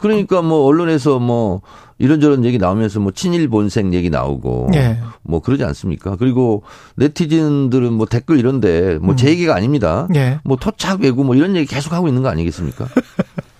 [0.00, 1.62] 그러니까 뭐 언론에서 뭐
[1.98, 4.98] 이런저런 얘기 나오면서 뭐 친일 본색 얘기 나오고 예.
[5.22, 6.16] 뭐 그러지 않습니까?
[6.16, 6.64] 그리고
[6.96, 10.08] 네티즌들은 뭐 댓글 이런데 뭐제 얘기가 아닙니다.
[10.16, 10.40] 예.
[10.42, 12.88] 뭐 토착 외구 뭐 이런 얘기 계속 하고 있는 거 아니겠습니까?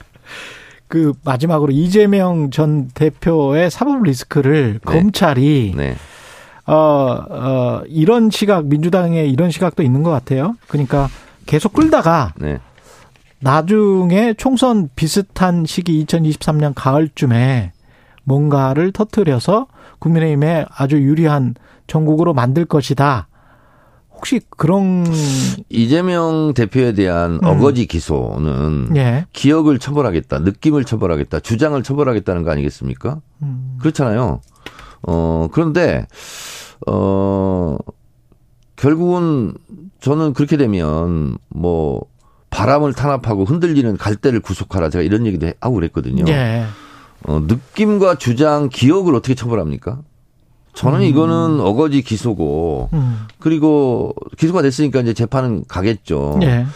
[0.92, 4.78] 그 마지막으로 이재명 전 대표의 사법 리스크를 네.
[4.84, 5.96] 검찰이 네.
[6.66, 10.54] 어, 어, 이런 시각, 민주당의 이런 시각도 있는 것 같아요.
[10.68, 11.08] 그러니까
[11.46, 12.58] 계속 끌다가 네.
[13.40, 17.72] 나중에 총선 비슷한 시기 2023년 가을쯤에
[18.24, 19.68] 뭔가를 터뜨려서
[19.98, 21.54] 국민의힘에 아주 유리한
[21.86, 23.28] 전국으로 만들 것이다.
[24.22, 25.04] 혹시 그런,
[25.68, 27.44] 이재명 대표에 대한 음.
[27.44, 29.26] 어거지 기소는 예.
[29.32, 33.20] 기억을 처벌하겠다, 느낌을 처벌하겠다, 주장을 처벌하겠다는 거 아니겠습니까?
[33.42, 34.40] 음, 그렇잖아요.
[35.02, 36.06] 어, 그런데,
[36.86, 37.76] 어,
[38.76, 39.54] 결국은
[40.00, 42.02] 저는 그렇게 되면 뭐
[42.50, 46.26] 바람을 탄압하고 흔들리는 갈대를 구속하라 제가 이런 얘기도 하고 그랬거든요.
[46.28, 46.64] 예.
[47.24, 50.00] 어, 느낌과 주장, 기억을 어떻게 처벌합니까?
[50.74, 56.38] 저는 이거는 어거지 기소고 음, 그리고 기소가 됐으니까 이제 재판은 가겠죠.
[56.42, 56.66] 예.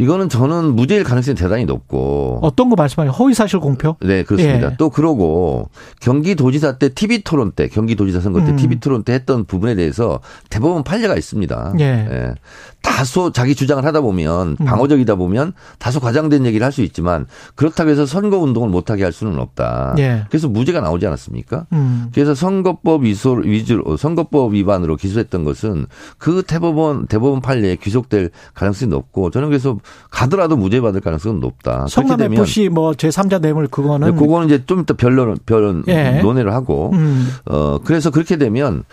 [0.00, 3.10] 이거는 저는 무죄일 가능성이 대단히 높고 어떤 거 말씀하세요?
[3.10, 3.96] 허위사실 공표?
[4.00, 4.70] 네, 그렇습니다.
[4.70, 4.76] 예.
[4.78, 5.70] 또 그러고
[6.00, 8.56] 경기도지사 때 TV 토론 때 경기도지사 선거 때 음.
[8.56, 10.20] TV 토론 때 했던 부분에 대해서
[10.50, 11.74] 대법원 판례가 있습니다.
[11.80, 12.34] 예.
[12.82, 14.64] 다소 자기 주장을 하다 보면 음.
[14.64, 19.38] 방어적이다 보면 다소 과장된 얘기를 할 수 있지만 그렇다고 해서 선거 운동을 못하게 할 수는
[19.38, 19.94] 없다.
[19.98, 20.24] 예.
[20.28, 21.66] 그래서 무죄가 나오지 않았습니까?
[21.72, 25.86] 음, 그래서 선거법 위소 위주로 선거법 위반으로 기소했던 것은
[26.18, 29.78] 그 대법원 대법원 판례에 귀속될 가능성이 높고 저는 그래서
[30.10, 31.86] 가더라도 무죄 받을 가능성은 높다.
[31.88, 36.20] 성남 FC 뭐 제3자 뇌물 그거는 네, 그거는 이제 좀 이따 변론, 변, 예.
[36.20, 38.84] 논의를 하고, 음, 어, 그래서 그렇게 되면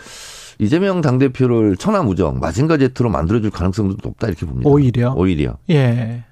[0.60, 4.70] 이재명 당대표를 천하무적, 마징가 제트로 만들어줄 가능성도 높다 이렇게 봅니다.
[4.70, 5.58] 오히려 오히려.
[5.70, 6.24] 예.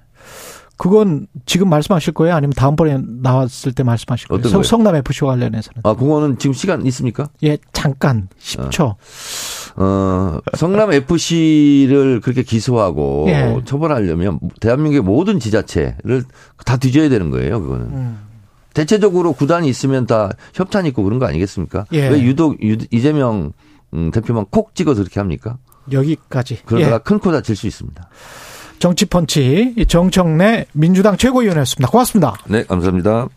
[0.76, 2.34] 그건 지금 말씀하실 거예요?
[2.34, 4.42] 아니면 다음번에 나왔을 때 말씀하실 거예요?
[4.48, 4.62] 성-?
[4.64, 5.82] 성남 FC 관련해서는.
[5.84, 7.28] 아, 그거는 지금 시간 있습니까?
[7.44, 8.96] 예, 잠깐 10초.
[9.76, 13.60] 어, 성남 FC를 그렇게 기소하고 예.
[13.64, 16.24] 처벌하려면 대한민국의 모든 지자체를
[16.64, 17.86] 다 뒤져야 되는 거예요, 그거는.
[17.86, 18.18] 음.
[18.72, 21.86] 대체적으로 구단이 있으면 다 협찬 있고 그런 거 아니겠습니까?
[21.92, 22.08] 예.
[22.08, 23.52] 왜 유독 유- 이재명
[23.94, 25.56] 음, 대표만 콕 찍어서 그렇게 합니까?
[25.92, 26.60] 여기까지.
[26.64, 26.98] 그러다가 예.
[26.98, 28.08] 큰코 다칠 수 있습니다.
[28.78, 31.90] 정치펀치 정청래 민주당 최고위원이었습니다.
[31.90, 32.34] 고맙습니다.
[32.46, 33.28] 네, 감사합니다.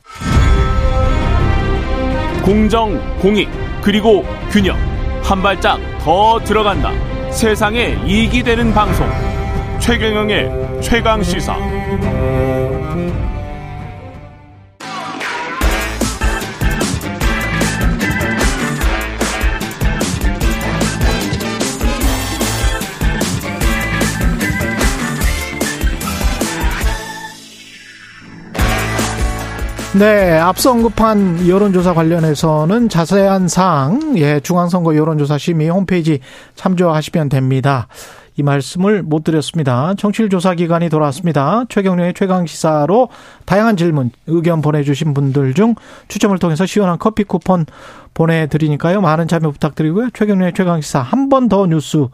[2.43, 3.49] 공정, 공익,
[3.81, 4.77] 그리고 균형.
[5.23, 6.91] 한 발짝 더 들어간다.
[7.31, 9.05] 세상에 이익이 되는 방송.
[9.79, 11.57] 최경영의 최강 시사.
[29.99, 36.19] 네, 앞서 언급한 여론조사 관련해서는 자세한 사항, 예, 중앙선거 여론조사 심의 홈페이지
[36.53, 37.87] 참조하시면 됩니다.
[38.35, 39.95] 이 말씀을 못 드렸습니다.
[39.97, 41.63] 청취율 조사 기간이 돌아왔습니다.
[41.69, 43.09] 최경련의 최강 시사로
[43.45, 45.73] 다양한 질문, 의견 보내주신 분들 중
[46.09, 47.65] 추첨을 통해서 시원한 커피 쿠폰
[48.17, 48.99] 보내드리니까요.
[49.01, 50.09] 많은 참여 부탁드리고요.
[50.13, 52.07] 최경련의 최강 시사 한 번 더 뉴스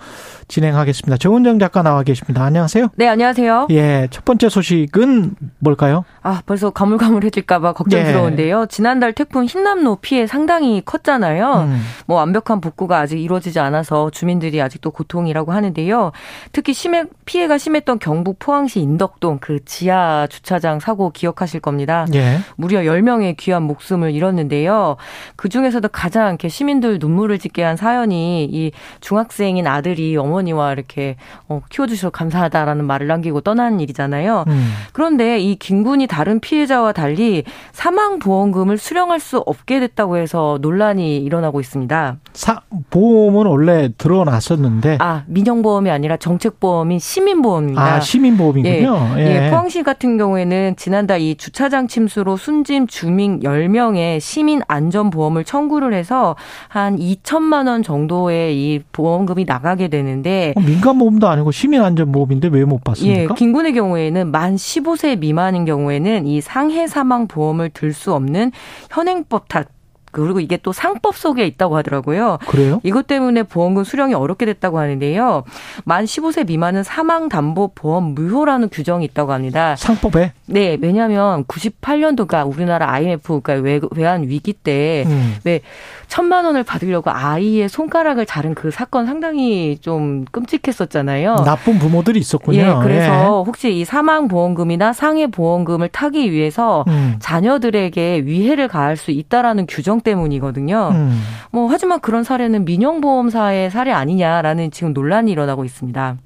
[0.47, 1.17] 진행하겠습니다.
[1.17, 2.43] 정은정 작가 나와 계십니다.
[2.43, 2.89] 안녕하세요.
[2.95, 3.67] 네, 안녕하세요.
[3.71, 6.03] 예, 첫 번째 소식은 뭘까요?
[6.21, 8.65] 아, 벌써 가물가물해질까봐 걱정스러운데요.
[8.67, 11.67] 지난달 태풍 흰남노 피해 상당히 컸잖아요.
[11.67, 11.81] 음.
[12.05, 16.11] 뭐 완벽한 복구가 아직 이루어지지 않아서 주민들이 아직도 고통이라고 하는데요.
[16.51, 22.05] 특히 심해, 피해가 심했던 경북 포항시 인덕동 그 지하 주차장 사고 기억하실 겁니다.
[22.13, 22.39] 예.
[22.57, 24.97] 무려 10명의 귀한 목숨을 잃었는데요.
[25.35, 31.15] 그 중에서도 가장 이렇게 시민들 눈물을 짓게 한 사연이 이 중학생인 아들이 어머니와 이렇게
[31.47, 34.43] 어, 키워주셔서 감사하다라는 말을 남기고 떠난 일이잖아요.
[34.47, 34.73] 음.
[34.91, 41.61] 그런데 이 김군이 다른 피해자와 달리 사망 보험금을 수령할 수 없게 됐다고 해서 논란이 일어나고
[41.61, 42.17] 있습니다.
[42.33, 47.81] 사, 보험은 원래 들어놨었는데 아 민영보험이 아니라 정책보험인 시민보험입니다.
[47.81, 49.09] 아 시민보험이군요.
[49.17, 49.45] 예.
[49.45, 49.49] 예.
[49.51, 56.37] 포항시 같은 경우에는 지난달 이 주차장 침수로 순짐 주민 10명의 시민 안전보험을 청구를 해서
[56.69, 62.47] 한 2천만 원 정도의 이 보험금이 나가게 되는데 어, 민간 보험도 아니고 시민 안전 보험인데
[62.47, 63.21] 왜 못 받습니까?
[63.23, 68.51] 예, 김군의 경우에는 만 15세 미만인 경우에는 이 상해 사망 보험을 들 수 없는
[68.91, 69.67] 현행법 탓
[70.13, 72.37] 그리고 이게 또 상법 속에 있다고 하더라고요.
[72.47, 72.79] 그래요?
[72.83, 75.43] 이것 때문에 보험금 수령이 어렵게 됐다고 하는데요.
[75.83, 79.75] 만 15세 미만은 사망 담보 보험 무효라는 규정이 있다고 합니다.
[79.75, 80.31] 상법에?
[80.45, 85.59] 네, 왜냐하면 98년도가 우리나라 IMF 그러니까 외환 위기 때왜 음.
[86.07, 91.37] 천만 원을 받으려고 아이의 손가락을 자른 그 사건 상당히 좀 끔찍했었잖아요.
[91.45, 92.59] 나쁜 부모들이 있었군요.
[92.59, 93.25] 예, 그래서 예.
[93.45, 97.15] 혹시 이 사망 보험금이나 상해 보험금을 타기 위해서 음.
[97.19, 100.89] 자녀들에게 위해를 가할 수 있다라는 규정 때문이거든요.
[100.93, 101.21] 음.
[101.51, 106.17] 뭐 하지만 그런 사례는 민영보험사의 사례 아니냐라는 지금 논란이 일어나고 있습니다.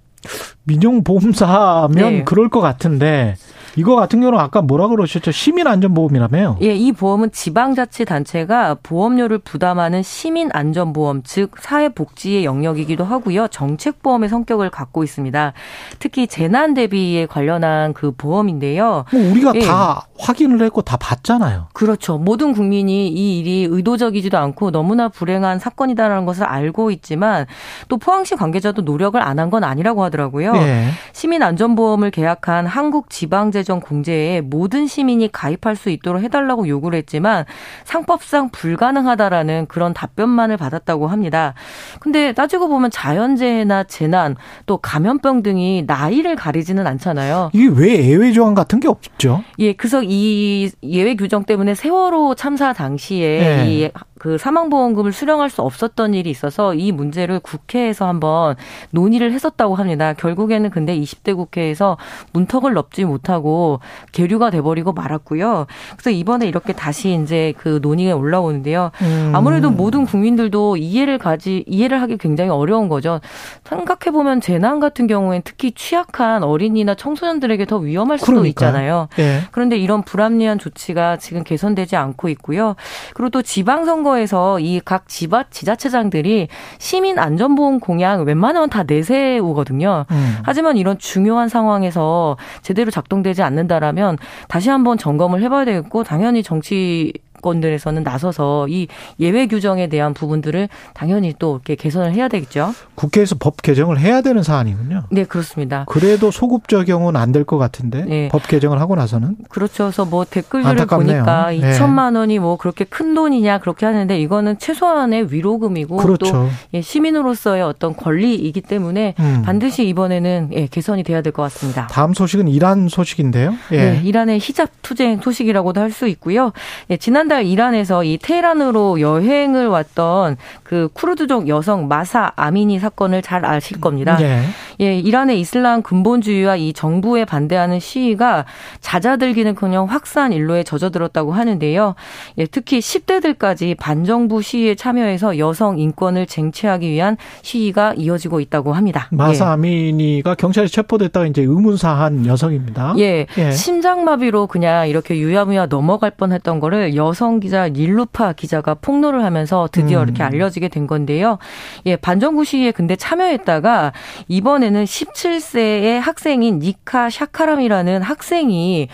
[0.63, 2.23] 민영보험사면 네.
[2.23, 3.35] 그럴 것 같은데
[3.75, 5.31] 이거 같은 경우는 아까 뭐라 그러셨죠?
[5.31, 6.57] 시민안전보험이라며요?
[6.61, 13.47] 예, 이 보험은 지방자치단체가 보험료를 부담하는 시민안전보험, 즉 사회복지의 영역이기도 하고요.
[13.49, 15.53] 정책보험의 성격을 갖고 있습니다.
[15.99, 19.05] 특히 재난 대비에 관련한 그 보험인데요.
[19.11, 19.59] 뭐 우리가 예.
[19.61, 21.67] 다 확인을 했고 다 봤잖아요.
[21.73, 22.17] 그렇죠.
[22.17, 27.45] 모든 국민이 이 일이 의도적이지도 않고 너무나 불행한 사건이다라는 것을 알고 있지만
[27.87, 30.51] 또 포항시 관계자도 노력을 안 한 건 아니라고 하더라고요.
[30.55, 30.87] 예.
[31.13, 37.43] 시민안전보험을 계약한 한국지방재 재정 공제에 모든 시민이 가입할 수 있도록 해달라고 요구를 했지만
[37.83, 41.53] 상법상 불가능하다라는 그런 답변만을 받았다고 합니다.
[41.99, 44.37] 근데 따지고 보면 자연재해나 재난
[44.67, 47.49] 또 감염병 등이 나이를 가리지는 않잖아요.
[47.51, 49.43] 이게 왜 예외 조항 같은 게 없죠?
[49.59, 53.65] 예, 그래서 이 예외 규정 때문에 세월호 참사 당시에 네.
[53.67, 53.89] 이
[54.19, 58.55] 그 사망보험금을 수령할 수 없었던 일이 있어서 이 문제를 국회에서 한번
[58.91, 60.13] 논의를 했었다고 합니다.
[60.13, 61.97] 결국에는 근데 20대 국회에서
[62.33, 63.79] 문턱을 넘지 못하고
[64.11, 65.67] 계류가 돼버리고 말았고요.
[65.91, 68.91] 그래서 이번에 이렇게 다시 이제 그 논의에 올라오는데요.
[69.01, 69.31] 음.
[69.35, 73.19] 아무래도 모든 국민들도 이해를 가지 이해를 하기 굉장히 어려운 거죠.
[73.65, 78.49] 생각해 보면 재난 같은 경우엔 특히 취약한 어린이나 청소년들에게 더 위험할 수도 그러니까요.
[78.49, 79.07] 있잖아요.
[79.17, 79.41] 네.
[79.51, 82.75] 그런데 이런 불합리한 조치가 지금 개선되지 않고 있고요.
[83.13, 86.47] 그리고 또 지방선거 선 거에서 이 각 지바 지자체장들이
[86.79, 90.05] 시민 안전보험 공약 웬만하면 다 내세우거든요.
[90.09, 90.37] 음.
[90.43, 97.11] 하지만 이런 중요한 상황에서 제대로 작동되지 않는다라면 다시 한번 점검을 해봐야 되겠고 당연히 정치
[97.41, 98.87] 건들에서는 나서서 이
[99.19, 102.73] 예외 규정에 대한 부분들을 당연히 또 이렇게 개선을 해야 되겠죠.
[102.95, 105.03] 국회에서 법 개정을 해야 되는 사안이군요.
[105.11, 105.85] 네, 그렇습니다.
[105.87, 108.27] 그래도 소급 적용은 안 될 것 같은데 네.
[108.31, 109.85] 법 개정을 하고 나서는 그렇죠.
[109.85, 111.23] 그래서 뭐 댓글들을 안타깝네요.
[111.23, 116.31] 보니까 2천만 원이 뭐 그렇게 큰 돈이냐 그렇게 하는데 이거는 최소한의 위로금이고 그렇죠.
[116.31, 119.41] 또 예, 시민으로서의 어떤 권리이기 때문에 음.
[119.45, 121.87] 반드시 이번에는 예, 개선이 돼야 될 것 같습니다.
[121.87, 123.53] 다음 소식은 이란 소식인데요.
[123.71, 123.77] 예.
[123.77, 126.51] 네, 이란의 히잡 투쟁 소식이라고도 할 수 있고요.
[126.89, 133.45] 예, 지난 지난달 이란에서 이 테헤란으로 여행을 왔던 그 쿠르드족 여성 마사 아미니 사건을 잘
[133.45, 134.15] 아실 겁니다.
[134.15, 134.43] 네.
[134.79, 138.45] 예, 이란의 이슬람 근본주의와 이 정부에 반대하는 시위가
[138.79, 141.95] 잦아들기는커녕 확산 일로에 젖어들었다고 하는데요.
[142.37, 149.07] 예, 특히 10대들까지 반정부 시위에 참여해서 여성 인권을 쟁취하기 위한 시위가 이어지고 있다고 합니다.
[149.11, 149.49] 마사 예.
[149.49, 152.95] 아미니가 경찰에 체포됐다가 이제 의문사한 여성입니다.
[152.99, 153.51] 예, 예.
[153.51, 160.01] 심장마비로 그냥 이렇게 유야무야 넘어갈 뻔했던 거를 여 여성 기자 닐루파 기자가 폭로를 하면서 드디어
[160.01, 160.03] 음.
[160.03, 161.39] 이렇게 알려지게 된 건데요.
[161.87, 163.91] 예, 반정부 시위에 근데 참여했다가
[164.27, 168.89] 이번에는 17세의 학생인 니카 샤카람이라는 학생이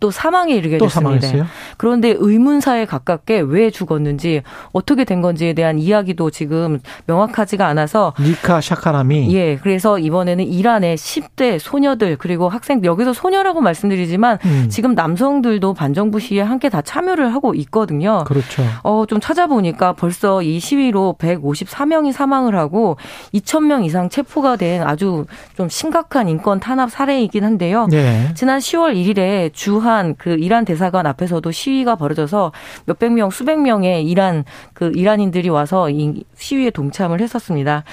[0.00, 1.20] 또 사망에 이르게 또 됐습니다.
[1.20, 1.46] 사망했어요?
[1.76, 9.34] 그런데 의문사에 가깝게 왜 죽었는지 어떻게 된 건지에 대한 이야기도 지금 명확하지가 않아서 니카 샤카람이
[9.34, 14.66] 예, 그래서 이번에는 이란의 10대 소녀들 그리고 학생 여기서 소녀라고 말씀드리지만 음.
[14.70, 18.24] 지금 남성들도 반정부 시위에 함께 다 참여를 하고 있 거든요.
[18.26, 18.62] 그렇죠.
[18.82, 22.96] 어, 좀 찾아보니까 벌써 이 시위로 154명이 사망을 하고
[23.34, 27.86] 2,000명 이상 체포가 된 아주 좀 심각한 인권 탄압 사례이긴 한데요.
[27.90, 28.32] 네.
[28.34, 32.52] 지난 10월 1일에 주한 그 이란 대사관 앞에서도 시위가 벌어져서
[32.86, 37.84] 몇백 명, 수백 명의 이란 그 이란인들이 와서 이 시위에 동참을 했었습니다.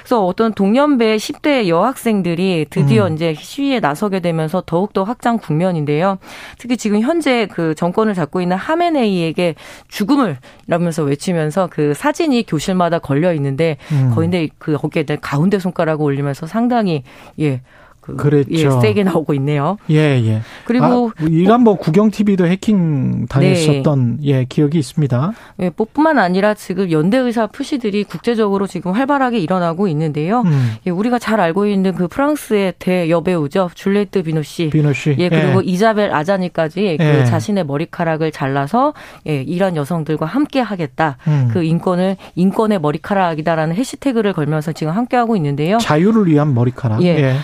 [0.00, 3.14] 그래서 어떤 동년배 10대 여학생들이 드디어 음.
[3.14, 6.18] 이제 시위에 나서게 되면서 더욱더 확장 국면인데요.
[6.58, 9.54] 특히 지금 현재 그 정권을 잡고 있는 하메네이 아이에게
[9.88, 14.12] 죽음을 이러면서 외치면서 그 사진이 교실마다 걸려 있는데 음.
[14.14, 17.04] 거인데 그 거기에 가운데 손가락을 올리면서 상당히
[17.40, 17.60] 예
[18.02, 18.50] 그, 그랬죠.
[18.50, 19.78] 예, 세게 나오고 있네요.
[19.88, 20.42] 예, 예.
[20.64, 24.26] 그리고 아, 이란 뭐 구경 TV도 해킹 당했었던 네.
[24.26, 25.32] 예 기억이 있습니다.
[25.60, 30.40] 예, 뿐만 아니라 지금 연대 의사 푸시들이 국제적으로 지금 활발하게 일어나고 있는데요.
[30.40, 30.72] 음.
[30.84, 34.70] 예, 우리가 잘 알고 있는 그 프랑스의 대 여배우죠 줄레트 비노 씨.
[34.70, 35.14] 비노 씨.
[35.18, 35.70] 예, 그리고 예.
[35.70, 37.24] 이자벨 아자니까지 그 예.
[37.24, 38.94] 자신의 머리카락을 잘라서
[39.28, 41.18] 예, 이란 여성들과 함께 하겠다.
[41.28, 41.50] 음.
[41.52, 45.78] 그 인권을 인권의 머리카락이다라는 해시태그를 걸면서 지금 함께 하고 있는데요.
[45.78, 47.00] 자유를 위한 머리카락.
[47.04, 47.06] 예.
[47.06, 47.36] 예.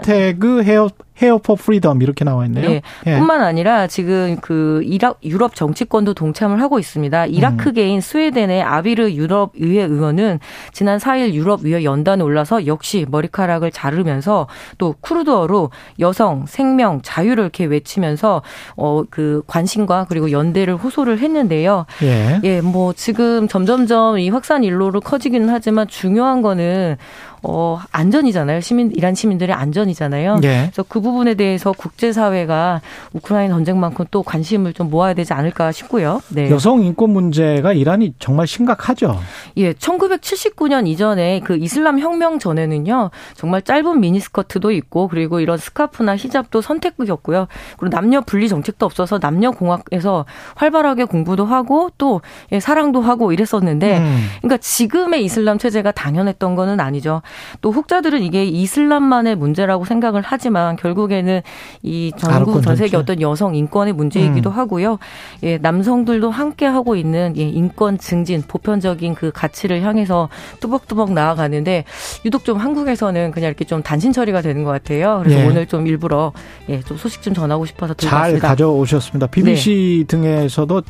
[0.00, 2.70] 해시태그 hair hair for freedom 이렇게 나와 있네요.
[2.70, 2.82] 예.
[3.06, 3.18] 예.
[3.18, 7.26] 뿐만 아니라 지금 그 이라, 유럽 정치권도 동참을 하고 있습니다.
[7.26, 8.00] 이라크계인 음.
[8.00, 10.40] 스웨덴의 아비르 유럽 의회 의원은
[10.72, 14.46] 지난 4일 유럽 의회 연단에 올라서 역시 머리카락을 자르면서
[14.78, 18.42] 또 쿠르드어로 여성 생명 자유를 이렇게 외치면서
[18.76, 21.86] 어 그 관심과 그리고 연대를 호소를 했는데요.
[22.02, 22.40] 예.
[22.44, 26.96] 예, 뭐 지금 점점점 이 확산 일로로 커지기는 하지만 중요한 거는
[27.42, 28.60] 어, 안전이잖아요.
[28.60, 30.40] 시민, 이란 시민들의 안전이잖아요.
[30.44, 30.68] 예.
[30.70, 32.80] 그래서 그 부분에 대해서 국제사회가
[33.12, 36.20] 우크라이나 전쟁만큼 또 관심을 좀 모아야 되지 않을까 싶고요.
[36.28, 36.50] 네.
[36.50, 39.18] 여성 인권 문제가 이란이 정말 심각하죠.
[39.56, 39.72] 예.
[39.72, 43.10] 1979년 이전에 그 이슬람 혁명 전에는요.
[43.34, 47.46] 정말 짧은 미니스커트도 있고 그리고 이런 스카프나 히잡도 선택이었고요.
[47.78, 50.26] 그리고 남녀 분리 정책도 없어서 남녀 공학에서
[50.56, 52.20] 활발하게 공부도 하고 또
[52.52, 54.26] 예, 사랑도 하고 이랬었는데 음.
[54.38, 57.22] 그러니까 지금의 이슬람 체제가 당연했던 거는 아니죠.
[57.60, 61.42] 또 혹자들은 이게 이슬람만의 문제라고 생각을 하지만 결국에는
[61.82, 64.56] 이 전국 전 세계 어떤 여성 인권의 문제이기도 음.
[64.56, 64.98] 하고요.
[65.42, 70.28] 예, 남성들도 함께 하고 있는 예, 인권 증진, 보편적인 그 가치를 향해서
[70.60, 71.84] 뚜벅뚜벅 나아가는데
[72.24, 75.20] 유독 좀 한국에서는 그냥 이렇게 좀 단신 처리가 되는 것 같아요.
[75.22, 75.46] 그래서 예.
[75.46, 76.32] 오늘 좀 일부러
[76.68, 78.40] 예, 좀 소식 좀 전하고 싶어서 들어왔습니다.
[78.40, 79.26] 잘 가져오셨습니다.
[79.28, 80.16] BBC 네.
[80.16, 80.82] 등에서도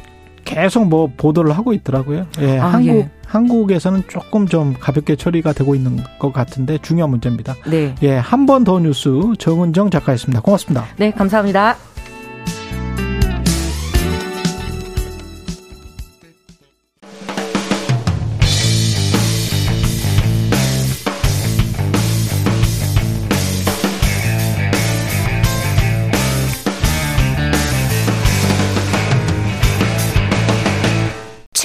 [0.44, 2.26] 계속 뭐 보도를 하고 있더라고요.
[2.40, 3.08] 예, 아, 한국 예.
[3.26, 7.54] 한국에서는 조금 좀 가볍게 처리가 되고 있는 것 같은데 중요한 문제입니다.
[7.66, 7.94] 네.
[8.02, 10.40] 예, 한 번 더 뉴스 정은정 작가였습니다.
[10.40, 10.84] 고맙습니다.
[10.96, 11.76] 네, 감사합니다.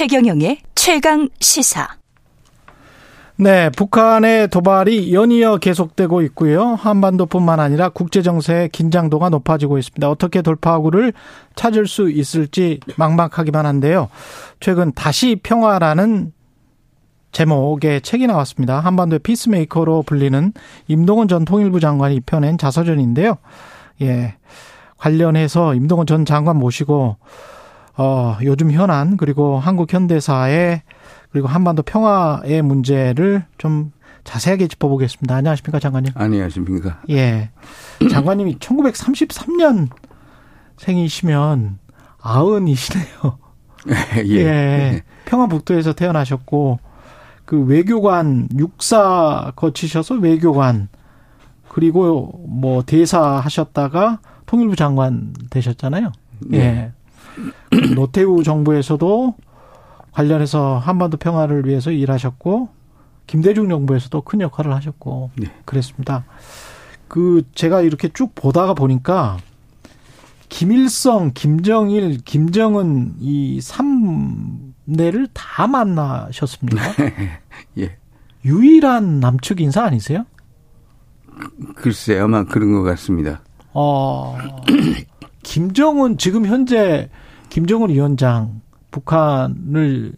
[0.08, 1.88] 최경영의 최강 시사.
[3.34, 6.76] 네, 북한의 도발이 연이어 계속되고 있고요.
[6.76, 10.08] 한반도뿐만 아니라 국제 정세의 긴장도가 높아지고 있습니다.
[10.08, 11.12] 어떻게 돌파구를
[11.56, 14.08] 찾을 수 있을지 막막하기만 한데요.
[14.60, 16.32] 최근 다시 평화라는
[17.32, 18.78] 제목의 책이 나왔습니다.
[18.78, 20.52] 한반도의 peacemaker로 불리는
[20.86, 23.38] 임동원 전 통일부 장관이 펴낸 자서전인데요.
[24.02, 24.36] 예.
[24.98, 27.16] 관련해서 임동원 전 장관 모시고
[27.96, 30.82] 어, 요즘 현안 그리고 한국 현대사의
[31.30, 33.92] 그리고 한반도 평화의 문제를 좀
[34.24, 35.34] 자세하게 짚어보겠습니다.
[35.34, 36.12] 안녕하십니까, 장관님?
[36.14, 37.02] 안녕하십니까?
[37.10, 37.50] 예.
[38.10, 39.88] 장관님이 1933년
[40.78, 41.78] 생이시면
[42.20, 43.38] 아흔이시네요.
[44.26, 44.36] 예.
[44.36, 45.02] 예.
[45.26, 46.80] 평화북도에서 태어나셨고,
[47.44, 50.88] 그 외교관, 육사 거치셔서 외교관,
[51.68, 56.10] 그리고 뭐 대사 하셨다가 통일부 장관 되셨잖아요.
[56.40, 56.92] 네.
[57.74, 57.94] 예.
[57.94, 59.34] 노태우 정부에서도
[60.12, 62.70] 관련해서 한반도 평화를 위해서 일하셨고
[63.26, 65.52] 김대중 정부에서도 큰 역할을 하셨고 네.
[65.64, 66.24] 그랬습니다.
[67.08, 69.36] 그 제가 이렇게 쭉 보다가 보니까
[70.48, 76.82] 김일성, 김정일, 김정은 이 삼내를 다 만나셨습니다.
[77.78, 77.96] 예.
[78.44, 80.24] 유일한 남측 인사 아니세요?
[81.74, 83.42] 글쎄 아마 그런 것 같습니다.
[83.74, 84.38] 어,
[85.42, 87.10] 김정은 지금 현재
[87.48, 90.12] 김정은 위원장 북한을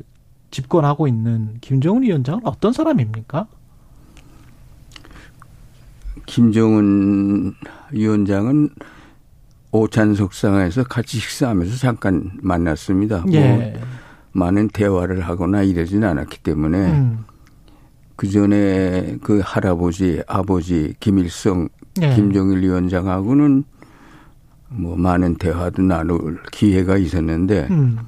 [0.51, 3.47] 집권하고 있는 김정은 위원장은 어떤 사람입니까?
[6.27, 7.55] 김정은
[7.93, 8.71] 위원장은
[9.73, 13.21] 오찬 속상에서 같이 식사하면서 잠깐 만났습니다.
[13.21, 13.57] 뭐 예.
[13.73, 13.83] 뭐
[14.33, 17.25] 많은 대화를 하거나 이러진 않았기 때문에 음.
[18.17, 21.69] 그 전에 그 할아버지, 아버지 김일성,
[22.03, 22.15] 예.
[22.15, 23.65] 김정일 위원장하고는
[24.71, 27.99] 뭐 많은 대화도 나눌 기회가 있었는데 음.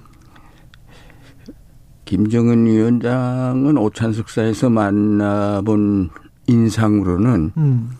[2.05, 6.11] 김정은 위원장은 오찬숙사에서 만나본
[6.47, 7.91] 인상으로는 음.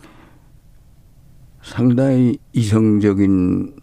[1.63, 3.75] 상당히 이성적인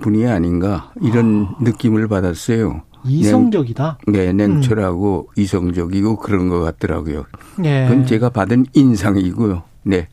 [0.00, 1.56] 분이 아닌가 이런 아.
[1.60, 2.82] 느낌을 받았어요.
[3.04, 3.98] 이성적이다.
[4.06, 5.40] 냉, 네, 냉철하고 음.
[5.40, 7.26] 이성적이고 그런 것 같더라고요.
[7.58, 7.88] 네.
[7.88, 9.62] 그건 제가 받은 인상이고요.
[9.84, 10.08] 네.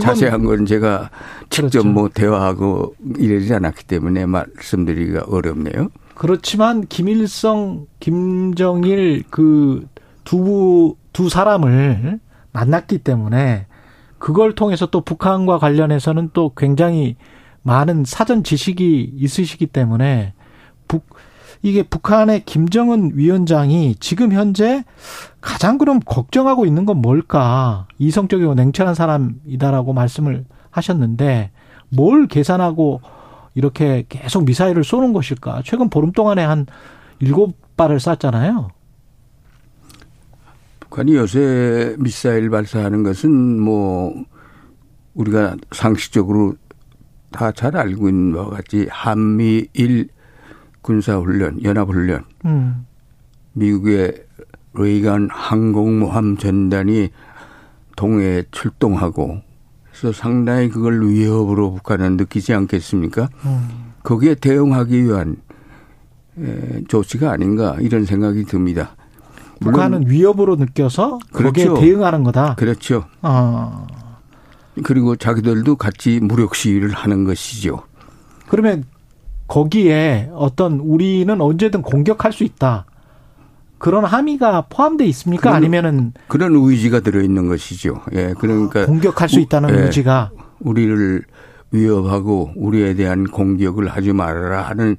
[0.00, 1.10] 자세한 건 제가
[1.50, 1.88] 직접 그렇죠.
[1.88, 5.88] 뭐 대화하고 이러지 않았기 때문에 말씀드리기가 어렵네요.
[6.14, 9.86] 그렇지만 김일성, 김정일 그
[10.24, 12.20] 두두 사람을
[12.52, 13.66] 만났기 때문에
[14.18, 17.16] 그걸 통해서 또 북한과 관련해서는 또 굉장히
[17.62, 20.34] 많은 사전 지식이 있으시기 때문에
[20.88, 21.04] 북
[21.64, 24.84] 이게 북한의 김정은 위원장이 지금 현재
[25.40, 27.88] 가장 그럼 걱정하고 있는 건 뭘까?
[27.98, 31.52] 이성적이고 냉철한 사람이다라고 말씀을 하셨는데
[31.88, 33.00] 뭘 계산하고
[33.54, 35.62] 이렇게 계속 미사일을 쏘는 것일까?
[35.64, 36.66] 최근 보름 동안에 한
[37.18, 38.68] 일곱 발을 쐈잖아요.
[40.80, 44.12] 북한이 요새 미사일 발사하는 것은 뭐
[45.14, 46.56] 우리가 상식적으로
[47.30, 50.08] 다 잘 알고 있는 바와 같이 한미일
[50.84, 52.86] 군사훈련, 연합훈련, 음.
[53.54, 54.22] 미국의
[54.74, 57.08] 레이간 항공모함 전단이
[57.96, 59.40] 동해에 출동하고
[59.90, 63.30] 그래서 상당히 그걸 위협으로 북한은 느끼지 않겠습니까?
[63.46, 63.92] 음.
[64.02, 65.36] 거기에 대응하기 위한
[66.88, 68.96] 조치가 아닌가 이런 생각이 듭니다.
[69.60, 71.80] 북한은 위협으로 느껴서 거기에 그렇죠.
[71.80, 72.56] 대응하는 거다.
[72.56, 73.04] 그렇죠.
[73.22, 73.86] 어.
[74.82, 77.84] 그리고 자기들도 같이 무력 시위를 하는 것이죠.
[78.48, 78.84] 그러면
[79.46, 82.86] 거기에 어떤 우리는 언제든 공격할 수 있다.
[83.78, 85.42] 그런 함의가 포함되어 있습니까?
[85.42, 88.00] 그런, 아니면은 그런 의지가 들어 있는 것이죠.
[88.14, 90.30] 예, 그러니까 공격할 수 있다는 우, 예, 의지가
[90.60, 91.22] 우리를
[91.70, 94.96] 위협하고 우리에 대한 공격을 하지 말아라 하는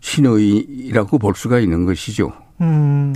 [0.00, 2.32] 신호이라고 볼 수가 있는 것이죠.
[2.60, 3.12] 음.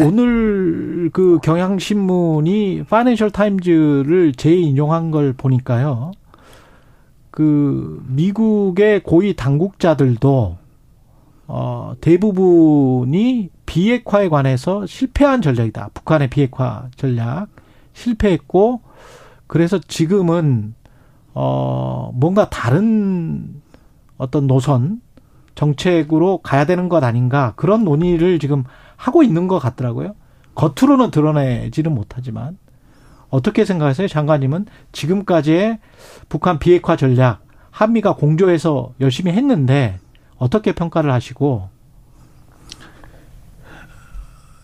[0.00, 6.10] 오늘 그 경향신문이 파이낸셜 타임즈를 재인용한 걸 보니까요.
[7.34, 10.56] 그 미국의 고위 당국자들도
[11.48, 15.90] 어 대부분이 비핵화에 관해서 실패한 전략이다.
[15.94, 17.48] 북한의 비핵화 전략
[17.92, 18.82] 실패했고
[19.48, 20.76] 그래서 지금은
[21.32, 23.60] 어 뭔가 다른
[24.16, 25.00] 어떤 노선
[25.56, 28.62] 정책으로 가야 되는 것 아닌가 그런 논의를 지금
[28.94, 30.14] 하고 있는 것 같더라고요.
[30.54, 32.58] 겉으로는 드러내지는 못하지만
[33.34, 35.80] 어떻게 생각하세요, 장관님은 지금까지의
[36.28, 39.98] 북한 비핵화 전략 한미가 공조해서 열심히 했는데
[40.36, 41.68] 어떻게 평가를 하시고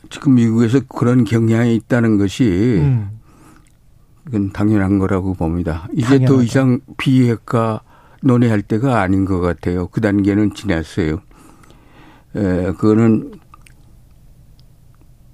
[0.08, 3.18] 지금 미국에서 그런 경향이 있다는 것이 음.
[4.24, 5.88] 그건 당연한 거라고 봅니다.
[5.92, 6.36] 이제 당연하죠.
[6.36, 7.80] 더 이상 비핵화
[8.22, 9.88] 논의할 때가 아닌 것 같아요.
[9.88, 11.20] 그 단계는 지났어요.
[12.36, 13.32] 에, 그거는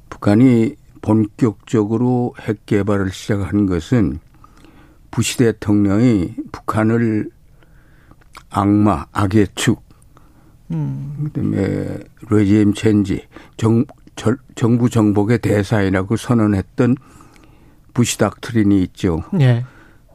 [0.09, 0.77] 북한이
[1.07, 4.19] 본격적으로 핵 개발을 시작한 것은
[5.13, 7.31] 부시 대통령이 북한을
[8.51, 9.83] 악마, 악의 축,
[10.73, 11.31] 음.
[11.33, 11.99] 그다음에
[12.29, 13.25] regime change,
[13.57, 13.85] 정,
[14.17, 16.97] 절, 정부 전복의 대상이라고 선언했던
[17.95, 19.23] 부시 doctrine이 있죠.
[19.33, 19.65] 네.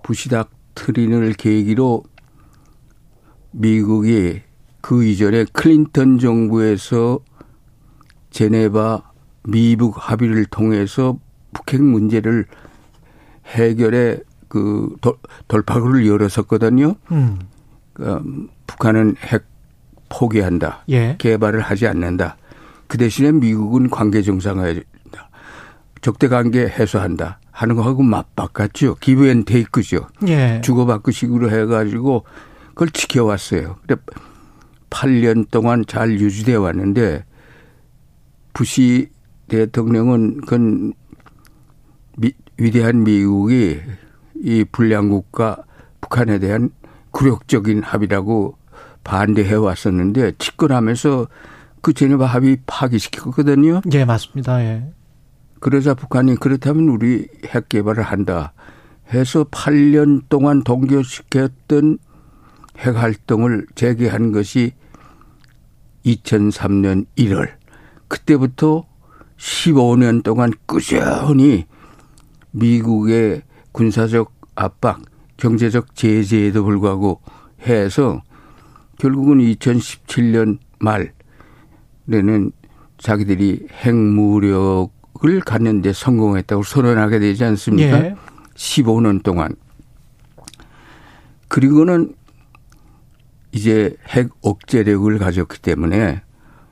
[0.03, 2.03] 부시 doctrine을 계기로
[3.51, 4.41] 미국이
[4.81, 7.19] 그 이전에 클린턴 정부에서
[8.31, 9.10] 제네바
[9.43, 11.17] 미북 합의를 통해서
[11.53, 12.45] 북핵 문제를
[13.47, 14.95] 해결해 그
[15.47, 16.95] 돌파구를 열었었거든요.
[17.11, 17.39] 음.
[17.93, 19.45] 그 북한은 핵
[20.09, 20.83] 포기한다.
[20.89, 21.15] 예.
[21.17, 22.37] 개발을 하지 않는다.
[22.87, 24.83] 그 대신에 미국은 관계 정상화한다.
[26.01, 27.39] 적대 관계 해소한다.
[27.51, 28.95] 하는 거하고 맞바꿨죠.
[28.95, 30.07] 기브앤 테이크죠.
[30.27, 30.61] 예.
[30.63, 32.25] 주고받고 식으로 해가지고
[32.69, 33.77] 그걸 지켜왔어요.
[33.85, 34.01] 근데
[34.89, 37.23] 8년 동안 잘 유지돼 왔는데
[38.53, 39.09] 부시
[39.51, 40.93] 대통령은 그건
[42.17, 43.81] 미, 위대한 미국이
[44.35, 45.57] 이 불량국가
[45.99, 46.69] 북한에 대한
[47.11, 48.55] 굴욕적인 합의라고
[49.03, 51.27] 반대해 왔었는데 집권하면서
[51.81, 53.81] 그 제네바 합의 파기시켰거든요.
[53.91, 54.63] 예, 맞습니다.
[54.63, 54.89] 예.
[55.59, 58.53] 그러자 북한이 그렇다면 우리 핵 개발을 한다
[59.13, 61.97] 해서 8년 동안 동결시켰던
[62.77, 64.71] 핵 활동을 재개한 것이
[66.05, 67.49] 2003년 1월.
[68.07, 68.85] 그때부터
[69.41, 71.65] 15년 동안 꾸준히
[72.51, 75.01] 미국의 군사적 압박,
[75.37, 77.21] 경제적 제재에도 불구하고
[77.65, 78.21] 해서
[78.99, 82.51] 결국은 2017년 말에는
[82.99, 88.05] 자기들이 핵무력을 갖는데 성공했다고 선언하게 되지 않습니까?
[88.05, 88.15] 예.
[88.53, 89.55] 15년 동안.
[91.47, 92.13] 그리고는
[93.51, 96.21] 이제 핵 억제력을 가졌기 때문에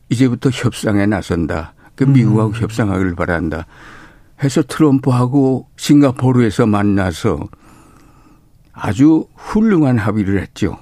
[0.09, 1.73] 이제부터 협상에 나선다.
[1.99, 2.61] 그 미국하고 음.
[2.61, 3.65] 협상하기를 바란다.
[4.41, 7.49] 해서 트럼프하고 싱가포르에서 만나서
[8.71, 10.77] 아주 훌륭한 합의를 했죠.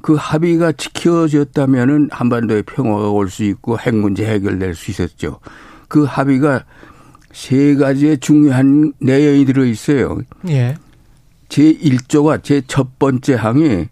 [0.00, 5.38] 그 합의가 지켜졌다면은 한반도에 평화가 올 수 있고 핵 문제 해결될 수 있었죠.
[5.88, 6.64] 그 합의가
[7.30, 10.18] 세 가지의 중요한 내용이 들어 있어요.
[10.48, 10.76] 예.
[11.50, 13.90] 제 1조가 제첫 번째 항에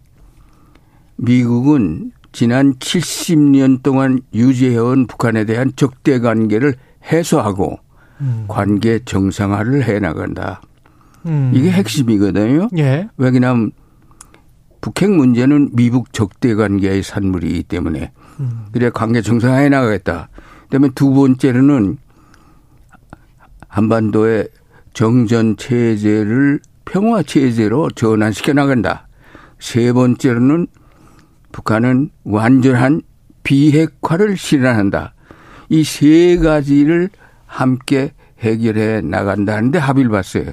[1.17, 6.73] 미국은 지난 70년 동안 유지해온 북한에 대한 적대 관계를
[7.11, 7.77] 해소하고
[8.21, 8.45] 음.
[8.47, 10.61] 관계 정상화를 해 나간다.
[11.27, 11.51] 음.
[11.53, 12.69] 이게 핵심이거든요.
[12.77, 13.07] 예.
[13.17, 13.71] 왜냐하면
[14.81, 18.65] 북핵 문제는 미북 적대 관계의 산물이기 때문에 음.
[18.71, 20.29] 그래 관계 정상화해 나가겠다.
[20.63, 21.97] 그다음에 두 번째로는
[23.67, 24.49] 한반도의
[24.93, 29.07] 정전 체제를 평화 체제로 전환시켜 나간다.
[29.59, 30.67] 세 번째로는
[31.53, 33.01] 북한은 완전한
[33.43, 35.13] 비핵화를 실현한다.
[35.69, 37.09] 이 세 가지를
[37.45, 40.51] 함께 해결해 나간다는데 합의를 봤어요.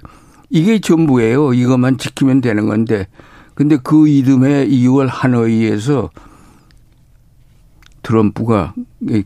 [0.51, 1.55] 이게 전부예요.
[1.55, 3.09] 이것만 지키면 되는 건데.
[3.55, 6.11] 근데 그 이듬해 2월 하노이에서
[8.03, 8.75] 트럼프가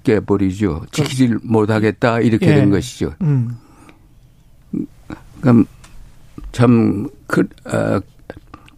[0.02, 0.86] 깨버리죠.
[0.90, 2.54] 지키질 못하겠다 이렇게 예.
[2.56, 3.12] 된 것이죠.
[3.22, 3.56] 음.
[5.40, 5.66] 그럼
[6.52, 8.00] 참 그, 어,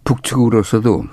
[0.04, 1.04] 북측으로서도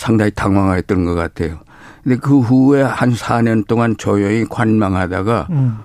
[0.00, 1.60] 상당히 당황했던 것 같아요.
[2.02, 5.78] 근데 그 후에 한 4년 동안 조용히 관망하다가 음.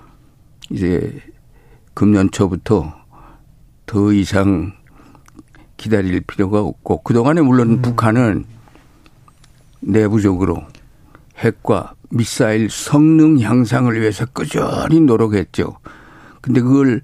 [0.70, 1.22] 이제
[1.94, 2.94] 금년 초부터
[3.86, 4.72] 더 이상
[5.76, 7.82] 기다릴 필요가 없고 그동안에 물론 음.
[7.82, 8.46] 북한은
[9.82, 10.64] 내부적으로
[11.38, 15.76] 핵과 미사일 성능 향상을 위해서 꾸준히 노력했죠.
[16.40, 17.02] 근데 그걸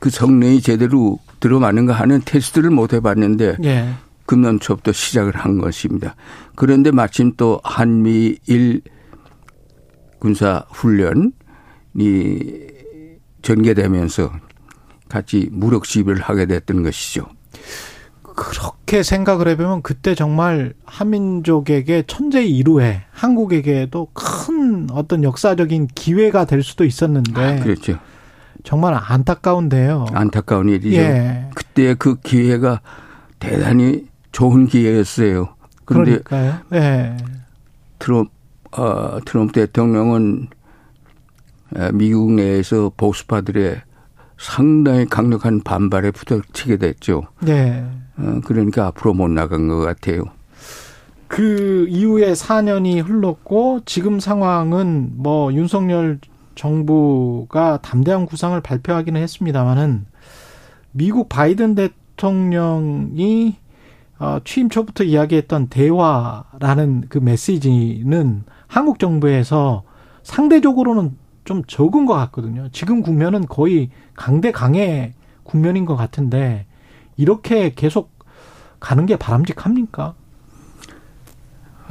[0.00, 3.94] 그 성능이 제대로 들어맞는가 하는 테스트를 못 해봤는데 예.
[4.30, 6.14] 금년 초부터 시작을 한 것입니다.
[6.54, 8.80] 그런데 마침 또 한미일
[10.20, 11.32] 군사 훈련이
[13.42, 14.30] 전개되면서
[15.08, 17.26] 같이 무력 시비를 하게 됐던 것이죠.
[18.22, 26.84] 그렇게 생각을 해보면 그때 정말 한민족에게 천재 이루에 한국에게도 큰 어떤 역사적인 기회가 될 수도
[26.84, 27.42] 있었는데.
[27.42, 27.98] 아, 그렇죠.
[28.62, 30.06] 정말 안타까운데요.
[30.12, 30.96] 안타까운 일이죠.
[30.98, 31.50] 예.
[31.52, 32.80] 그때 그 기회가
[33.40, 35.54] 대단히 좋은 기회였어요.
[35.84, 36.60] 그런데 그러니까요.
[36.74, 37.16] 예.
[37.98, 38.30] 트럼프,
[38.72, 40.48] 어, 트럼프 대통령은
[41.92, 43.82] 미국 내에서 보수파들의
[44.38, 47.24] 상당히 강력한 반발에 부닥치게 됐죠.
[47.40, 47.84] 네.
[48.16, 50.24] 어, 그러니까 앞으로 못 나간 것 같아요.
[51.28, 56.18] 그 이후에 4년이 흘렀고 지금 상황은 뭐 윤석열
[56.56, 60.06] 정부가 담대한 구상을 발표하기는 했습니다만은
[60.90, 63.59] 미국 바이든 대통령이
[64.20, 69.82] 어, 취임 초부터 이야기했던 대화라는 그 메시지는 한국 정부에서
[70.22, 72.68] 상대적으로는 좀 적은 것 같거든요.
[72.70, 76.66] 지금 국면은 거의 강대 강의 국면인 것 같은데
[77.16, 78.12] 이렇게 계속
[78.78, 80.14] 가는 게 바람직합니까?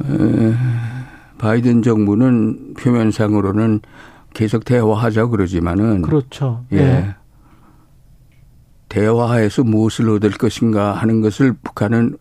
[0.04, 0.54] 에,
[1.36, 3.80] 바이든 정부는 표면상으로는
[4.34, 6.64] 계속 대화하자 그러지만은 그렇죠.
[6.72, 6.78] 예.
[6.78, 7.14] 예.
[8.90, 12.18] 대화해서 무엇을 얻을 것인가 하는 것을 북한은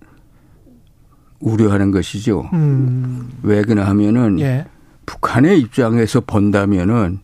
[1.41, 2.49] 우려하는 것이죠.
[2.53, 3.29] 음.
[3.43, 4.65] 왜 그러냐 하면은 예.
[5.05, 7.19] 북한의 입장에서 본다면은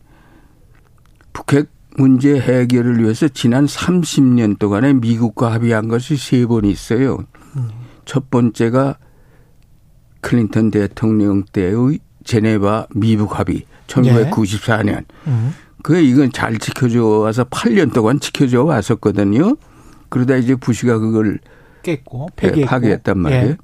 [1.32, 7.18] 북핵 문제 해결을 위해서 지난 30년 동안에 미국과 합의한 것이 세 번 있어요.
[7.56, 7.68] 음.
[8.04, 8.98] 첫 번째가
[10.22, 14.88] 클린턴 대통령 때의 제네바 미북 합의 1994년.
[14.88, 15.30] 예.
[15.30, 15.54] 음.
[15.86, 19.54] 그 이건 잘 지켜져 와서 8년 동안 지켜져 왔었거든요.
[20.08, 21.38] 그러다 이제 부시가 그걸
[21.84, 23.50] 깼고 폐기 파기했단 말이에요.
[23.50, 23.56] 예.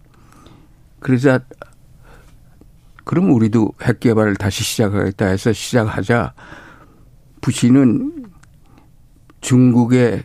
[1.01, 1.40] 그러자
[3.03, 6.35] 그럼 우리도 핵 개발을 다시 시작하겠다 해서 시작하자
[7.40, 8.27] 부시는
[9.40, 10.23] 중국에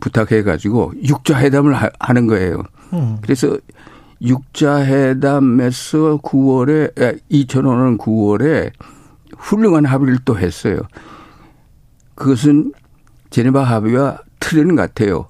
[0.00, 2.62] 부탁해 가지고 육자 회담을 하는 거예요.
[2.94, 3.18] 음.
[3.20, 3.58] 그래서
[4.22, 8.72] 육자 회담에서 9월에 2005년 9월에
[9.38, 10.80] 훌륭한 합의를 또 했어요.
[12.14, 12.72] 그것은
[13.30, 15.28] 제네바 합의와 틀은 같아요.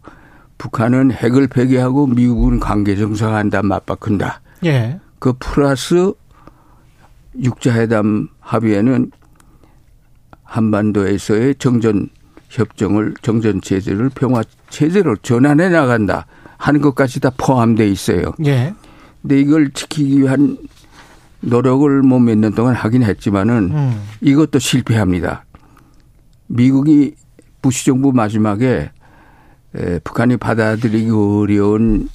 [0.56, 4.40] 북한은 핵을 폐기하고 미국은 관계 정상화한다 맞바꾼다.
[4.64, 4.98] 예.
[5.18, 6.12] 그 플러스
[7.40, 9.10] 육자회담 합의에는
[10.42, 12.08] 한반도에서의 정전
[12.48, 16.26] 협정을 정전 체제를 평화 체제로 전환해 나간다
[16.56, 18.32] 하는 것까지 다 포함돼 있어요.
[18.46, 18.74] 예.
[19.20, 20.56] 근데 이걸 지키기 위한
[21.40, 24.02] 노력을 뭐 몇 년 동안 하긴 했지만은 음.
[24.20, 25.44] 이것도 실패합니다.
[26.48, 27.14] 미국이
[27.62, 28.90] 부시 정부 마지막에
[29.76, 32.08] 에, 북한이 받아들이기 어려운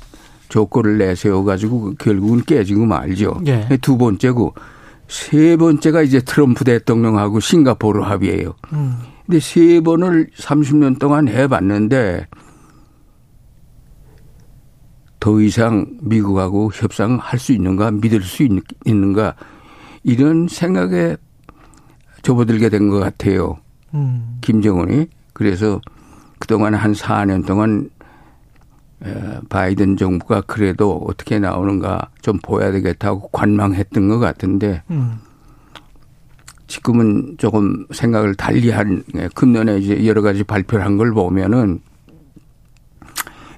[0.50, 3.40] 조건을 내세워 가지고 결국은 깨지고 말죠.
[3.48, 3.68] 예.
[3.82, 4.54] 두 번째고
[5.08, 8.54] 세 번째가 이제 트럼프 대통령하고 싱가포르 합의예요.
[8.74, 8.98] 음.
[9.26, 12.28] 근데 세 번을 30년 동안 해봤는데
[15.24, 18.46] 더 이상 미국하고 협상할 수 있는가 믿을 수
[18.84, 19.36] 있는가
[20.04, 21.16] 이런 생각에
[22.24, 23.58] 접어들게 된 것 같아요.
[23.94, 24.38] 음.
[24.42, 25.80] 김정은이 그래서
[26.40, 27.90] 그동안 한 4년 동안
[29.48, 35.20] 바이든 정부가 그래도 어떻게 나오는가 좀 보여야 되겠다고 관망했던 것 같은데 음.
[36.68, 41.80] 지금은 조금 생각을 달리한 예, 금년에 이제 여러 가지 발표를 한 걸 보면은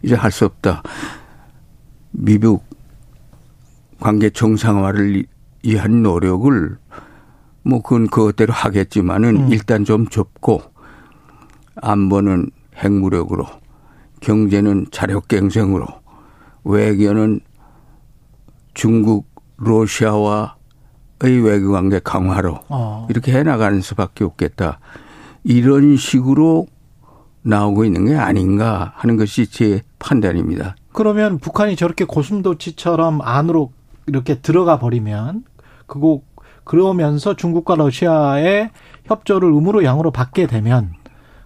[0.04, 0.84] 이제 할 수 없다.
[2.18, 2.64] 미국
[4.00, 5.26] 관계 정상화를
[5.64, 6.78] 위한 노력을
[7.64, 9.52] 뭐 그건 그것대로 하겠지만은 음.
[9.52, 10.62] 일단 좀 좁고
[11.76, 13.46] 안보는 핵무력으로
[14.22, 15.86] 경제는 자력갱생으로
[16.64, 17.42] 외교는
[18.74, 19.28] 중국
[19.58, 20.52] 러시아와의
[21.20, 23.08] 외교관계 강화로 어.
[23.10, 24.80] 이렇게 해나가는 수밖에 없겠다.
[25.44, 26.68] 이런 식으로
[27.46, 30.76] 나오고 있는 게 아닌가 하는 것이 제 판단입니다.
[30.92, 33.72] 그러면 북한이 저렇게 고슴도치처럼 안으로
[34.08, 35.44] 이렇게 들어가 버리면
[35.86, 36.22] 그거
[36.64, 38.72] 그러면서 중국과 러시아의
[39.06, 40.94] 협조를 음으로 양으로 받게 되면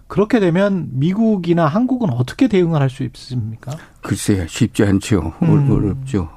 [0.06, 3.72] 그렇게 되면 미국이나 한국은 어떻게 대응을 할 수 있습니까?
[4.02, 5.34] 글쎄요, 쉽지 않죠.
[5.42, 5.70] 음.
[5.70, 6.30] 어렵죠.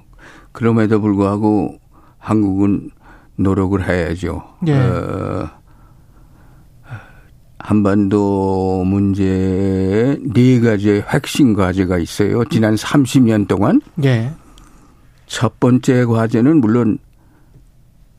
[0.51, 1.77] 그럼에도 불구하고
[2.19, 2.89] 한국은
[3.37, 4.43] 노력을 해야죠.
[4.67, 4.73] 예.
[4.73, 5.49] 어,
[7.63, 12.43] 한반도 문제에 네 가지의 핵심 과제가 있어요.
[12.45, 13.79] 지난 30년 동안.
[14.03, 14.33] 예.
[15.27, 16.97] 첫 번째 과제는 물론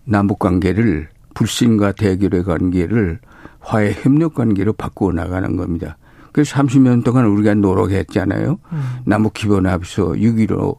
[0.04, 3.18] 남북 관계를 불신과 대결의 관계를
[3.60, 5.98] 화해 협력 관계로 바꾸어 나가는 겁니다.
[6.32, 8.58] 그래서 30년 동안 우리가 노력했잖아요.
[8.72, 8.82] 음.
[9.04, 10.78] 남북 기본 합의서 6.15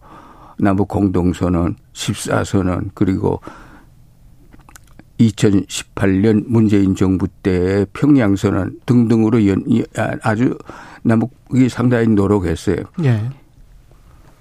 [0.57, 3.41] 남북 공동선언 14선언 그리고
[5.19, 9.63] 2018년 문재인 정부 때 평양 선언 등등으로 연,
[10.21, 10.57] 아주
[11.03, 12.77] 남북이 상당히 노력했어요.
[13.03, 13.29] 예.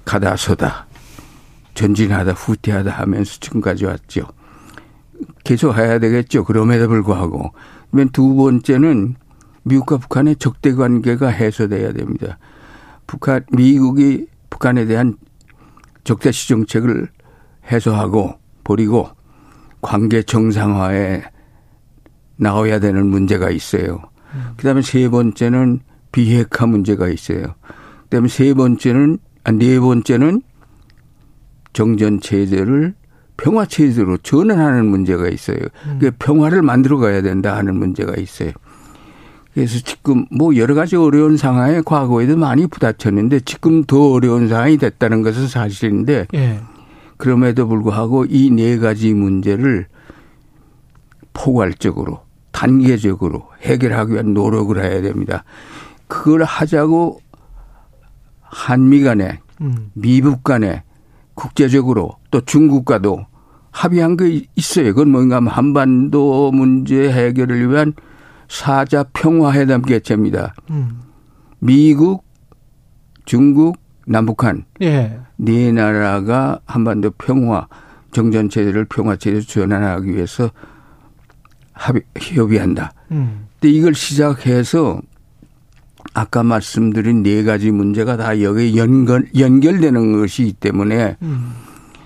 [0.05, 0.87] 가다 서다
[1.75, 4.27] 전진하다 후퇴하다 하면서 지금까지 왔죠.
[5.45, 6.45] 계속 해야 되겠죠.
[6.45, 7.53] 그럼에도 불구하고.
[8.13, 9.17] 두 번째는
[9.63, 12.39] 미국과 북한의 적대 관계가 해소돼야 됩니다.
[13.07, 15.17] 북한, 미국이 북한에 대한
[16.03, 17.09] 적대시 정책을
[17.71, 19.09] 해소하고 버리고
[19.85, 21.23] 관계 정상화에
[22.37, 24.01] 나와야 되는 문제가 있어요.
[24.57, 25.81] 그 다음에 세 번째는
[26.11, 27.55] 비핵화 문제가 있어요.
[28.05, 30.41] 그 다음에 세 번째는, 아, 네 번째는
[31.75, 32.95] 정전 체제를
[33.37, 35.59] 평화 체제로 전환하는 문제가 있어요.
[35.87, 35.99] 음.
[36.01, 38.53] 그 평화를 만들어 가야 된다 하는 문제가 있어요.
[39.53, 45.23] 그래서 지금 뭐 여러 가지 어려운 상황에 과거에도 많이 부닥쳤는데 지금 더 어려운 상황이 됐다는
[45.23, 46.61] 것은 사실인데 예.
[47.25, 49.87] 그럼에도 불구하고 이 네 가지 문제를
[51.33, 52.21] 포괄적으로
[52.53, 55.43] 단계적으로 해결하기 위한 노력을 해야 됩니다.
[56.07, 57.21] 그걸 하자고
[58.43, 59.91] 한미 간에 음.
[59.95, 60.83] 미북 간에
[61.33, 63.25] 국제적으로 또 중국과도
[63.71, 64.89] 합의한 게 있어요.
[64.89, 67.95] 그건 뭔가 하면 한반도 문제 해결을 위한
[68.51, 70.55] 사자 평화회담 개최입니다.
[70.69, 71.01] 음.
[71.59, 72.23] 미국,
[73.25, 75.19] 중국, 남북한 예.
[75.45, 77.67] 네 나라가 한반도 평화
[78.13, 80.51] 정전 체제를 평화 체제로 전환하기 위해서
[81.73, 82.93] 합의 협의한다.
[83.11, 83.47] 음.
[83.61, 85.01] 근데 이걸 시작해서
[86.13, 91.53] 아까 말씀드린 네 가지 문제가 다 여기에 연결, 연결되는 것이기 때문에 음.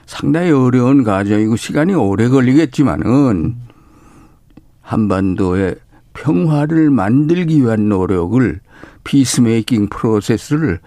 [0.06, 3.56] 상당히 어려운 과정이고 시간이 오래 걸리겠지만은
[4.80, 5.76] 한반도의
[6.14, 8.60] 평화를 만들기 위한 노력을
[9.04, 10.80] 피스메이킹 프로세스를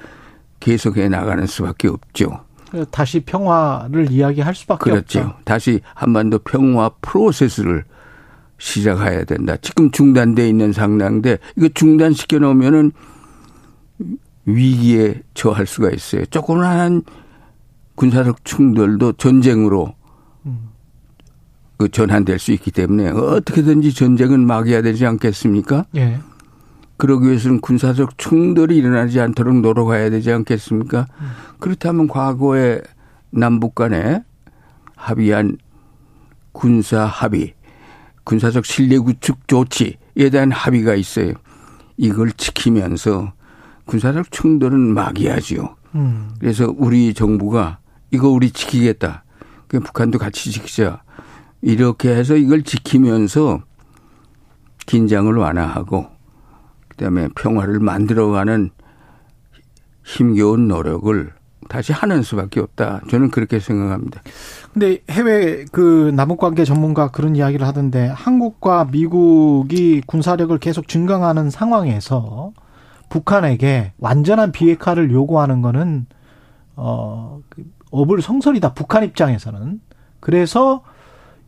[0.61, 2.45] 계속해 나가는 수밖에 없죠.
[2.89, 5.19] 다시 평화를 이야기할 수밖에 그렇죠.
[5.19, 5.35] 없죠.
[5.43, 7.83] 다시 한반도 평화 프로세스를
[8.57, 9.57] 시작해야 된다.
[9.57, 12.93] 지금 중단돼 있는 상황인데 이거 중단시켜 놓으면은
[14.45, 16.25] 위기에 처할 수가 있어요.
[16.27, 17.03] 조그만한
[17.95, 19.95] 군사적 충돌도 전쟁으로
[21.77, 25.85] 그 전환될 수 있기 때문에 어떻게든지 전쟁은 막아야 되지 않겠습니까?
[25.95, 26.19] 예.
[27.01, 31.07] 그러기 위해서는 군사적 충돌이 일어나지 않도록 노력해야 되지 않겠습니까?
[31.19, 31.31] 음.
[31.57, 32.79] 그렇다면 과거에
[33.31, 34.23] 남북 간에
[34.95, 35.57] 합의한
[36.51, 37.55] 군사 합의
[38.23, 41.33] 군사적 신뢰 구축 조치에 대한 합의가 있어요.
[41.97, 43.33] 이걸 지키면서
[43.85, 45.75] 군사적 충돌은 막이야지요.
[45.95, 46.29] 음.
[46.39, 47.79] 그래서 우리 정부가
[48.11, 49.23] 이거 우리 지키겠다.
[49.67, 51.01] 그 북한도 같이 지키자.
[51.63, 53.63] 이렇게 해서 이걸 지키면서
[54.85, 56.20] 긴장을 완화하고
[57.01, 58.69] 그다음에 평화를 만들어가는
[60.03, 61.33] 힘겨운 노력을
[61.67, 63.01] 다시 하는 수밖에 없다.
[63.09, 64.21] 저는 그렇게 생각합니다.
[64.71, 72.51] 근데 해외 그 남북 관계 전문가 그런 이야기를 하던데 한국과 미국이 군사력을 계속 증강하는 상황에서
[73.09, 76.05] 북한에게 완전한 비핵화를 요구하는 거는
[76.75, 78.73] 어그 어불성설이다.
[78.73, 79.81] 북한 입장에서는.
[80.19, 80.83] 그래서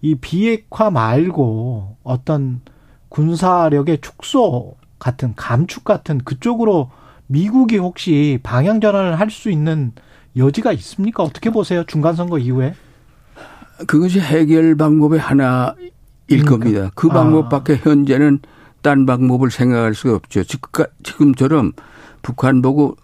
[0.01, 2.61] 이 비핵화 말고 어떤
[3.09, 6.89] 군사력의 축소 같은 감축 같은 그쪽으로
[7.27, 9.91] 미국이 혹시 방향 전환을 할 수 있는
[10.37, 11.23] 여지가 있습니까?
[11.23, 11.83] 어떻게 보세요?
[11.85, 12.73] 중간 선거 이후에?
[13.85, 15.75] 그것이 해결 방법의 하나일
[16.29, 16.49] 그러니까.
[16.51, 16.91] 겁니다.
[16.95, 17.13] 그 아.
[17.15, 17.79] 방법밖에 아.
[17.83, 18.39] 현재는
[18.81, 20.43] 딴 방법을 생각할 수가 없죠.
[21.03, 21.73] 지금처럼
[22.21, 22.95] 북한 보고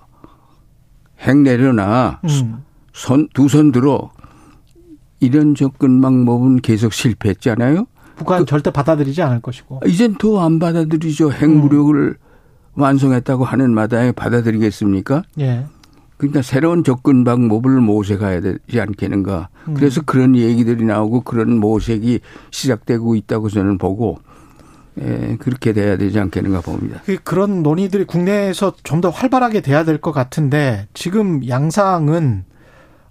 [1.19, 2.63] 핵 내려놔 음.
[2.93, 4.11] 손두 손 들어
[5.19, 7.85] 이런 접근 방법은 계속 실패했잖아요.
[8.19, 9.81] 북한 그, 절대 받아들이지 않을 것이고.
[9.87, 11.31] 이젠 더 안 받아들이죠.
[11.31, 12.15] 핵 무력을 음.
[12.75, 15.23] 완성했다고 하는 마당에 받아들이겠습니까?
[15.39, 15.65] 예.
[16.17, 19.49] 그러니까 새로운 접근 방법을 모색해야 되지 않겠는가.
[19.69, 19.73] 음.
[19.73, 22.19] 그래서 그런 얘기들이 나오고 그런 모색이
[22.51, 24.19] 시작되고 있다고 저는 보고
[25.01, 27.01] 예, 그렇게 돼야 되지 않겠는가 봅니다.
[27.05, 32.43] 그 그런 논의들이 국내에서 좀 더 활발하게 돼야 될 것 같은데 지금 양상은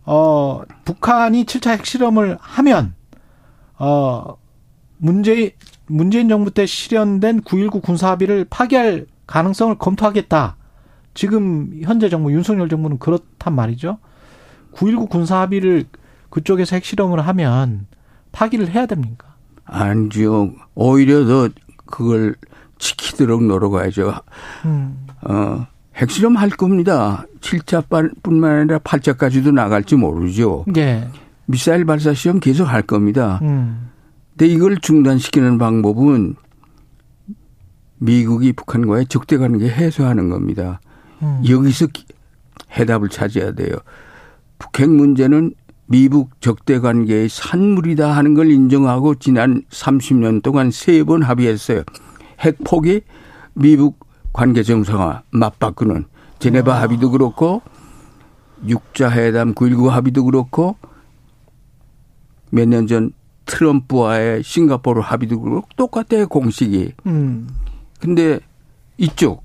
[0.05, 2.95] 어 북한이 7차 핵실험을 하면
[3.79, 4.37] 어
[4.99, 5.51] 문재인
[5.87, 10.57] 문재인 정부 때 실현된 9.19 군사합의를 파기할 가능성을 검토하겠다.
[11.15, 13.99] 지금 현재 정부 윤석열 정부는 그렇단 말이죠.
[14.75, 15.87] 9.19 군사합의를
[16.31, 17.87] 그쪽에서 핵실험을 하면
[18.33, 19.35] 파기를 해야 됩니까?
[19.65, 20.53] 아니죠.
[20.75, 21.49] 오히려 더
[21.87, 22.35] 그걸
[22.79, 24.15] 지키도록 노력해야죠.
[24.67, 25.07] 음.
[25.23, 25.67] 어,
[25.97, 27.25] 핵실험 할 겁니다.
[27.41, 30.65] 7차뿐만 아니라 8차까지도 나갈지 모르죠.
[30.69, 31.09] 네.
[31.47, 33.41] 미사일 발사 시험 계속 할 겁니다.
[33.43, 33.91] 음.
[34.39, 36.37] 근데 이걸 중단시키는 방법은
[37.99, 40.81] 미국이 북한과의 적대 관계 해소하는 겁니다.
[41.23, 41.43] 음.
[41.49, 41.89] 여기서
[42.71, 43.73] 해답을 찾아야 돼요.
[44.61, 45.55] 북핵 문제는
[45.87, 51.83] 미북 적대 관계의 산물이다 하는 걸 인정하고 지난 30년 동안 세 번 합의했어요.
[52.39, 53.01] 핵 포기,
[53.55, 53.99] 미북
[54.33, 56.05] 관계 정상화 맞바꾸는
[56.39, 56.83] 제네바 와.
[56.83, 57.61] 합의도 그렇고
[58.69, 60.77] 육자 회담 9.19 합의도 그렇고
[62.53, 63.11] 몇 년 전
[63.49, 66.93] 트럼프와의 싱가포르 합의도 그렇고 똑같아요 공식이.
[67.07, 67.49] 음.
[67.99, 68.39] 근데
[68.99, 69.45] 이쪽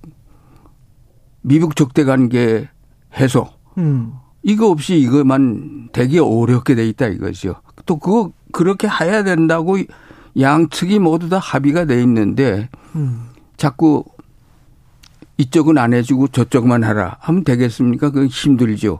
[1.41, 2.69] 미북 적대 관계
[3.17, 3.47] 해소
[3.77, 4.13] 음.
[4.43, 7.55] 이거 없이 이것만 되게 어렵게 돼 있다 이거죠.
[7.85, 9.77] 또 그거 그렇게 해야 된다고
[10.39, 13.29] 양측이 모두 다 합의가 돼 있는데 음.
[13.57, 14.03] 자꾸
[15.37, 18.11] 이쪽은 안 해주고 저쪽만 하라 하면 되겠습니까?
[18.11, 18.99] 그건 힘들죠.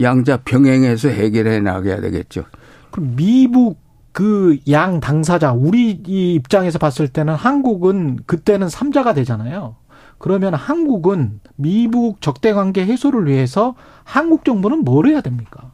[0.00, 2.44] 양자 병행해서 해결해 나가야 되겠죠.
[2.90, 3.78] 그럼 미국
[4.20, 9.76] 그 양 당사자 우리 입장에서 봤을 때는 한국은 그때는 삼자가 되잖아요.
[10.18, 13.74] 그러면 한국은 미국 적대 관계 해소를 위해서
[14.04, 15.70] 한국 정부는 뭘 해야 됩니까?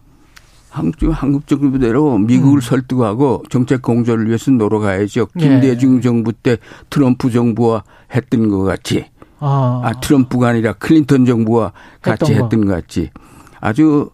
[0.70, 2.60] 한국, 한국 정부대로 미국을 음.
[2.60, 5.27] 설득하고 정책 공조를 위해서 노력해야죠.
[5.36, 6.01] 김대중 예.
[6.02, 6.59] 정부 때
[6.89, 7.82] 트럼프 정부와
[8.14, 9.06] 했던 것 같이.
[9.40, 13.10] 아, 아 트럼프가 아니라 클린턴 정부와 같이 했던, 했던 것 같이.
[13.60, 14.10] 아주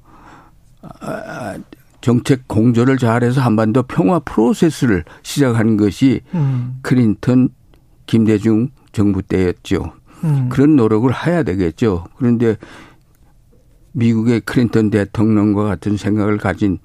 [0.80, 1.56] 아,
[2.02, 6.78] 정책 공조를 잘해서 한반도 평화 프로세스를 시작한 것이 음.
[6.82, 7.48] 클린턴
[8.06, 9.92] 김대중 정부 때였죠.
[10.24, 10.48] 음.
[10.50, 12.04] 그런 노력을 해야 되겠죠.
[12.16, 12.56] 그런데
[13.92, 16.78] 미국의 클린턴 대통령과 같은 생각을 가진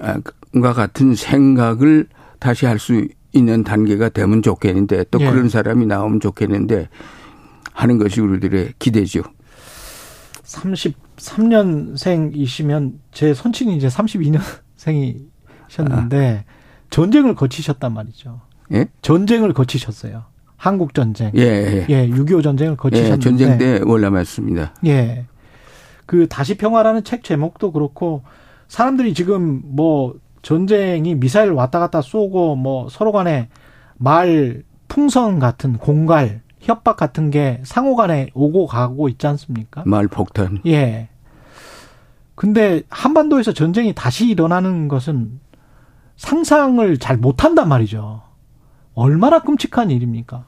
[0.00, 0.18] 아,
[0.60, 2.06] 과 같은 생각을
[2.38, 5.30] 다시 할 수 있는 단계가 되면 좋겠는데 또 예.
[5.30, 6.88] 그런 사람이 나오면 좋겠는데
[7.72, 9.22] 하는 것이 우리들의 기대죠.
[11.22, 16.44] 33년생이시면 제 손친이 이제 32년생이셨는데 아.
[16.90, 18.40] 전쟁을 거치셨단 말이죠.
[18.72, 18.86] 예?
[19.02, 20.24] 전쟁을 거치셨어요.
[20.56, 21.32] 한국 전쟁.
[21.34, 21.86] 예, 예.
[21.88, 23.16] 예, 6.25 전쟁을 거치셨는데.
[23.16, 24.74] 예, 전쟁 때 월남했습니다.
[24.86, 25.26] 예.
[26.06, 28.22] 그 다시 평화라는 책 제목도 그렇고
[28.68, 33.48] 사람들이 지금 뭐 전쟁이 미사일 왔다 갔다 쏘고 뭐 서로 간에
[33.96, 39.82] 말 풍선 같은 공갈 협박 같은 게 상호 간에 오고 가고 있지 않습니까?
[39.86, 40.60] 말 폭탄.
[40.66, 41.08] 예.
[42.42, 45.38] 근데 한반도에서 전쟁이 다시 일어나는 것은
[46.16, 48.20] 상상을 잘 못한단 말이죠.
[48.94, 50.44] 얼마나 끔찍한 일입니까?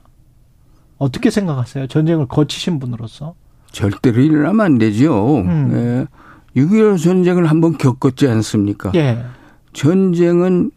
[0.98, 1.86] 어떻게 생각하세요?
[1.86, 3.36] 전쟁을 거치신 분으로서?
[3.70, 5.36] 절대로 일어나면 안 되죠.
[5.42, 6.08] 음.
[6.56, 6.60] 예.
[6.60, 8.90] 6.25 전쟁을 한번 겪었지 않습니까?
[8.96, 9.24] 예.
[9.72, 10.72] 전쟁은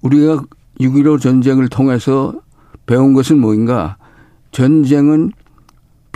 [0.00, 0.42] 우리가
[0.80, 2.32] 6.15 전쟁을 통해서
[2.86, 3.98] 배운 것은 뭐인가?
[4.52, 5.32] 전쟁은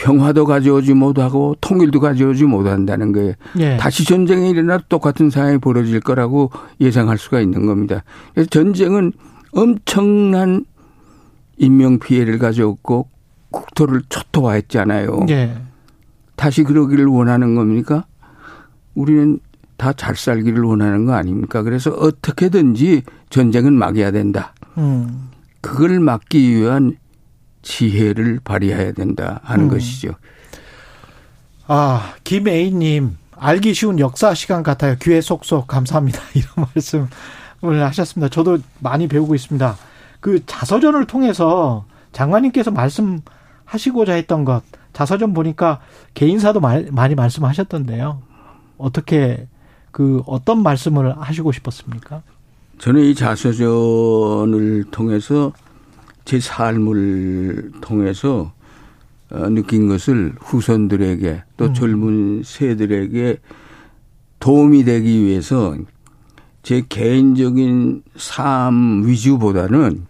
[0.03, 3.35] 평화도 가져오지 못하고 통일도 가져오지 못한다는 거예요.
[3.59, 3.77] 예.
[3.77, 6.51] 다시 전쟁이 일어나도 똑같은 상황이 벌어질 거라고
[6.81, 8.03] 예상할 수가 있는 겁니다.
[8.35, 9.13] 그래서 전쟁은
[9.53, 10.65] 엄청난
[11.57, 13.09] 인명 피해를 가져왔고
[13.53, 15.27] 국토를 초토화했잖아요.
[15.29, 15.57] 네.
[16.35, 18.05] 다시 그러기를 원하는 겁니까?
[18.97, 19.39] 우리는
[19.77, 21.63] 다 잘 살기를 원하는 거 아닙니까?
[21.63, 24.53] 그래서 어떻게든지 전쟁은 막아야 된다.
[24.79, 25.29] 음.
[25.61, 26.97] 그걸 막기 위한
[27.63, 29.71] 지혜를 발휘해야 된다 하는 음.
[29.71, 30.15] 것이죠.
[31.67, 34.97] 아, 김애인님, 알기 쉬운 역사 시간 같아요.
[35.01, 36.21] 귀에 쏙쏙 감사합니다.
[36.35, 38.29] 이런 말씀을 하셨습니다.
[38.29, 39.77] 저도 많이 배우고 있습니다.
[40.21, 44.63] 그 자서전을 통해서 장관님께서 말씀하시고자 했던 것
[44.93, 45.81] 자서전 보니까
[46.15, 48.23] 개인사도 말, 많이 말씀하셨던데요.
[48.79, 49.47] 어떻게
[49.91, 52.23] 그 어떤 말씀을 하시고 싶었습니까?
[52.79, 55.53] 저는 이 자서전을 통해서
[56.25, 58.53] 제 삶을 통해서
[59.31, 61.75] 어, 느낀 것을 후손들에게 또 음.
[61.75, 63.39] 젊은 세들에게
[64.41, 65.77] 도움이 되기 위해서
[66.63, 70.07] 제 개인적인 삶 위주보다는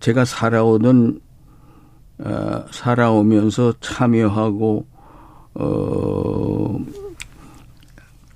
[0.00, 1.20] 제가 살아오던
[2.18, 4.86] 어, 살아오면서 참여하고
[5.54, 6.78] 어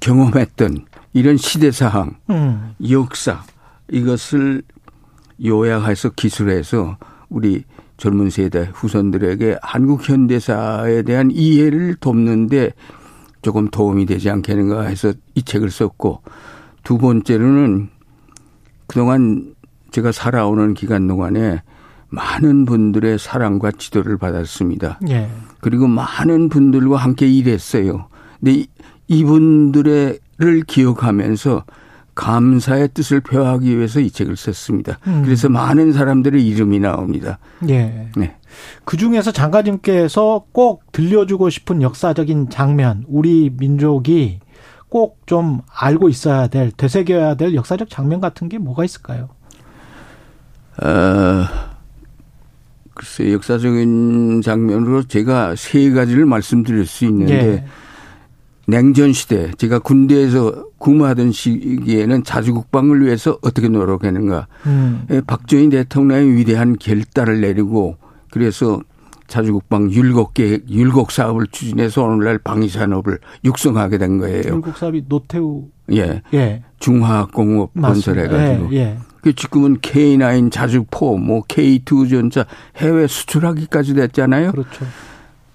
[0.00, 2.74] 경험했던 이런 시대 사항, 음.
[2.88, 3.42] 역사
[3.90, 4.62] 이것을
[5.44, 6.96] 요약해서 기술해서
[7.28, 7.64] 우리
[7.96, 12.72] 젊은 세대 후손들에게 한국 현대사에 대한 이해를 돕는데
[13.42, 16.22] 조금 도움이 되지 않겠는가 해서 이 책을 썼고
[16.82, 17.88] 두 번째로는
[18.86, 19.54] 그동안
[19.90, 21.62] 제가 살아오는 기간 동안에
[22.08, 24.98] 많은 분들의 사랑과 지도를 받았습니다.
[25.08, 25.30] 예.
[25.60, 28.08] 그리고 많은 분들과 함께 일했어요.
[28.40, 28.64] 근데
[29.08, 30.18] 이분들을
[30.66, 31.64] 기억하면서
[32.20, 34.98] 감사의 뜻을 표하기 위해서 이 책을 썼습니다.
[35.06, 35.22] 음.
[35.24, 37.38] 그래서 많은 사람들의 이름이 나옵니다.
[37.70, 38.10] 예.
[38.14, 38.36] 네.
[38.84, 44.40] 그 중에서 장관님께서 꼭 들려주고 싶은 역사적인 장면, 우리 민족이
[44.90, 49.28] 꼭 좀 알고 있어야 될, 되새겨야 될 역사적 장면 같은 게 뭐가 있을까요?
[50.82, 51.44] 어,
[52.94, 57.64] 글쎄, 역사적인 장면으로 제가 세 가지를 말씀드릴 수 있는데, 예.
[58.70, 64.46] 냉전 시대 제가 군대에서 근무하던 시기에는 자주 국방을 위해서 어떻게 노력했는가.
[64.66, 65.06] 음.
[65.10, 67.96] 예, 박정희 대통령의 위대한 결단을 내리고
[68.30, 68.80] 그래서
[69.26, 74.42] 자주국방 율곡 계획, 율곡 사업을 추진해서 오늘날 방위 산업을 육성하게 된 거예요.
[74.44, 76.22] 율곡 사업이 노태우 예.
[76.34, 76.62] 예.
[76.78, 78.72] 중화공업 건설해가지고.
[78.72, 78.76] 예.
[78.76, 78.98] 예.
[79.22, 84.52] 그 지금은 K9 자주포, 뭐 K2 전차 해외 수출하기까지 됐잖아요.
[84.52, 84.86] 그렇죠.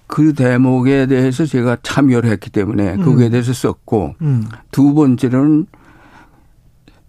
[0.06, 3.30] 그 대목에 대해서 제가 참여를 했기 때문에 거기에 음.
[3.30, 4.46] 대해서 썼고 음.
[4.70, 5.66] 두 번째는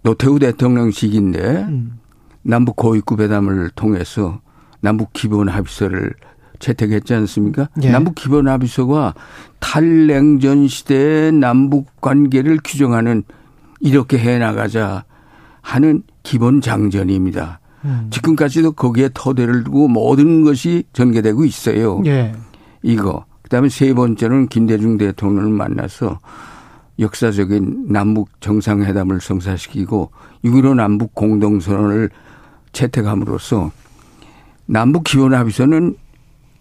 [0.02, 1.98] 노태우 대통령 시기인데 음.
[2.42, 4.40] 남북 고위급 회담을 통해서
[4.80, 6.14] 남북 기본 합의서를
[6.58, 7.68] 채택했지 않습니까?
[7.82, 7.90] 예.
[7.90, 9.14] 남북 기본 합의서가
[9.60, 13.22] 탈냉전 시대의 남북 관계를 규정하는
[13.80, 15.04] 이렇게 해 나가자
[15.60, 17.60] 하는 기본 장전입니다.
[17.84, 18.08] 음.
[18.10, 22.02] 지금까지도 거기에 토대를 두고 모든 것이 전개되고 있어요.
[22.06, 22.32] 예.
[22.82, 23.24] 이거.
[23.42, 26.18] 그다음에 세 번째는 김대중 대통령을 만나서
[26.98, 30.10] 역사적인 남북 정상회담을 성사시키고
[30.44, 32.10] 6.15 남북 공동선언을
[32.72, 33.70] 채택함으로써
[34.66, 35.96] 남북 기본 합의서는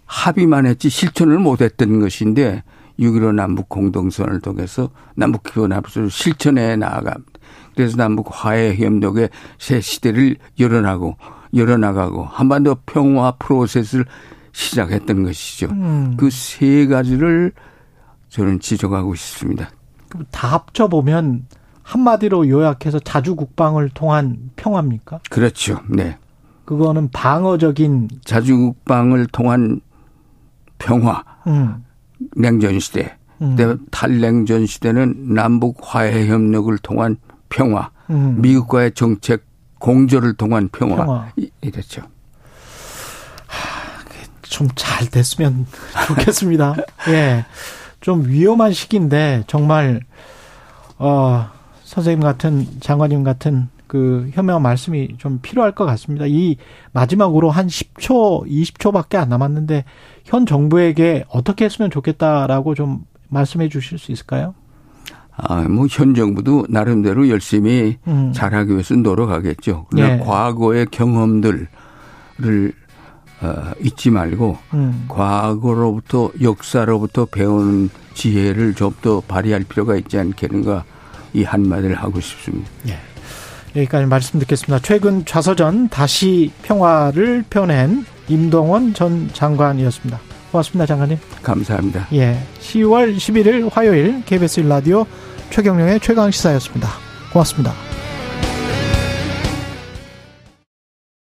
[0.05, 2.63] 합의만 했지 실천을 못했던 것인데
[2.99, 7.31] 6.15 남북 공동선언을 통해서 남북 기본 합의서를 실천해 나아갑니다.
[7.75, 9.29] 그래서 남북 화해 협력의
[9.59, 11.17] 새 시대를 열어나고
[11.53, 14.05] 열어나가고 한반도 평화 프로세스를
[14.51, 15.67] 시작했던 것이죠.
[15.67, 16.15] 음.
[16.17, 17.51] 그세 가지를
[18.29, 19.69] 저는 지적하고 싶습니다.
[20.31, 21.45] 다 합쳐 보면
[21.83, 25.19] 한마디로 요약해서 자주 국방을 통한 평화입니까?
[25.29, 25.79] 그렇죠.
[25.89, 26.17] 네.
[26.65, 29.79] 그거는 방어적인 자주 국방을 통한
[30.79, 31.23] 평화.
[31.47, 31.83] 음.
[32.35, 33.15] 냉전 시대.
[33.41, 33.55] 음.
[33.91, 37.17] 탈냉전 시대는 남북 화해 협력을 통한
[37.49, 37.91] 평화.
[38.09, 38.41] 음.
[38.41, 39.45] 미국과의 정책
[39.79, 40.97] 공조를 통한 평화.
[40.97, 41.29] 평화.
[41.61, 42.01] 이랬죠.
[44.49, 45.65] 좀 잘 됐으면
[46.07, 46.75] 좋겠습니다.
[47.09, 47.45] 예.
[48.01, 50.01] 좀 위험한 시기인데 정말
[50.97, 51.47] 어
[51.83, 56.25] 선생님 같은 장관님 같은 그 현명한 말씀이 좀 필요할 것 같습니다.
[56.27, 56.57] 이
[56.91, 59.85] 마지막으로 한 10초, 20초밖에 안 남았는데
[60.25, 64.53] 현 정부에게 어떻게 했으면 좋겠다라고 좀 말씀해 주실 수 있을까요?
[65.39, 68.33] 아, 뭐, 현 정부도 나름대로 열심히 음.
[68.33, 69.85] 잘하기 위해서 노력하겠죠.
[69.91, 70.17] 그러나 예.
[70.19, 71.67] 과거의 경험들을
[73.41, 75.05] 어, 잊지 말고 음.
[75.07, 80.83] 과거로부터 역사로부터 배우는 지혜를 좀 더 발휘할 필요가 있지 않겠는가
[81.33, 82.67] 이 한마디를 하고 싶습니다.
[82.87, 82.97] 예.
[83.75, 84.79] 여기까지 말씀 듣겠습니다.
[84.81, 90.19] 최근 좌서전 다시 평화를 펴낸 임동원 전 장관이었습니다.
[90.51, 91.19] 고맙습니다, 장관님.
[91.43, 92.07] 감사합니다.
[92.13, 92.39] 예.
[92.59, 95.05] 10월 11일 화요일 KBS 라디오
[95.51, 96.89] 최경령의 최강 시사였습니다.
[97.31, 97.73] 고맙습니다.